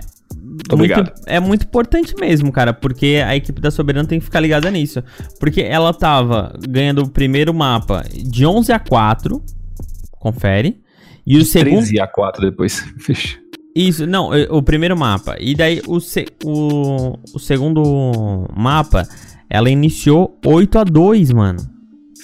Muito, 0.76 1.12
é 1.26 1.38
muito 1.40 1.64
importante 1.66 2.14
mesmo, 2.18 2.50
cara, 2.50 2.72
porque 2.72 3.22
a 3.24 3.36
equipe 3.36 3.60
da 3.60 3.70
Soberano 3.70 4.08
tem 4.08 4.18
que 4.18 4.24
ficar 4.24 4.40
ligada 4.40 4.70
nisso. 4.70 5.02
Porque 5.38 5.60
ela 5.60 5.92
tava 5.92 6.54
ganhando 6.68 7.02
o 7.02 7.08
primeiro 7.08 7.52
mapa 7.54 8.04
de 8.12 8.44
11 8.44 8.72
a 8.72 8.78
4, 8.78 9.42
confere, 10.12 10.80
e 11.26 11.38
o 11.38 11.44
segundo... 11.44 11.78
13 11.78 12.00
a 12.00 12.06
4 12.06 12.50
depois. 12.50 12.80
Fecha. 12.98 13.38
Isso, 13.76 14.06
não, 14.06 14.30
o 14.50 14.62
primeiro 14.62 14.96
mapa. 14.96 15.36
E 15.40 15.54
daí 15.54 15.82
o, 15.86 15.98
se- 16.00 16.28
o, 16.44 17.18
o 17.34 17.38
segundo 17.38 18.48
mapa, 18.56 19.06
ela 19.54 19.70
iniciou 19.70 20.36
8 20.44 20.80
a 20.80 20.82
2 20.82 21.30
mano. 21.30 21.60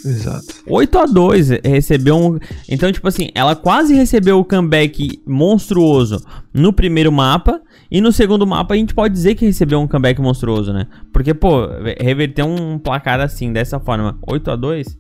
Exato. 0.05 0.65
8 0.67 0.99
a 0.99 1.07
2 1.07 1.49
recebeu 1.65 2.17
um. 2.17 2.39
Então, 2.69 2.91
tipo 2.91 3.07
assim, 3.07 3.29
ela 3.37 3.55
quase 3.55 3.95
recebeu 3.95 4.41
o 4.41 4.45
comeback 4.45 5.23
monstruoso 5.25 6.25
no 6.53 6.73
primeiro 6.73 7.13
mapa. 7.13 7.63
E 7.89 8.01
no 8.01 8.11
segundo 8.11 8.45
mapa 8.45 8.75
a 8.75 8.77
gente 8.77 8.93
pode 8.93 9.15
dizer 9.15 9.37
que 9.37 9.45
recebeu 9.45 9.79
um 9.79 9.87
comeback 9.87 10.21
monstruoso, 10.21 10.73
né? 10.73 10.89
Porque, 11.13 11.33
pô, 11.33 11.69
reverter 12.01 12.43
um 12.43 12.81
placar 12.81 13.21
assim, 13.21 13.53
dessa 13.53 13.79
forma, 13.79 14.19
8 14.27 14.51
a 14.51 14.57
2 14.57 14.99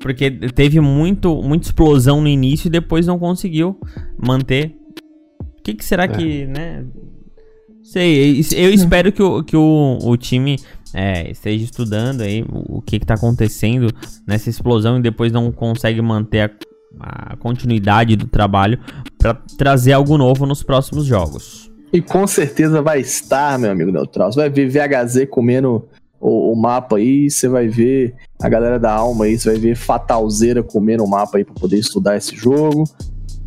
Porque 0.00 0.30
teve 0.30 0.80
muito, 0.80 1.40
muita 1.42 1.68
explosão 1.68 2.20
no 2.20 2.28
início 2.28 2.68
e 2.68 2.70
depois 2.70 3.06
não 3.06 3.18
conseguiu 3.18 3.80
manter. 4.18 4.76
que, 5.64 5.72
que 5.72 5.84
será 5.84 6.06
que, 6.06 6.44
né? 6.46 6.84
Sei, 7.92 8.40
eu 8.54 8.70
espero 8.70 9.12
que 9.12 9.22
o, 9.22 9.44
que 9.44 9.56
o, 9.56 9.98
o 10.02 10.16
time 10.16 10.56
é, 10.92 11.30
esteja 11.30 11.64
estudando 11.64 12.22
aí 12.22 12.44
o, 12.48 12.82
que, 12.82 12.98
que 12.98 13.06
tá 13.06 13.14
acontecendo 13.14 13.92
nessa 14.26 14.50
explosão 14.50 14.98
e 14.98 15.02
depois 15.02 15.30
não 15.30 15.52
consegue 15.52 16.02
manter 16.02 16.50
a, 16.98 17.32
a 17.32 17.36
continuidade 17.36 18.16
do 18.16 18.26
trabalho 18.26 18.80
para 19.16 19.34
trazer 19.56 19.92
algo 19.92 20.18
novo 20.18 20.46
nos 20.46 20.62
próximos 20.62 21.06
jogos. 21.06 21.70
E 21.92 22.02
com 22.02 22.26
certeza 22.26 22.82
vai 22.82 23.00
estar, 23.00 23.58
meu 23.58 23.70
amigo 23.70 23.92
Neutral. 23.92 24.32
Você 24.32 24.40
vai 24.40 24.50
ver 24.50 24.68
VHZ 24.68 25.28
comendo 25.30 25.88
o, 26.20 26.52
o, 26.52 26.56
mapa 26.56 26.96
aí, 26.96 27.30
você 27.30 27.48
vai 27.48 27.68
ver 27.68 28.14
a 28.42 28.48
galera 28.48 28.78
da 28.80 28.92
alma 28.92 29.26
aí, 29.26 29.38
você 29.38 29.50
vai 29.50 29.60
ver 29.60 29.76
Fatalzeira 29.76 30.62
comendo 30.62 31.04
o 31.04 31.08
mapa 31.08 31.38
aí 31.38 31.44
pra 31.44 31.54
poder 31.54 31.78
estudar 31.78 32.16
esse 32.16 32.34
jogo. 32.34 32.84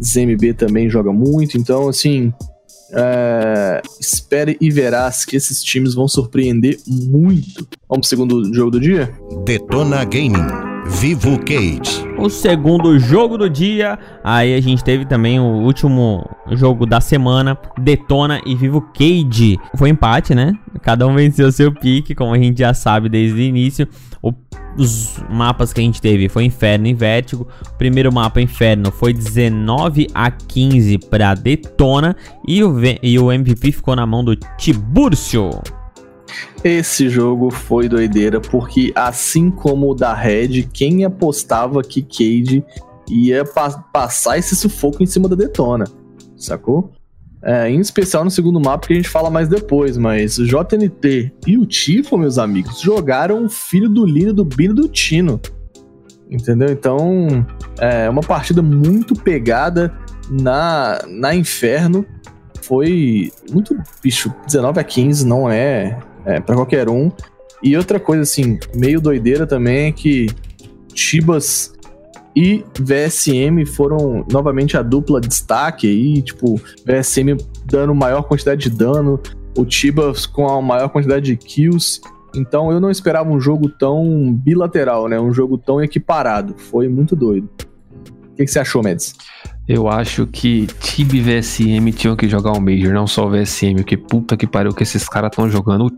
ZMB 0.01 0.53
também 0.53 0.89
joga 0.89 1.11
muito, 1.11 1.57
então 1.57 1.89
assim. 1.89 2.33
É, 2.91 3.81
espere 3.99 4.57
e 4.59 4.71
verás 4.71 5.25
que 5.25 5.35
esses 5.35 5.63
times 5.63 5.93
vão 5.93 6.07
surpreender 6.07 6.79
muito. 6.87 7.67
Vamos 7.87 8.07
pro 8.07 8.09
segundo 8.09 8.53
jogo 8.53 8.71
do 8.71 8.79
dia? 8.79 9.13
Detona 9.45 10.03
Gaming. 10.03 10.69
Vivo 10.89 11.37
Cage. 11.39 12.07
O 12.17 12.29
segundo 12.29 12.97
jogo 12.97 13.37
do 13.37 13.49
dia, 13.49 13.97
aí 14.23 14.55
a 14.55 14.59
gente 14.59 14.83
teve 14.83 15.05
também 15.05 15.39
o 15.39 15.61
último 15.61 16.27
jogo 16.51 16.85
da 16.85 16.99
semana, 16.99 17.57
Detona 17.77 18.41
e 18.45 18.55
Vivo 18.55 18.81
Cage. 18.81 19.57
Foi 19.77 19.89
empate, 19.89 20.33
né? 20.33 20.53
Cada 20.81 21.05
um 21.05 21.15
venceu 21.15 21.51
seu 21.51 21.71
pique, 21.71 22.15
como 22.15 22.33
a 22.33 22.37
gente 22.37 22.59
já 22.59 22.73
sabe 22.73 23.07
desde 23.07 23.39
o 23.39 23.41
início. 23.41 23.87
O, 24.21 24.33
os 24.79 25.21
mapas 25.29 25.73
que 25.73 25.81
a 25.81 25.83
gente 25.83 26.01
teve 26.01 26.29
foi 26.29 26.45
Inferno 26.45 26.87
e 26.87 26.93
Vértigo. 26.93 27.47
O 27.73 27.77
primeiro 27.77 28.11
mapa 28.11 28.41
Inferno 28.41 28.91
foi 28.91 29.13
19 29.13 30.07
a 30.13 30.31
15 30.31 30.97
para 31.09 31.35
Detona 31.35 32.15
e 32.47 32.63
o, 32.63 32.73
e 33.03 33.19
o 33.19 33.31
MVP 33.31 33.73
ficou 33.73 33.95
na 33.95 34.05
mão 34.05 34.23
do 34.23 34.35
Tiburcio. 34.35 35.49
Esse 36.63 37.09
jogo 37.09 37.51
foi 37.51 37.89
doideira, 37.89 38.39
porque 38.39 38.91
assim 38.95 39.49
como 39.49 39.91
o 39.91 39.95
da 39.95 40.13
Red, 40.13 40.63
quem 40.71 41.03
apostava 41.03 41.81
que 41.81 42.01
Cade 42.01 42.63
ia 43.09 43.43
pa 43.43 43.69
passar 43.91 44.37
esse 44.37 44.55
sufoco 44.55 45.01
em 45.01 45.05
cima 45.05 45.27
da 45.27 45.35
Detona, 45.35 45.85
sacou? 46.37 46.91
É, 47.41 47.69
em 47.69 47.79
especial 47.79 48.25
no 48.25 48.31
segundo 48.31 48.59
mapa 48.59 48.87
que 48.87 48.93
a 48.93 48.95
gente 48.95 49.07
fala 49.07 49.29
mais 49.29 49.47
depois, 49.47 49.97
mas 49.97 50.37
o 50.37 50.45
JNT 50.45 51.31
e 51.47 51.57
o 51.57 51.65
Tifo, 51.65 52.17
meus 52.17 52.37
amigos, 52.37 52.81
jogaram 52.81 53.45
o 53.45 53.49
filho 53.49 53.87
do 53.87 54.05
Lino, 54.05 54.33
do 54.33 54.43
Bino 54.43 54.73
do 54.73 54.89
Tino. 54.89 55.39
Entendeu? 56.29 56.69
Então, 56.69 57.45
é 57.79 58.09
uma 58.09 58.21
partida 58.21 58.61
muito 58.61 59.15
pegada 59.15 59.91
na, 60.29 61.01
na 61.07 61.33
Inferno. 61.33 62.05
Foi 62.61 63.31
muito. 63.51 63.75
Bicho, 64.03 64.33
19 64.45 64.79
a 64.79 64.83
15 64.83 65.25
não 65.25 65.49
é 65.49 65.97
é, 66.25 66.39
para 66.39 66.55
qualquer 66.55 66.89
um. 66.89 67.11
E 67.63 67.75
outra 67.75 67.99
coisa, 67.99 68.23
assim, 68.23 68.59
meio 68.75 69.01
doideira 69.01 69.47
também 69.47 69.87
é 69.87 69.91
que 69.91 70.27
Chibas 70.93 71.73
e 72.35 72.63
VSM 72.79 73.65
foram 73.65 74.25
novamente 74.31 74.77
a 74.77 74.81
dupla 74.81 75.19
destaque 75.19 75.87
aí, 75.87 76.21
tipo, 76.21 76.61
VSM 76.85 77.37
dando 77.65 77.93
maior 77.95 78.23
quantidade 78.23 78.69
de 78.69 78.75
dano, 78.75 79.19
o 79.57 79.69
Chibas 79.69 80.25
com 80.25 80.47
a 80.47 80.61
maior 80.61 80.89
quantidade 80.89 81.25
de 81.25 81.35
kills. 81.35 81.99
Então 82.35 82.71
eu 82.71 82.79
não 82.79 82.91
esperava 82.91 83.29
um 83.29 83.39
jogo 83.39 83.69
tão 83.69 84.33
bilateral, 84.33 85.07
né? 85.07 85.19
Um 85.19 85.33
jogo 85.33 85.57
tão 85.57 85.81
equiparado. 85.83 86.53
Foi 86.57 86.87
muito 86.87 87.15
doido. 87.15 87.49
O 88.31 88.35
que, 88.35 88.45
que 88.45 88.51
você 88.51 88.59
achou, 88.59 88.81
Mads? 88.81 89.15
Eu 89.69 89.87
acho 89.87 90.25
que 90.25 90.65
Tib 90.79 91.13
e 91.13 91.21
VSM 91.21 91.91
tinham 91.91 92.15
que 92.15 92.27
jogar 92.27 92.53
o 92.53 92.59
Major, 92.59 92.91
não 92.91 93.05
só 93.05 93.27
o 93.27 93.29
VSM, 93.29 93.83
que 93.85 93.95
puta 93.95 94.35
que 94.35 94.47
pariu 94.47 94.73
que 94.73 94.81
esses 94.81 95.07
caras 95.07 95.29
estão 95.29 95.47
jogando. 95.47 95.91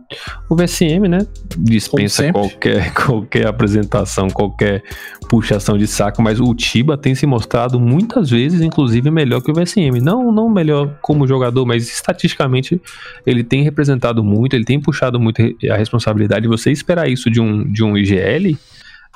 O 0.50 0.56
VSM, 0.58 1.08
né? 1.08 1.26
Dispensa 1.58 2.34
qualquer, 2.34 2.92
qualquer 3.06 3.48
apresentação, 3.48 4.28
qualquer 4.30 4.84
puxação 5.32 5.78
de 5.78 5.88
saco, 5.88 6.22
mas 6.22 6.42
o 6.42 6.54
Tiba 6.54 6.98
tem 6.98 7.16
se 7.16 7.26
mostrado 7.26 7.80
muitas 7.80 8.30
vezes, 8.30 8.60
inclusive, 8.60 9.10
melhor 9.10 9.40
que 9.40 9.50
o 9.50 9.54
VSM. 9.54 10.02
Não, 10.02 10.30
não 10.30 10.50
melhor 10.50 10.98
como 11.02 11.26
jogador, 11.26 11.66
mas 11.66 11.88
estatisticamente 11.90 12.82
ele 13.26 13.42
tem 13.42 13.64
representado 13.64 14.22
muito, 14.22 14.58
ele 14.58 14.66
tem 14.66 14.78
puxado 14.82 15.18
muito 15.22 15.42
a 15.72 15.78
responsabilidade. 15.78 16.50
Você 16.50 16.70
esperar 16.70 17.10
isso 17.10 17.32
de 17.32 17.40
um, 17.40 17.64
de 17.64 17.82
um 17.82 17.98
IGL 17.98 18.58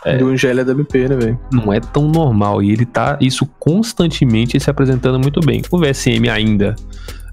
é, 0.05 0.17
do 0.17 0.29
Angélia 0.29 0.63
WP, 0.63 1.09
né, 1.09 1.17
velho? 1.17 1.39
Não 1.51 1.73
é 1.73 1.81
tão 1.81 2.07
normal. 2.07 2.63
E 2.63 2.71
ele 2.71 2.85
tá 2.85 3.17
isso 3.19 3.45
constantemente 3.59 4.57
se 4.57 4.69
apresentando 4.69 5.19
muito 5.19 5.41
bem. 5.41 5.63
O 5.69 5.77
VSM 5.77 6.29
ainda 6.31 6.77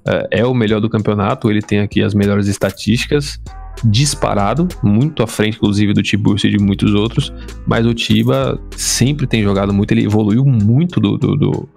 uh, 0.09 0.27
é 0.29 0.45
o 0.45 0.53
melhor 0.53 0.81
do 0.81 0.91
campeonato, 0.91 1.49
ele 1.49 1.63
tem 1.63 1.79
aqui 1.79 2.03
as 2.03 2.15
melhores 2.15 2.49
estatísticas. 2.49 3.39
Disparado, 3.85 4.69
muito 4.83 5.23
à 5.23 5.27
frente, 5.27 5.57
inclusive, 5.57 5.93
do 5.93 6.03
Tiburcio 6.03 6.49
e 6.49 6.57
de 6.57 6.63
muitos 6.63 6.95
outros. 6.95 7.33
Mas 7.67 7.87
o 7.87 7.95
Tiba 7.95 8.61
sempre 8.77 9.27
tem 9.27 9.43
jogado 9.43 9.73
muito, 9.73 9.93
ele 9.93 10.05
evoluiu 10.05 10.45
muito 10.45 11.01
do, 11.01 11.17
do, 11.17 11.37
do 11.37 11.69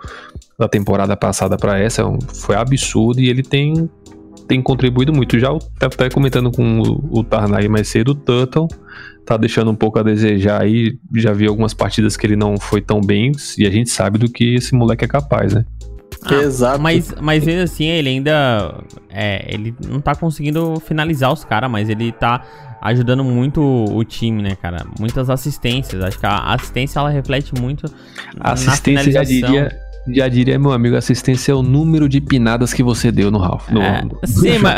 da 0.58 0.68
temporada 0.68 1.16
passada 1.18 1.58
para 1.58 1.78
essa. 1.78 2.02
É 2.02 2.06
foi 2.34 2.56
absurdo 2.56 3.20
e 3.20 3.30
ele 3.30 3.44
tem 3.44 3.90
tem 4.48 4.62
contribuído 4.62 5.12
muito. 5.12 5.40
Já 5.40 5.50
até 5.82 6.10
comentando 6.10 6.52
com 6.52 6.80
o, 6.80 7.20
o 7.20 7.24
Tarnay 7.24 7.68
mais 7.68 7.88
cedo, 7.88 8.10
o 8.10 8.16
Tuttle 8.16 8.68
tá 9.26 9.38
deixando 9.38 9.72
um 9.72 9.76
pouco 9.76 10.00
a 10.00 10.04
desejar 10.04 10.62
aí. 10.62 10.98
Já 11.16 11.34
vi 11.34 11.48
algumas 11.48 11.74
partidas 11.74 12.16
que 12.16 12.26
ele 12.26 12.36
não 12.36 12.58
foi 12.60 12.82
tão 12.82 13.02
bem 13.02 13.32
e 13.58 13.66
a 13.66 13.72
gente 13.72 13.90
sabe 13.90 14.20
do 14.20 14.30
que 14.30 14.56
esse 14.56 14.76
moleque 14.76 15.04
é 15.04 15.08
capaz, 15.08 15.54
né? 15.54 15.66
Ah, 16.24 16.36
Exato. 16.36 16.82
Mas, 16.82 17.14
mas 17.22 17.44
mesmo 17.44 17.64
assim, 17.64 17.86
ele 17.86 18.10
ainda. 18.10 18.76
É, 19.10 19.46
ele 19.54 19.76
não 19.88 20.00
tá 20.00 20.16
conseguindo 20.16 20.80
finalizar 20.80 21.32
os 21.32 21.44
caras, 21.44 21.70
mas 21.70 21.90
ele 21.90 22.12
tá 22.12 22.42
ajudando 22.82 23.24
muito 23.24 23.62
o 23.62 24.04
time, 24.04 24.42
né, 24.44 24.56
cara? 24.62 24.86
Muitas 25.00 25.30
assistências. 25.30 26.04
Acho 26.04 26.20
que 26.20 26.26
a 26.26 26.54
assistência 26.54 27.00
ela 27.00 27.10
reflete 27.10 27.54
muito. 27.60 27.86
A 28.40 28.54
assistência 28.54 29.12
já 29.12 29.24
diria. 29.24 29.86
Já 30.08 30.28
diria, 30.28 30.60
meu 30.60 30.72
amigo, 30.72 30.96
assistência 30.96 31.52
é 31.52 31.56
o 31.56 31.64
número 31.64 32.08
de 32.08 32.22
pinadas 32.22 32.72
que 32.72 32.84
você 32.84 33.12
deu 33.12 33.32
no 33.32 33.40
Ralph. 33.40 33.70
No... 33.70 33.82
É, 33.82 34.04
sim, 34.24 34.58
mas, 34.62 34.76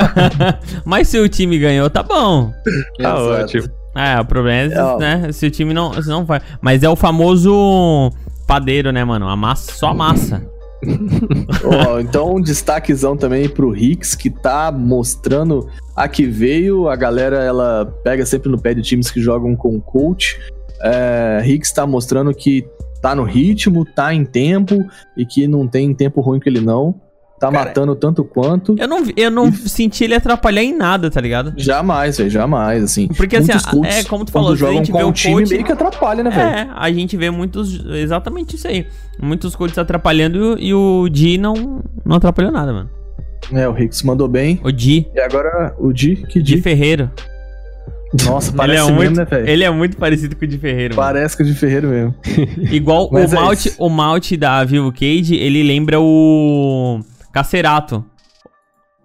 mas 0.85 1.07
se 1.09 1.19
o 1.19 1.27
time 1.27 1.59
ganhou, 1.59 1.89
tá 1.89 2.01
bom. 2.01 2.53
Tá 2.97 3.15
ótimo. 3.15 3.67
É, 3.93 4.17
o 4.21 4.25
problema 4.25 4.73
é, 4.73 4.77
é 4.77 4.97
né, 4.97 5.31
se 5.33 5.45
o 5.45 5.51
time 5.51 5.73
não, 5.73 5.91
se 6.01 6.07
não 6.07 6.23
vai. 6.23 6.39
Mas 6.61 6.81
é 6.81 6.89
o 6.89 6.95
famoso 6.95 8.09
padeiro, 8.47 8.91
né, 8.93 9.03
mano? 9.03 9.27
A 9.27 9.35
massa, 9.35 9.73
só 9.73 9.89
a 9.89 9.93
massa. 9.93 10.56
Oh, 11.63 11.99
então 11.99 12.35
um 12.35 12.41
destaquezão 12.41 13.17
também 13.17 13.49
pro 13.49 13.75
Hicks, 13.75 14.15
que 14.15 14.29
tá 14.29 14.71
mostrando 14.71 15.67
a 15.95 16.07
que 16.07 16.25
veio. 16.25 16.87
A 16.87 16.95
galera, 16.95 17.37
ela 17.37 17.85
pega 18.03 18.25
sempre 18.25 18.49
no 18.49 18.59
pé 18.59 18.73
de 18.73 18.81
times 18.81 19.09
que 19.09 19.21
jogam 19.21 19.55
com 19.55 19.79
coach. 19.79 20.39
É, 20.81 21.41
Hicks 21.45 21.71
tá 21.71 21.87
mostrando 21.87 22.33
que 22.33 22.67
tá 23.01 23.15
no 23.15 23.23
ritmo, 23.23 23.85
tá 23.85 24.13
em 24.13 24.25
tempo 24.25 24.85
e 25.15 25.25
que 25.25 25.47
não 25.47 25.67
tem 25.67 25.93
tempo 25.93 26.21
ruim 26.21 26.39
que 26.39 26.49
ele 26.49 26.61
não. 26.61 26.99
Tá 27.39 27.51
Cara, 27.51 27.65
matando 27.65 27.95
tanto 27.95 28.23
quanto. 28.23 28.75
Eu 28.79 28.87
não, 28.87 29.03
eu 29.15 29.29
não 29.29 29.49
e... 29.49 29.55
senti 29.55 30.03
ele 30.03 30.15
atrapalhar 30.15 30.63
em 30.63 30.75
nada, 30.75 31.11
tá 31.11 31.21
ligado? 31.21 31.53
Jamais, 31.55 32.17
velho, 32.17 32.29
jamais, 32.31 32.83
assim. 32.83 33.07
Porque 33.09 33.35
assim, 33.35 33.51
é 33.85 34.03
como 34.05 34.25
tu 34.25 34.31
falou, 34.31 34.55
jogam 34.55 34.83
com 34.83 35.03
o 35.05 35.13
time 35.13 35.35
coach, 35.35 35.49
meio 35.51 35.63
que 35.63 35.71
atrapalha, 35.71 36.23
né, 36.23 36.31
velho? 36.31 36.49
É, 36.49 36.69
a 36.75 36.91
gente 36.91 37.15
vê 37.15 37.29
muitos, 37.29 37.85
exatamente 37.95 38.55
isso 38.55 38.67
aí. 38.67 38.87
Muitos 39.21 39.55
coaches 39.55 39.77
atrapalhando 39.77 40.57
e 40.59 40.73
o 40.73 41.07
Di 41.09 41.37
não, 41.37 41.83
não 42.03 42.15
atrapalhou 42.15 42.51
nada, 42.51 42.73
mano. 42.73 42.89
É, 43.53 43.67
o 43.67 43.71
Ricks 43.71 44.01
mandou 44.01 44.27
bem. 44.27 44.59
O 44.63 44.71
Di. 44.71 45.07
E 45.13 45.19
agora 45.19 45.75
o 45.77 45.93
Di, 45.93 46.15
que 46.15 46.41
Di? 46.41 46.55
Di 46.55 46.61
Ferreiro. 46.61 47.11
Nossa, 48.25 48.51
parece 48.51 48.79
ele 48.81 48.81
é 48.81 48.83
mesmo, 48.83 48.95
muito, 48.95 49.17
né, 49.17 49.25
velho? 49.25 49.47
Ele 49.47 49.63
é 49.63 49.69
muito 49.69 49.97
parecido 49.97 50.35
com 50.35 50.43
o 50.43 50.47
de 50.47 50.57
Ferreiro. 50.57 50.95
Parece 50.95 51.35
mano. 51.35 51.37
com 51.37 51.43
o 51.43 51.53
de 51.53 51.59
Ferreiro 51.59 51.87
mesmo. 51.89 52.15
Igual 52.73 53.09
o, 53.11 53.17
é 53.19 53.27
malte, 53.27 53.73
o 53.77 53.89
malte 53.89 54.35
da 54.35 54.63
Vivo 54.63 54.91
Cage, 54.91 55.35
ele 55.35 55.61
lembra 55.61 55.99
o 55.99 56.99
Cacerato. 57.31 58.03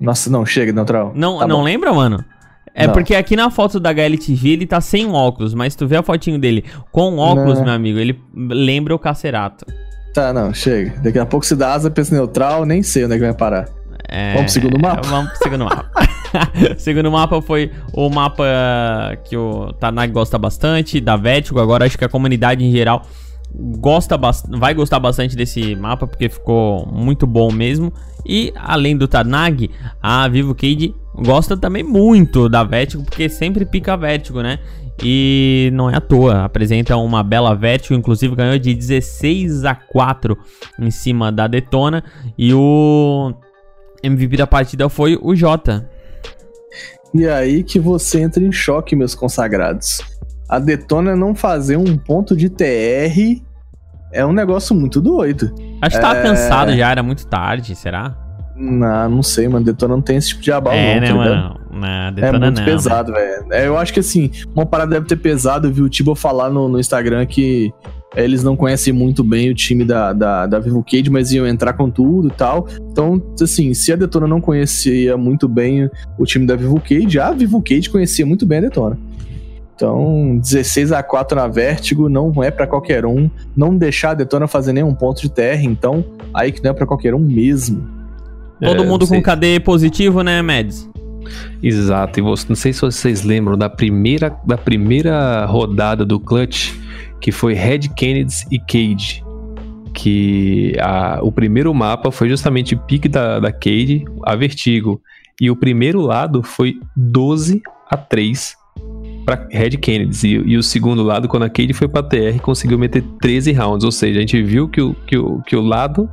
Nossa, 0.01 0.29
não, 0.31 0.45
chega, 0.45 0.73
neutral. 0.73 1.13
Não, 1.15 1.39
tá 1.39 1.47
não 1.47 1.63
lembra, 1.63 1.93
mano? 1.93 2.25
É 2.75 2.87
não. 2.87 2.95
porque 2.95 3.15
aqui 3.15 3.37
na 3.37 3.51
foto 3.51 3.79
da 3.79 3.91
HLTV 3.91 4.49
ele 4.49 4.67
tá 4.67 4.81
sem 4.81 5.11
óculos, 5.11 5.53
mas 5.53 5.75
tu 5.75 5.87
vê 5.87 5.97
a 5.97 6.03
fotinho 6.03 6.39
dele 6.39 6.65
com 6.91 7.19
óculos, 7.19 7.59
não. 7.59 7.67
meu 7.67 7.75
amigo, 7.75 7.99
ele 7.99 8.19
lembra 8.35 8.95
o 8.95 8.99
Cacerato. 8.99 9.67
Tá, 10.15 10.33
não, 10.33 10.53
chega. 10.53 10.99
Daqui 11.01 11.19
a 11.19 11.27
pouco 11.27 11.45
se 11.47 11.55
dá 11.55 11.73
asa 11.73 11.93
esse 11.95 12.13
neutral, 12.13 12.65
nem 12.65 12.83
sei 12.83 13.05
onde 13.05 13.15
é 13.15 13.19
que 13.19 13.25
vai 13.25 13.35
parar. 13.35 13.69
É... 14.09 14.35
Vamos 14.35 14.53
pro 14.53 14.63
segundo 14.63 14.79
mapa? 14.79 15.09
Vamos 15.09 15.31
pro 15.31 15.39
segundo 15.43 15.65
mapa. 15.65 15.91
o 16.77 16.81
segundo 16.81 17.11
mapa 17.11 17.41
foi 17.41 17.71
o 17.95 18.11
mapa 18.11 18.45
que 19.25 19.37
o 19.37 19.73
Tanag 19.75 20.13
gosta 20.13 20.39
bastante, 20.39 21.01
da 21.01 21.17
Vético. 21.17 21.61
Agora 21.61 21.87
acho 21.87 21.97
que 21.97 22.05
a 22.05 22.09
comunidade 22.09 22.65
em 22.65 22.71
geral 22.71 23.07
gosta 23.55 24.19
vai 24.49 24.75
gostar 24.75 24.99
bastante 24.99 25.37
desse 25.37 25.75
mapa 25.77 26.07
porque 26.07 26.29
ficou 26.29 26.87
muito 26.87 27.27
bom 27.27 27.53
mesmo. 27.53 27.93
E 28.25 28.53
além 28.57 28.97
do 28.97 29.09
Tanag, 29.09 29.71
a 30.01 30.29
Vivo 30.29 30.55
Cade 30.55 30.95
gosta 31.15 31.57
também 31.57 31.83
muito 31.83 32.49
da 32.49 32.65
Vertigo 32.65 33.05
porque 33.05 33.29
sempre 33.29 33.67
pica 33.67 33.97
Vertigo, 33.97 34.43
né? 34.43 34.59
E 35.03 35.71
não 35.73 35.91
é 35.91 35.97
à 35.97 36.01
toa, 36.01 36.45
apresenta 36.45 36.97
uma 36.97 37.23
bela 37.23 37.55
Vertigo, 37.55 37.95
inclusive 37.95 38.37
ganhou 38.37 38.59
de 38.59 38.75
16 38.75 39.65
a 39.65 39.75
4 39.75 40.39
em 40.79 40.91
cima 40.91 41.33
da 41.33 41.47
Detona 41.47 42.05
e 42.39 42.55
o 42.55 43.35
MVP 44.03 44.37
da 44.37 44.47
partida 44.47 44.89
foi 44.89 45.19
o 45.21 45.35
Jota. 45.35 45.89
E 47.15 47.27
aí 47.27 47.63
que 47.63 47.79
você 47.79 48.23
entra 48.23 48.43
em 48.43 48.53
choque, 48.53 48.97
meus 48.97 49.15
consagrados. 49.15 49.99
A 50.53 50.59
Detona 50.59 51.17
não 51.17 51.35
fazer 51.35 51.79
um 51.79 51.97
ponto 51.97 52.37
de 52.37 52.51
TR 52.51 53.41
é 54.13 54.27
um 54.27 54.33
negócio 54.35 54.77
muito 54.77 55.01
doido. 55.01 55.51
Acho 55.81 55.97
que 55.97 56.03
tava 56.03 56.19
É. 56.19 56.23
cansado 56.23 56.77
já, 56.77 56.91
era 56.91 57.03
muito 57.03 57.27
tarde, 57.27 57.75
será? 57.75 58.15
Não, 58.55 59.09
não 59.09 59.23
sei, 59.23 59.49
mano. 59.49 59.65
Detona 59.65 59.95
não 59.95 60.03
tem 60.03 60.19
esse 60.19 60.29
tipo 60.29 60.43
de 60.43 60.53
abalo, 60.53 60.77
é, 60.77 60.95
não, 60.97 61.01
né, 61.01 61.07
tá 61.07 61.15
mano? 61.15 61.61
Na 61.73 62.09
É 62.09 62.11
Detona 62.13 62.39
muito 62.39 62.59
não. 62.59 62.65
pesado, 62.67 63.13
velho. 63.13 63.47
É, 63.51 63.67
eu 63.67 63.79
acho 63.79 63.95
que 63.95 64.01
assim, 64.01 64.31
uma 64.55 64.67
parada 64.67 64.91
deve 64.91 65.07
ter 65.07 65.17
pesado. 65.17 65.69
Eu 65.69 65.73
vi 65.73 65.81
o 65.81 65.89
Tibo 65.89 66.15
falar 66.15 66.51
no, 66.51 66.69
no 66.69 66.79
Instagram 66.79 67.25
que 67.25 67.73
é, 68.15 68.23
eles 68.23 68.45
não 68.45 68.55
conhecem 68.55 68.93
muito 68.93 69.25
bem 69.25 69.49
o 69.49 69.55
time 69.55 69.87
da, 69.87 70.13
da, 70.13 70.47
da 70.47 70.59
Vivo 70.59 70.85
Cage, 70.85 71.09
mas 71.09 71.33
iam 71.33 71.47
entrar 71.47 71.73
com 71.73 71.89
tudo 71.89 72.29
e 72.29 72.31
tal. 72.31 72.69
Então, 72.91 73.21
assim, 73.41 73.73
se 73.73 73.91
a 73.91 73.97
Detona 73.97 74.27
não 74.27 74.39
conhecia 74.39 75.17
muito 75.17 75.49
bem 75.49 75.89
o 76.19 76.27
time 76.27 76.47
da 76.47 76.55
Vivo 76.55 76.79
Cage, 76.79 77.19
a 77.19 77.33
Vivo 77.33 77.63
Cage 77.63 77.89
conhecia 77.89 78.27
muito 78.27 78.45
bem 78.45 78.59
a 78.59 78.61
Detona. 78.61 78.99
Então, 79.87 80.39
16 80.39 80.93
a 80.93 81.03
4 81.03 81.35
na 81.37 81.49
Vértigo 81.49 82.09
não 82.09 82.33
é 82.41 82.53
pra 82.53 82.69
qualquer 82.69 83.05
um. 83.05 83.29
Não 83.57 83.77
deixar 83.77 84.11
a 84.11 84.15
Detona 84.15 84.47
fazer 84.47 84.73
nenhum 84.73 84.95
ponto 84.95 85.21
de 85.21 85.29
terra, 85.29 85.63
então, 85.65 86.05
aí 86.33 86.53
que 86.53 86.63
não 86.63 86.71
é 86.71 86.73
pra 86.73 86.87
qualquer 86.87 87.13
um 87.17 87.19
mesmo. 87.19 87.85
Todo 88.61 88.85
É, 88.85 88.87
mundo 88.87 89.09
com 89.09 89.21
KD 89.21 89.59
positivo, 89.59 90.23
né, 90.23 90.41
Mads? 90.41 90.89
Exato, 91.61 92.21
e 92.21 92.23
você, 92.23 92.47
não 92.49 92.55
sei 92.55 92.73
se 92.73 92.81
vocês 92.81 93.25
lembram 93.25 93.59
da 93.59 93.69
primeira, 93.69 94.33
da 94.47 94.57
primeira 94.57 95.45
rodada 95.47 96.05
do 96.05 96.21
Clutch, 96.21 96.75
que 97.21 97.33
foi 97.33 97.53
Red 97.55 97.81
Kennedy 97.97 98.35
e 98.53 98.61
Cage. 98.61 99.25
Que 99.93 100.77
a- 100.81 101.19
o 101.23 101.33
primeiro 101.33 101.75
mapa 101.75 102.13
foi 102.13 102.29
justamente 102.29 102.77
pique 102.77 103.09
da, 103.09 103.41
da 103.41 103.51
Cage, 103.51 104.05
a 104.25 104.37
Vertigo. 104.37 105.01
E 105.41 105.51
o 105.51 105.57
primeiro 105.57 106.01
lado 106.01 106.41
foi 106.41 106.77
12 106.97 107.61
a 107.91 107.97
3 107.97 108.55
para 109.25 109.47
Red 109.51 109.71
Kennedy. 109.71 110.27
E, 110.27 110.53
e 110.53 110.57
o 110.57 110.63
segundo 110.63 111.03
lado, 111.03 111.29
quando 111.29 111.45
a 111.45 111.49
Cade 111.51 111.73
foi 111.73 111.89
pra 111.89 112.03
TR, 112.03 112.41
conseguiu 112.43 112.79
meter 112.79 113.03
13 113.21 113.53
rounds. 113.53 113.85
Ou 113.85 113.93
seja, 113.93 114.19
a 114.19 114.21
gente 114.21 114.43
viu 114.43 114.69
que 114.69 114.81
o, 114.81 114.95
que 115.07 115.17
o, 115.17 115.41
que 115.43 115.57
o 115.57 115.61
lado 115.63 116.09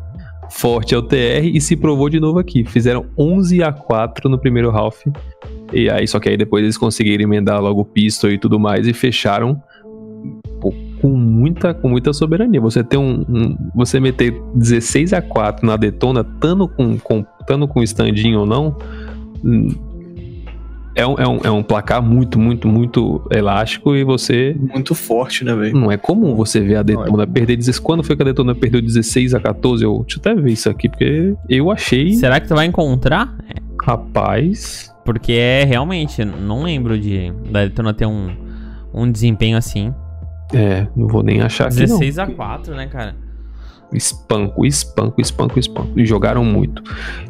forte 0.51 0.95
é 0.95 0.97
o 0.97 1.01
TR 1.03 1.45
e 1.45 1.61
se 1.61 1.75
provou 1.75 2.09
de 2.09 2.19
novo 2.19 2.39
aqui. 2.39 2.63
Fizeram 2.65 3.05
11 3.17 3.61
a 3.63 3.71
4 3.71 4.29
no 4.29 4.37
primeiro 4.39 4.69
half. 4.71 5.03
E 5.71 5.89
aí, 5.89 6.07
só 6.07 6.19
que 6.19 6.27
aí 6.29 6.35
depois 6.37 6.63
eles 6.63 6.77
conseguiram 6.77 7.23
emendar 7.23 7.61
logo 7.61 7.81
o 7.81 7.85
pistol 7.85 8.31
e 8.31 8.37
tudo 8.39 8.59
mais 8.59 8.87
e 8.87 8.93
fecharam 8.93 9.61
pô, 10.59 10.73
com 10.99 11.09
muita, 11.09 11.73
com 11.73 11.87
muita 11.87 12.11
soberania. 12.13 12.59
Você 12.59 12.83
ter 12.83 12.97
um, 12.97 13.21
um- 13.29 13.55
Você 13.75 13.99
meter 13.99 14.33
16 14.55 15.13
a 15.13 15.21
4 15.21 15.65
na 15.65 15.77
detona, 15.77 16.23
tando 16.23 16.67
com, 16.67 16.97
com, 16.97 17.23
tando 17.45 17.67
com 17.67 17.83
standinho 17.83 18.39
ou 18.39 18.45
não. 18.47 18.75
É 20.99 21.07
um, 21.07 21.15
é, 21.17 21.25
um, 21.25 21.39
é 21.45 21.51
um 21.51 21.63
placar 21.63 22.01
muito, 22.01 22.37
muito, 22.37 22.67
muito 22.67 23.25
elástico 23.31 23.95
e 23.95 24.03
você. 24.03 24.53
Muito 24.59 24.93
forte, 24.93 25.45
né, 25.45 25.55
velho? 25.55 25.73
Não 25.73 25.89
é 25.89 25.95
comum 25.95 26.35
você 26.35 26.59
ver 26.59 26.75
a 26.75 26.83
Não 26.83 27.01
é 27.01 27.05
Detona 27.05 27.25
perder 27.25 27.55
16. 27.55 27.79
Quando 27.79 28.03
foi 28.03 28.17
que 28.17 28.21
a 28.21 28.25
Detona 28.25 28.53
perdeu 28.53 28.81
16 28.81 29.33
a 29.33 29.39
14? 29.39 29.81
Eu, 29.81 30.03
deixa 30.05 30.17
eu 30.17 30.19
até 30.19 30.41
ver 30.41 30.51
isso 30.51 30.69
aqui, 30.69 30.89
porque 30.89 31.35
eu 31.47 31.71
achei. 31.71 32.13
Será 32.15 32.37
que 32.41 32.49
tu 32.49 32.55
vai 32.55 32.65
encontrar? 32.65 33.33
Rapaz. 33.81 34.93
Porque 35.05 35.31
é 35.31 35.63
realmente, 35.63 36.25
não 36.25 36.63
lembro 36.63 36.99
de 36.99 37.31
da 37.49 37.63
Detona 37.63 37.93
ter 37.93 38.05
um, 38.05 38.35
um 38.93 39.09
desempenho 39.09 39.57
assim. 39.57 39.93
É, 40.53 40.85
não 40.97 41.07
vou 41.07 41.23
nem 41.23 41.41
achar 41.41 41.67
aqui. 41.67 41.77
16 41.77 42.17
não. 42.17 42.23
a 42.25 42.27
4, 42.27 42.75
né, 42.75 42.87
cara? 42.87 43.15
Espanco, 43.93 44.65
espanco, 44.65 45.19
espanco, 45.19 45.59
espanco. 45.59 45.99
E 45.99 46.05
jogaram 46.05 46.43
muito. 46.45 46.83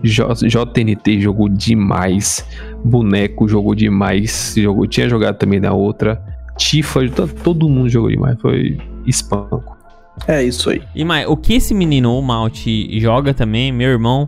J- 0.04 0.34
JNT 0.48 1.22
jogou 1.22 1.48
demais. 1.48 2.46
Boneco 2.84 3.48
jogou 3.48 3.74
demais. 3.74 4.54
Jogou, 4.58 4.86
tinha 4.86 5.08
jogado 5.08 5.38
também 5.38 5.60
na 5.60 5.72
outra. 5.74 6.22
Tifa, 6.58 7.08
to- 7.10 7.28
todo 7.44 7.70
mundo 7.70 7.88
jogou 7.90 8.10
demais. 8.10 8.40
Foi 8.42 8.78
espanco. 9.06 9.78
É 10.28 10.44
isso 10.44 10.70
aí. 10.70 10.82
E 10.94 11.06
mais, 11.06 11.26
o 11.28 11.38
que 11.38 11.54
esse 11.54 11.74
menino, 11.74 12.18
o 12.18 12.22
Malt, 12.22 12.66
joga 13.00 13.34
também, 13.34 13.72
meu 13.72 13.90
irmão. 13.90 14.28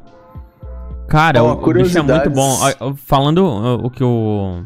Cara, 1.10 1.44
Ó, 1.44 1.54
o, 1.56 1.70
o 1.70 1.74
bicho 1.74 1.98
é 1.98 2.02
muito 2.02 2.30
bom. 2.30 2.96
Falando 2.96 3.46
o 3.84 3.90
que 3.90 4.04
o. 4.04 4.64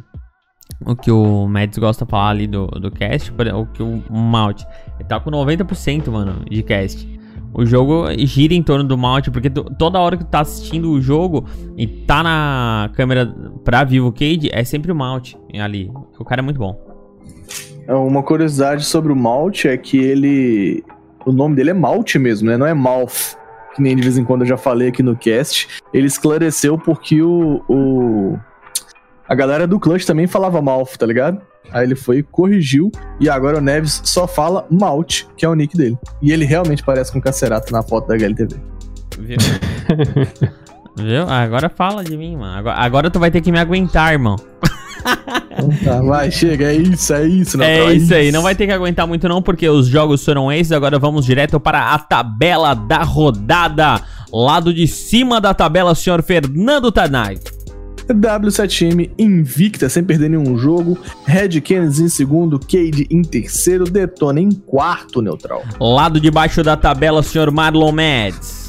O 0.85 0.95
que 0.95 1.09
o 1.09 1.47
Mads 1.47 1.77
gosta 1.79 2.05
de 2.05 2.11
falar 2.11 2.29
ali 2.29 2.45
do, 2.47 2.67
do 2.67 2.91
cast, 2.91 3.31
o 3.31 3.65
que 3.65 3.81
o 3.81 4.03
Malt. 4.11 4.61
Ele 4.99 5.07
tá 5.07 5.19
com 5.19 5.31
90%, 5.31 6.11
mano, 6.11 6.43
de 6.49 6.61
cast. 6.61 7.14
O 7.57 7.65
jogo 7.65 8.05
gira 8.19 8.53
em 8.53 8.61
torno 8.61 8.83
do 8.83 8.97
Malt, 8.97 9.29
porque 9.29 9.49
tu- 9.49 9.63
toda 9.79 9.97
hora 9.99 10.17
que 10.17 10.25
tu 10.25 10.29
tá 10.29 10.41
assistindo 10.41 10.91
o 10.91 11.01
jogo 11.01 11.45
e 11.77 11.87
tá 11.87 12.21
na 12.21 12.89
câmera 12.93 13.33
pra 13.63 13.83
Vivo 13.85 14.11
Cage, 14.11 14.49
é 14.51 14.63
sempre 14.65 14.91
o 14.91 14.95
Malt 14.95 15.35
ali. 15.57 15.89
O 16.19 16.25
cara 16.25 16.41
é 16.41 16.43
muito 16.43 16.59
bom. 16.59 16.77
Uma 17.87 18.21
curiosidade 18.23 18.83
sobre 18.83 19.11
o 19.11 19.15
Malte 19.15 19.67
é 19.67 19.77
que 19.77 19.97
ele. 19.97 20.83
O 21.25 21.31
nome 21.31 21.55
dele 21.55 21.69
é 21.69 21.73
Malte 21.73 22.19
mesmo, 22.19 22.49
né? 22.49 22.57
Não 22.57 22.65
é 22.65 22.73
Mouth. 22.73 23.37
Que 23.75 23.81
nem 23.81 23.95
de 23.95 24.01
vez 24.01 24.17
em 24.17 24.23
quando 24.23 24.41
eu 24.41 24.47
já 24.47 24.57
falei 24.57 24.87
aqui 24.89 25.03
no 25.03 25.15
cast. 25.15 25.67
Ele 25.93 26.07
esclareceu 26.07 26.77
porque 26.77 27.21
o. 27.21 27.61
o- 27.69 28.37
A 29.27 29.33
galera 29.35 29.65
do 29.67 29.79
Clutch 29.79 30.05
também 30.05 30.27
falava 30.27 30.61
Mouth, 30.61 30.97
tá 30.97 31.05
ligado? 31.05 31.41
Aí 31.71 31.85
ele 31.85 31.95
foi, 31.95 32.23
corrigiu, 32.23 32.91
e 33.19 33.29
agora 33.29 33.57
o 33.57 33.61
Neves 33.61 34.01
só 34.03 34.27
fala 34.27 34.65
Malte, 34.69 35.27
que 35.35 35.45
é 35.45 35.49
o 35.49 35.55
nick 35.55 35.75
dele. 35.75 35.97
E 36.21 36.31
ele 36.31 36.45
realmente 36.45 36.83
parece 36.83 37.11
com 37.11 37.19
o 37.19 37.21
Cacerato 37.21 37.71
na 37.71 37.83
foto 37.83 38.07
da 38.07 38.15
HLTV. 38.15 38.55
Viu? 39.19 39.37
Viu? 40.97 41.23
Agora 41.27 41.69
fala 41.69 42.03
de 42.03 42.17
mim, 42.17 42.37
mano. 42.37 42.57
Agora, 42.57 42.77
agora 42.77 43.11
tu 43.11 43.19
vai 43.19 43.29
ter 43.29 43.41
que 43.41 43.51
me 43.51 43.59
aguentar, 43.59 44.13
irmão. 44.13 44.37
Então 45.51 45.69
tá, 45.83 46.01
vai, 46.01 46.31
chega, 46.31 46.71
é 46.71 46.75
isso, 46.75 47.13
é 47.13 47.27
isso, 47.27 47.61
é 47.61 47.77
Natal, 47.77 47.93
isso 47.93 48.13
aí, 48.13 48.31
não 48.31 48.41
vai 48.41 48.55
ter 48.55 48.65
que 48.65 48.73
aguentar 48.73 49.05
muito 49.07 49.29
não, 49.29 49.41
porque 49.41 49.69
os 49.69 49.87
jogos 49.87 50.23
foram 50.23 50.51
esses. 50.51 50.71
Agora 50.71 50.97
vamos 50.97 51.25
direto 51.25 51.59
para 51.59 51.93
a 51.93 51.99
tabela 51.99 52.73
da 52.73 53.03
rodada. 53.03 54.01
Lado 54.33 54.73
de 54.73 54.87
cima 54.87 55.39
da 55.39 55.53
tabela, 55.53 55.95
senhor 55.95 56.21
Fernando 56.23 56.91
Tanai. 56.91 57.37
W7M 58.13 59.11
invicta, 59.17 59.89
sem 59.89 60.03
perder 60.03 60.29
nenhum 60.29 60.57
jogo. 60.57 60.97
Red 61.25 61.61
Kennedy 61.61 62.03
em 62.03 62.09
segundo, 62.09 62.59
Cade 62.59 63.07
em 63.09 63.21
terceiro, 63.21 63.85
Detona 63.85 64.39
em 64.39 64.51
quarto, 64.51 65.21
neutral. 65.21 65.63
Lado 65.79 66.19
de 66.19 66.29
baixo 66.29 66.63
da 66.63 66.77
tabela, 66.77 67.23
senhor 67.23 67.51
Marlon 67.51 67.91
Mads. 67.91 68.65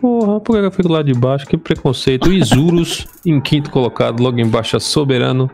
Porra, 0.00 0.38
por 0.38 0.56
que 0.56 0.66
eu 0.66 0.70
fico 0.70 0.92
lá 0.92 1.02
de 1.02 1.14
baixo? 1.14 1.46
Que 1.46 1.56
preconceito. 1.56 2.30
Isurus 2.30 3.06
em 3.24 3.40
quinto 3.40 3.70
colocado, 3.70 4.22
logo 4.22 4.38
embaixo 4.38 4.76
a 4.76 4.80
Soberano, 4.80 5.50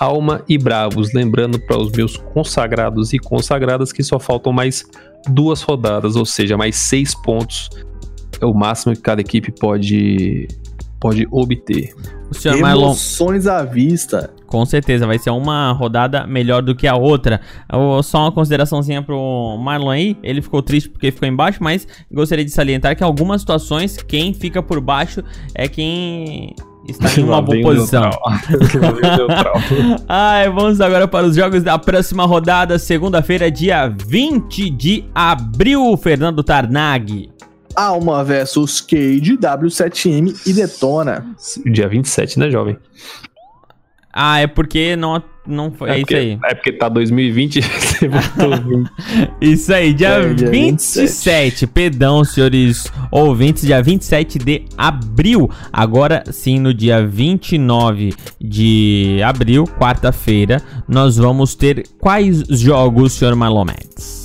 Alma 0.00 0.42
e 0.48 0.58
Bravos. 0.58 1.14
Lembrando 1.14 1.60
para 1.60 1.78
os 1.78 1.92
meus 1.92 2.16
consagrados 2.16 3.12
e 3.12 3.20
consagradas 3.20 3.92
que 3.92 4.02
só 4.02 4.18
faltam 4.18 4.52
mais 4.52 4.84
duas 5.28 5.62
rodadas, 5.62 6.16
ou 6.16 6.24
seja, 6.24 6.56
mais 6.56 6.74
seis 6.74 7.14
pontos. 7.14 7.70
É 8.40 8.46
o 8.46 8.52
máximo 8.52 8.96
que 8.96 9.00
cada 9.00 9.20
equipe 9.20 9.52
pode, 9.52 10.48
pode 11.04 11.28
obter. 11.30 11.92
O 12.30 12.34
senhor 12.34 12.58
Marlon, 12.58 12.86
Emoções 12.86 13.46
à 13.46 13.62
vista. 13.62 14.30
com 14.46 14.64
certeza, 14.64 15.06
vai 15.06 15.18
ser 15.18 15.28
uma 15.28 15.70
rodada 15.72 16.26
melhor 16.26 16.62
do 16.62 16.74
que 16.74 16.86
a 16.86 16.96
outra. 16.96 17.42
Eu- 17.70 18.02
Só 18.02 18.20
uma 18.22 18.32
consideraçãozinha 18.32 19.02
pro 19.02 19.58
Marlon 19.62 19.90
aí. 19.90 20.16
Ele 20.22 20.40
ficou 20.40 20.62
triste 20.62 20.88
porque 20.88 21.10
ficou 21.12 21.28
embaixo, 21.28 21.58
mas 21.62 21.86
gostaria 22.10 22.42
de 22.44 22.50
salientar 22.50 22.96
que 22.96 23.04
em 23.04 23.06
algumas 23.06 23.42
situações, 23.42 23.98
quem 23.98 24.32
fica 24.32 24.62
por 24.62 24.80
baixo 24.80 25.22
é 25.54 25.68
quem 25.68 26.54
está 26.88 27.08
em 27.20 27.24
uma 27.28 27.42
boa 27.42 27.60
posição. 27.60 28.08
Ai, 30.08 30.48
vamos 30.50 30.80
agora 30.80 31.06
para 31.06 31.26
os 31.26 31.36
jogos 31.36 31.62
da 31.62 31.78
próxima 31.78 32.24
rodada, 32.24 32.78
segunda-feira, 32.78 33.50
dia 33.50 33.88
20 33.88 34.70
de 34.70 35.04
abril, 35.14 35.96
Fernando 35.98 36.42
Tarnag. 36.42 37.30
Alma 37.74 38.22
versus 38.24 38.80
Cade, 38.80 39.36
W7M 39.38 40.46
e 40.46 40.52
Detona. 40.52 41.26
Dia 41.66 41.88
27, 41.88 42.38
né, 42.38 42.50
jovem? 42.50 42.76
Ah, 44.16 44.38
é 44.38 44.46
porque 44.46 44.94
não, 44.94 45.20
não 45.44 45.72
foi. 45.72 45.90
É, 45.90 45.92
isso 45.94 46.02
porque, 46.02 46.14
aí. 46.14 46.38
É 46.44 46.54
porque 46.54 46.72
tá 46.72 46.88
2020, 46.88 47.60
você 47.66 48.08
botou 48.08 48.56
20. 48.56 48.90
Isso 49.42 49.74
aí, 49.74 49.92
dia, 49.92 50.08
É, 50.08 50.34
dia 50.34 50.50
27. 50.50 51.00
27. 51.00 51.66
Perdão, 51.66 52.24
senhores 52.24 52.84
ouvintes, 53.10 53.66
dia 53.66 53.82
27 53.82 54.38
de 54.38 54.66
abril. 54.78 55.50
Agora 55.72 56.22
sim, 56.30 56.60
no 56.60 56.72
dia 56.72 57.04
29 57.04 58.14
de 58.40 59.20
abril, 59.24 59.64
quarta-feira, 59.64 60.62
nós 60.86 61.16
vamos 61.16 61.56
ter 61.56 61.84
quais 61.98 62.44
jogos, 62.48 63.14
senhor 63.14 63.34
Malomedes? 63.34 64.23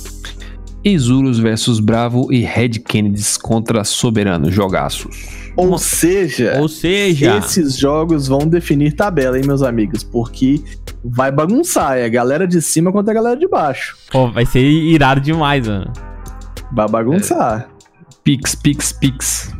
Isurus 0.82 1.38
versus 1.38 1.78
Bravo 1.80 2.32
e 2.32 2.40
Red 2.40 2.70
Kennedys 2.86 3.36
contra 3.36 3.84
Soberano. 3.84 4.50
Jogaços. 4.50 5.28
Ou 5.56 5.76
seja, 5.78 6.56
Ou 6.60 6.68
seja, 6.68 7.36
esses 7.38 7.76
jogos 7.76 8.28
vão 8.28 8.46
definir 8.46 8.92
tabela, 8.94 9.36
hein, 9.38 9.44
meus 9.46 9.62
amigos? 9.62 10.02
Porque 10.02 10.62
vai 11.04 11.30
bagunçar. 11.30 11.98
É 11.98 12.04
a 12.04 12.08
galera 12.08 12.46
de 12.46 12.62
cima 12.62 12.90
contra 12.92 13.12
a 13.12 13.14
galera 13.14 13.36
de 13.38 13.46
baixo. 13.48 13.96
pô, 14.10 14.30
vai 14.30 14.46
ser 14.46 14.60
irado 14.62 15.20
demais, 15.20 15.66
mano. 15.68 15.92
Vai 16.72 16.88
bagunçar. 16.88 17.68
Pix, 18.24 18.54
Pix, 18.54 18.92
Pix. 18.92 19.52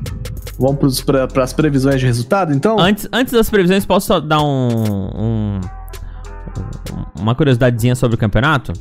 Vamos 0.58 1.00
para 1.00 1.26
as 1.42 1.52
previsões 1.52 1.98
de 2.00 2.06
resultado, 2.06 2.52
então? 2.54 2.78
Antes, 2.78 3.08
antes 3.12 3.32
das 3.32 3.48
previsões, 3.50 3.84
posso 3.84 4.06
só 4.08 4.20
dar 4.20 4.42
um, 4.42 4.68
um- 5.16 5.60
uma 7.18 7.34
curiosidadezinha 7.34 7.94
sobre 7.94 8.14
o 8.14 8.18
campeonato? 8.18 8.72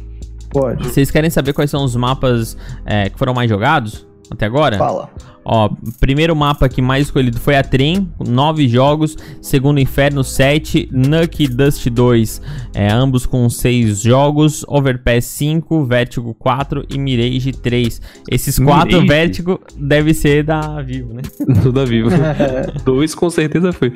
Pode. 0.50 0.84
Vocês 0.84 1.12
querem 1.12 1.30
saber 1.30 1.54
quais 1.54 1.70
são 1.70 1.84
os 1.84 1.96
mapas 1.96 2.58
é, 2.86 3.10
que 3.10 3.18
foram 3.18 3.34
mais 3.34 3.50
jogados 3.50 4.08
até 4.32 4.46
agora? 4.46 4.78
Fala. 4.78 5.10
Ó, 5.52 5.68
primeiro 6.00 6.36
mapa 6.36 6.70
que 6.70 6.80
mais 6.80 7.08
escolhido 7.08 7.40
foi 7.40 7.56
a 7.56 7.64
Trem, 7.64 8.08
com 8.20 8.24
9 8.24 8.68
jogos. 8.68 9.18
Segundo 9.42 9.80
Inferno, 9.80 10.24
7. 10.24 10.90
Nuck 10.92 11.44
e 11.44 11.48
Dust 11.48 11.88
2, 11.90 12.42
é, 12.76 12.92
ambos 12.92 13.26
com 13.26 13.50
6 13.50 14.02
jogos. 14.02 14.64
Overpass 14.68 15.26
5, 15.26 15.86
Vertigo 15.86 16.36
4 16.36 16.86
e 16.88 17.00
Mirage 17.00 17.52
3. 17.52 18.02
Esses 18.30 18.60
4 18.60 19.02
Mirage? 19.02 19.08
Vertigo 19.08 19.60
deve 19.76 20.14
ser 20.14 20.44
da 20.44 20.82
Vivo, 20.84 21.16
né? 21.16 21.24
Tudo 21.64 21.80
a 21.80 21.86
vivo. 21.86 22.10
Dois 22.86 23.16
com 23.16 23.30
certeza 23.30 23.74
foi. 23.74 23.94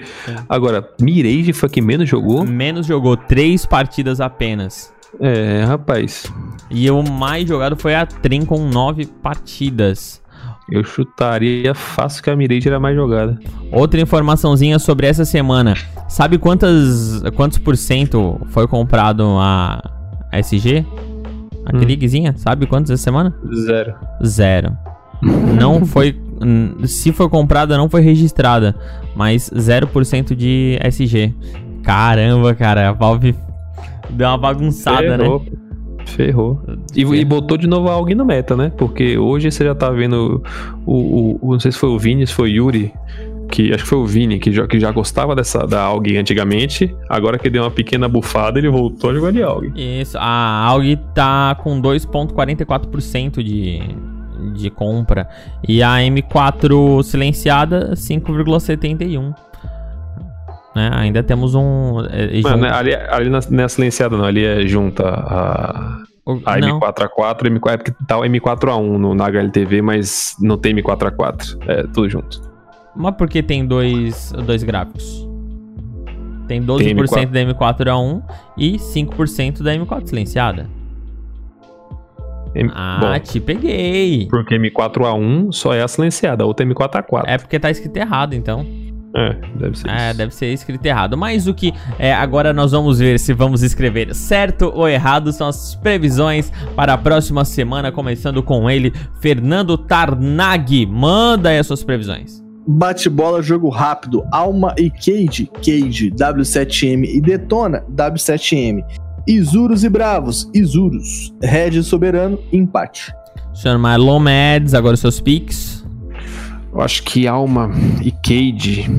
Agora, 0.50 0.90
Mirage 1.00 1.54
foi 1.54 1.70
quem 1.70 1.84
menos 1.84 2.10
jogou? 2.10 2.44
Menos 2.44 2.88
jogou 2.88 3.16
3 3.16 3.64
partidas 3.68 4.20
apenas. 4.20 4.92
É, 5.20 5.64
rapaz. 5.66 6.32
E 6.70 6.90
o 6.90 7.04
mais 7.04 7.48
jogado 7.48 7.76
foi 7.78 7.96
a 7.96 8.06
Trem 8.06 8.46
com 8.46 8.68
9 8.68 9.06
partidas. 9.06 10.22
Eu 10.72 10.84
chutaria 10.84 11.76
fácil 11.76 12.24
que 12.24 12.30
a 12.30 12.36
Mirage 12.36 12.68
era 12.68 12.80
mais 12.80 12.96
jogada. 12.96 13.38
Outra 13.72 14.00
informaçãozinha 14.00 14.80
sobre 14.80 15.06
essa 15.08 15.26
semana. 15.26 15.76
Sabe 16.08 16.38
quantas, 16.38 17.22
quantos 17.36 17.58
por 17.58 17.76
cento 17.76 18.40
foi 18.48 18.68
comprado 18.68 19.24
a 19.40 19.82
SG? 20.32 20.86
A 21.66 21.76
Hum. 21.76 21.80
Krigzinha? 21.80 22.34
Sabe 22.38 22.66
quantos 22.66 22.92
essa 22.92 23.04
semana? 23.04 23.34
Zero. 23.54 23.94
Zero. 24.26 24.78
Não 25.22 25.84
foi. 25.88 26.20
Se 26.86 27.12
foi 27.14 27.30
comprada, 27.30 27.78
não 27.78 27.90
foi 27.90 28.02
registrada. 28.02 28.76
Mas 29.16 29.50
0% 29.52 30.36
de 30.36 30.78
SG. 30.82 31.34
Caramba, 31.84 32.54
cara. 32.56 32.90
A 32.90 32.92
Valve 32.92 33.36
deu 34.14 34.28
uma 34.28 34.38
bagunçada, 34.38 35.18
né? 35.18 35.24
Ferrou. 35.24 35.46
Ferrou. 36.06 36.62
E, 36.96 37.02
e 37.02 37.26
botou 37.26 37.58
de 37.58 37.66
novo 37.68 37.90
a 37.90 37.94
AUG 37.94 38.14
no 38.14 38.26
meta, 38.26 38.56
né? 38.56 38.72
Porque 38.78 39.18
hoje 39.18 39.50
você 39.52 39.64
já 39.64 39.74
tá 39.74 39.90
vendo 39.90 40.44
o, 40.86 40.94
o, 40.94 41.40
o- 41.42 41.52
Não 41.54 41.60
sei 41.60 41.72
se 41.72 41.78
foi 41.78 41.90
o 41.90 41.98
Vini, 41.98 42.28
se 42.28 42.34
foi 42.34 42.50
o 42.52 42.54
Yuri. 42.54 42.94
Que, 43.52 43.72
acho 43.74 43.84
que 43.84 43.90
foi 43.90 43.98
o 44.00 44.06
Vini, 44.06 44.40
que 44.40 44.52
já, 44.52 44.66
que 44.68 44.80
já 44.80 44.92
gostava 44.92 45.36
dessa, 45.36 45.66
da 45.68 45.84
AUG 45.84 46.18
antigamente. 46.18 46.94
Agora 47.08 47.38
que 47.38 47.50
deu 47.50 47.64
uma 47.64 47.70
pequena 47.72 48.08
bufada, 48.10 48.58
ele 48.58 48.70
voltou 48.70 49.12
a 49.12 49.14
jogar 49.14 49.32
de 49.32 49.44
AUG. 49.44 49.74
Isso, 49.76 50.18
a 50.20 50.66
AUG 50.70 50.98
tá 51.14 51.56
com 51.62 51.80
2,44% 51.82 53.44
de, 53.44 53.80
de 54.56 54.70
compra. 54.70 55.28
E 55.68 55.84
a 55.84 55.98
M4 56.00 57.04
silenciada, 57.04 57.92
5,71%. 57.96 59.34
Né? 60.76 60.90
Ainda 60.94 61.22
temos 61.22 61.54
um. 61.56 62.00
é, 62.10 62.42
Mano, 62.42 62.64
junto- 62.64 62.74
ali, 62.74 62.96
ali 62.96 63.30
não 63.30 63.64
é 63.64 63.68
silenciada, 63.68 64.18
não. 64.18 64.26
Ali 64.26 64.44
é 64.44 64.66
junta 64.66 65.08
a, 65.08 66.04
a 66.46 66.58
não, 66.58 66.80
M4A4, 66.80 67.42
M4, 67.50 67.72
é 67.74 67.78
porque 67.78 67.94
tá 68.08 68.18
o 68.18 68.22
M4A1 68.24 68.98
no, 68.98 69.14
na 69.14 69.26
HLTV, 69.28 69.82
mas 69.84 70.36
não 70.42 70.58
tem 70.58 70.74
M4A4. 70.76 71.58
É 71.68 71.84
tudo 71.94 72.10
junto. 72.10 72.42
mas 72.96 73.14
porque 73.16 73.44
tem 73.44 73.66
dois, 73.66 74.32
dois 74.46 74.64
gráficos? 74.64 75.28
Tem 76.48 76.62
12% 76.62 77.28
da 77.32 77.40
M4A1 77.42 78.22
e 78.58 78.78
5% 78.78 79.62
da 79.64 79.74
M4 79.76 80.08
silenciada. 80.08 80.68
M- 82.56 82.70
Ah, 82.74 82.98
Bom, 83.00 83.20
te 83.20 83.40
peguei. 83.40 84.28
porque 84.30 84.58
M4A1 84.58 85.52
só 85.52 85.74
é 85.74 85.82
a 85.82 85.88
silenciada, 85.88 86.44
a 86.44 86.48
outra 86.48 86.66
é 86.66 86.70
M4A4. 86.70 87.24
É 87.26 87.38
porque 87.38 87.60
tá 87.60 87.72
escrito 87.72 87.96
errado, 87.98 88.34
então. 88.34 88.66
É, 89.16 89.36
deve 89.56 89.78
ser 89.78 89.90
É, 89.90 90.10
isso. 90.10 90.18
deve 90.18 90.34
ser 90.34 90.48
escrito 90.54 90.86
errado. 90.86 91.16
Mas 91.18 91.48
o 91.48 91.54
que 91.54 91.72
é, 92.00 92.12
agora 92.14 92.52
nós 92.52 92.72
vamos 92.72 92.98
ver 93.00 93.20
se 93.20 93.32
vamos 93.34 93.62
escrever 93.62 94.14
certo 94.16 94.72
ou 94.74 94.88
errado 94.90 95.32
são 95.32 95.48
as 95.48 95.76
previsões 95.76 96.52
para 96.76 96.94
a 96.94 96.98
próxima 96.98 97.46
semana, 97.46 97.92
começando 97.92 98.42
com 98.42 98.70
ele, 98.70 98.92
Fernando 99.22 99.78
Tarnag. 99.78 100.86
Manda 100.88 101.50
aí 101.50 101.60
as 101.60 101.68
suas 101.68 101.84
previsões. 101.84 102.42
Bate-bola, 102.66 103.42
jogo 103.44 103.68
rápido, 103.70 104.24
Alma 104.32 104.74
e 104.80 104.90
Cage, 104.90 105.50
Cage, 105.62 106.10
W7M 106.12 107.04
e 107.06 107.22
Detona, 107.22 107.84
W7M. 107.94 108.82
Isurus 109.28 109.84
e 109.84 109.90
Bravos, 109.90 110.50
Isurus. 110.54 111.34
Red 111.42 111.82
Soberano, 111.84 112.40
empate. 112.52 113.14
Senhor 113.54 113.78
Marlon 113.78 114.20
Mads, 114.20 114.74
agora 114.74 114.96
os 114.96 115.00
seus 115.00 115.20
picks. 115.20 115.83
Eu 116.74 116.82
acho 116.82 117.04
que 117.04 117.28
Alma 117.28 117.70
e 118.02 118.12
Cade. 118.12 118.90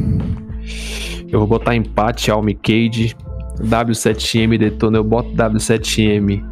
Eu 1.28 1.40
vou 1.40 1.48
botar 1.48 1.74
empate, 1.74 2.30
Alma 2.30 2.50
e 2.50 2.54
Cade. 2.54 3.16
W7M 3.60 4.58
Detona, 4.58 4.98
eu 4.98 5.04
boto 5.04 5.30
W7M. 5.30 6.44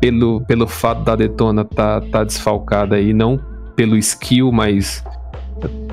Pelo, 0.00 0.40
pelo 0.42 0.66
fato 0.66 1.02
da 1.02 1.16
Detona 1.16 1.64
tá, 1.64 2.00
tá 2.00 2.22
desfalcada 2.22 2.96
aí, 2.96 3.12
não 3.12 3.40
pelo 3.76 3.96
skill, 3.96 4.50
mas 4.50 5.04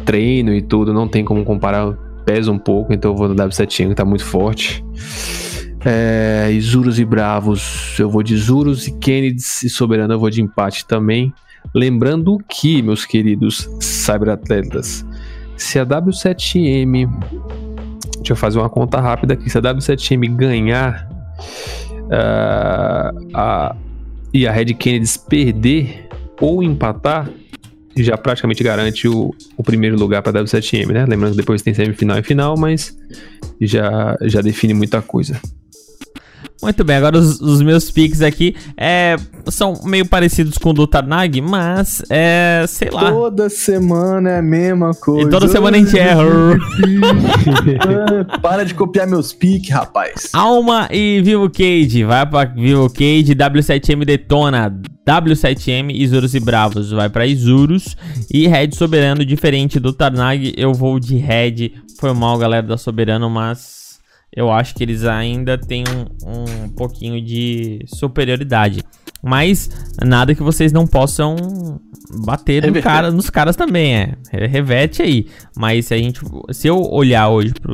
treino 0.05 0.53
e 0.53 0.61
tudo, 0.61 0.93
não 0.93 1.07
tem 1.07 1.24
como 1.24 1.43
comparar, 1.43 1.93
pesa 2.26 2.51
um 2.51 2.57
pouco, 2.57 2.93
então 2.93 3.11
eu 3.11 3.18
vou 3.18 3.28
no 3.28 3.36
W7M 3.36 3.89
que 3.89 3.95
tá 3.95 4.05
muito 4.05 4.26
forte. 4.26 4.84
É, 5.86 6.49
Isurus 6.51 6.97
e 6.97 7.03
Bravos, 7.03 7.97
eu 7.99 8.09
vou 8.09 8.24
de 8.24 8.34
Isurus 8.34 8.88
e 8.88 8.97
Kennedy 8.97 9.43
e 9.64 9.70
Soberano 9.70 10.14
eu 10.14 10.20
vou 10.20 10.30
de 10.30 10.41
empate 10.41 10.86
também. 10.86 11.34
Lembrando 11.74 12.38
que, 12.49 12.82
meus 12.82 13.05
queridos 13.05 13.70
cyberatletas, 13.80 15.05
se 15.57 15.80
a 15.80 15.86
W7M. 15.86 17.09
Deixa 18.18 18.34
eu 18.34 18.36
fazer 18.38 18.59
uma 18.59 18.70
conta 18.70 18.99
rápida 19.01 19.34
aqui. 19.34 19.49
Se 19.49 19.57
a 19.57 19.61
W7M 19.61 20.36
ganhar 20.36 21.09
ah, 22.11 23.11
a- 23.34 23.76
e 24.34 24.47
a 24.47 24.51
Red 24.51 24.74
Kennedy 24.76 25.07
perder 25.28 26.07
ou 26.39 26.64
empatar, 26.64 27.30
já 27.95 28.18
praticamente 28.18 28.64
garante 28.64 29.07
o, 29.07 29.34
o 29.55 29.64
primeiro 29.64 29.97
lugar 29.97 30.22
para 30.24 30.39
a 30.39 30.43
W7M, 30.43 30.88
né? 30.91 31.05
Lembrando 31.05 31.32
que 31.32 31.38
depois 31.38 31.61
tem 31.61 31.74
semifinal 31.74 32.18
e 32.18 32.24
final, 32.24 32.57
mas 32.57 32.97
já, 33.61 34.18
já 34.24 34.41
define 34.41 34.74
muita 34.74 35.01
coisa. 35.01 35.39
Muito 36.64 36.82
bem, 36.86 36.95
agora 36.95 37.18
os, 37.18 37.41
os 37.41 37.61
meus 37.61 37.91
picks 37.91 38.22
aqui 38.22 38.55
é, 38.78 39.18
são 39.49 39.82
meio 39.84 40.07
parecidos 40.07 40.57
com 40.57 40.70
o 40.70 40.74
do 40.74 40.88
Tarnag, 40.88 41.41
mas 41.41 42.01
é, 42.09 42.64
sei 42.70 42.89
lá. 42.89 43.11
Toda 43.11 43.49
semana 43.49 44.30
é 44.30 44.38
a 44.39 44.41
mesma 44.41 44.93
coisa. 44.93 45.28
E 45.28 45.30
toda 45.30 45.49
semana 45.49 45.76
a 45.76 45.80
gente 45.82 45.99
erra. 45.99 46.24
Para 48.41 48.64
de 48.64 48.74
copiar 48.74 49.05
meus 49.05 49.34
piques, 49.34 49.72
rapaz. 49.72 50.30
Alma 50.32 50.88
e 50.89 51.22
Vivo 51.22 51.49
Cage. 51.49 52.05
Vai 52.05 52.26
pra 52.26 52.45
Vivo 52.45 52.89
Cage, 52.89 53.36
W7M 53.36 54.05
detona. 54.05 54.74
W7M, 55.05 55.91
Isurus 55.93 56.34
e 56.34 56.39
Bravos. 56.39 56.91
Vai 56.91 57.09
pra 57.09 57.28
Isurus. 57.28 57.97
E 58.34 58.47
Red 58.47 58.72
Soberano, 58.72 59.26
diferente 59.26 59.82
do 59.82 59.91
Tarnag, 59.91 60.53
eu 60.55 60.74
vou 60.74 60.97
de 60.97 61.18
Red. 61.18 61.74
Foi 61.99 62.14
mal, 62.14 62.38
galera 62.38 62.66
da 62.66 62.78
Soberano, 62.78 63.30
mas 63.30 63.82
eu 64.36 64.51
acho 64.51 64.73
que 64.73 64.84
eles 64.84 65.03
ainda 65.03 65.57
têm 65.57 65.84
um, 65.88 66.65
um 66.65 66.69
pouquinho 66.69 67.23
de 67.23 67.79
superioridade. 67.88 68.84
Mas 69.21 69.69
nada 70.03 70.36
que 70.36 70.43
vocês 70.43 70.73
não 70.73 70.86
possam 70.86 71.79
bater 72.25 72.69
no 72.69 72.81
cara, 72.81 73.09
nos 73.11 73.29
caras 73.29 73.55
também, 73.55 73.95
é. 73.95 74.17
Revete 74.31 75.01
aí. 75.01 75.27
Mas 75.55 75.86
se 75.86 75.93
a 75.93 75.97
gente. 75.97 76.19
Se 76.51 76.67
eu 76.67 76.81
olhar 76.81 77.29
hoje 77.29 77.53
pro, 77.53 77.73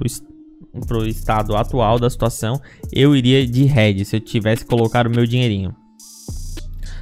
pro 0.86 1.07
estado 1.07 1.55
atual 1.55 1.97
da 1.97 2.10
situação, 2.10 2.62
eu 2.91 3.16
iria 3.16 3.47
de 3.47 3.64
Red 3.64 4.05
se 4.05 4.18
eu 4.18 4.20
tivesse 4.20 4.66
colocado 4.66 5.07
o 5.07 5.10
meu 5.10 5.26
dinheirinho. 5.26 5.76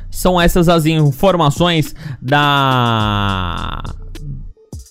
São 0.10 0.40
essas 0.40 0.70
as 0.70 0.86
informações 0.86 1.94
da 2.22 3.84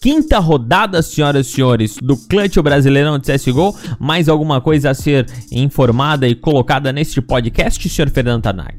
quinta 0.06 0.38
rodada, 0.38 1.02
senhoras 1.02 1.48
e 1.48 1.50
senhores, 1.50 1.96
do 2.00 2.16
Clutch 2.16 2.58
Brasileirão 2.58 3.18
de 3.18 3.26
CSGO. 3.26 3.74
Mais 3.98 4.28
alguma 4.28 4.60
coisa 4.60 4.90
a 4.90 4.94
ser 4.94 5.26
informada 5.50 6.28
e 6.28 6.34
colocada 6.36 6.92
neste 6.92 7.20
podcast, 7.20 7.88
senhor 7.88 8.08
Fernando 8.08 8.44
Tanag? 8.44 8.76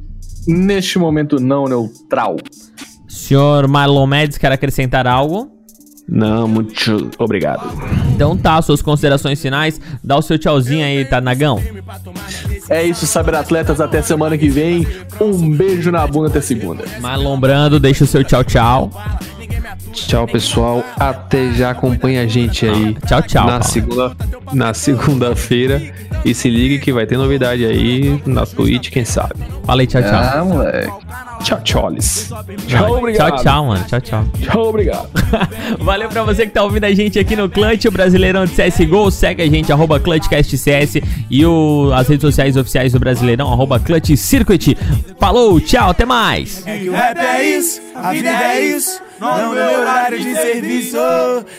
Neste 0.48 0.98
momento 0.98 1.38
não 1.38 1.66
neutral. 1.66 2.38
Senhor 3.10 3.68
Marlon 3.68 4.08
Mendes, 4.08 4.38
quer 4.38 4.54
acrescentar 4.54 5.06
algo? 5.06 5.52
Não, 6.08 6.48
muito 6.48 7.12
obrigado. 7.20 7.74
Então 8.16 8.38
tá, 8.38 8.62
suas 8.62 8.82
considerações 8.82 9.42
finais. 9.42 9.82
Dá 10.02 10.16
o 10.16 10.22
seu 10.22 10.40
tchauzinho 10.40 10.86
aí, 10.86 11.04
Tanagão. 11.04 11.62
É 12.70 12.86
isso, 12.86 13.06
cyberatletas. 13.06 13.82
Até 13.82 14.02
semana 14.02 14.38
que 14.38 14.48
vem. 14.48 14.88
Um 15.20 15.52
beijo 15.52 15.92
na 15.92 16.08
bunda 16.08 16.30
até 16.30 16.40
segunda. 16.40 16.86
Marlon 17.02 17.38
Brando, 17.38 17.82
deixa 17.82 18.06
o 18.06 18.08
seu 18.08 18.24
tchau, 18.24 18.46
tchau. 18.46 18.92
Tchau, 19.92 20.28
pessoal. 20.28 20.84
Até 20.98 21.52
já. 21.54 21.72
Acompanha 21.72 22.24
a 22.24 22.28
gente 22.28 22.66
aí. 22.66 22.96
Tchau, 23.08 23.22
tchau. 23.22 23.48
Na 23.48 23.62
segunda, 23.62 24.16
na 24.54 24.74
segunda-feira. 24.74 25.82
E 26.26 26.34
se 26.34 26.50
ligue 26.50 26.80
que 26.80 26.92
vai 26.92 27.06
ter 27.06 27.18
novidade 27.18 27.66
aí 27.66 28.22
na 28.26 28.46
Twitch, 28.46 28.90
quem 28.90 29.06
sabe. 29.06 29.36
Fala 29.66 29.82
aí, 29.82 29.88
tchau, 29.88 30.02
tchau. 30.02 30.12
Ah, 30.14 30.44
moleque. 30.44 30.92
Tchau, 31.44 31.62
tcholes. 31.62 32.30
Não, 32.30 33.14
tchau, 33.14 33.38
tchau, 33.38 33.66
mano. 33.68 33.86
Tchau, 33.86 34.02
tchau. 34.02 34.26
Tchau, 34.42 34.70
obrigado. 34.70 35.10
Valeu 35.80 36.10
pra 36.10 36.24
você 36.24 36.46
que 36.46 36.52
tá 36.52 36.64
ouvindo 36.64 36.84
a 36.84 36.94
gente 36.94 37.20
aqui 37.20 37.36
no 37.36 37.50
Clutch, 37.50 37.86
o 37.86 37.92
Brasileirão 37.92 38.46
de 38.46 38.52
CSGO. 38.52 39.12
Segue 39.12 39.44
a 39.44 39.48
gente, 39.48 39.72
arroba 39.72 40.00
ClutchCastCS 40.00 41.02
e 41.30 41.46
o, 41.46 41.92
as 41.94 42.08
redes 42.08 42.22
sociais 42.22 42.58
oficiais 42.58 42.94
do 42.94 43.00
Brasileirão, 43.00 43.52
arroba 43.52 43.80
Clutch 43.80 44.16
Circuit. 44.18 44.76
Falou, 45.20 45.60
tchau, 45.62 45.92
até 45.92 46.06
mais. 46.06 46.66
É 46.66 46.78
que 46.78 46.90
o 46.90 46.94
rap 46.94 47.18
é 47.18 47.58
isso, 47.58 47.82
a 47.96 48.12
vida 48.12 48.30
é 48.30 48.60
isso. 48.62 49.07
Não 49.20 49.52
meu 49.52 49.80
horário 49.80 50.20
de 50.20 50.34
serviço. 50.36 50.98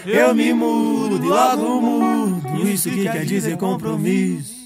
Eu 0.06 0.34
me 0.34 0.52
mudo 0.52 1.26
logo 1.26 1.80
mudo. 1.80 2.68
Isso 2.68 2.90
que 2.90 3.02
quer 3.02 3.24
dizer 3.24 3.56
compromisso. 3.56 4.57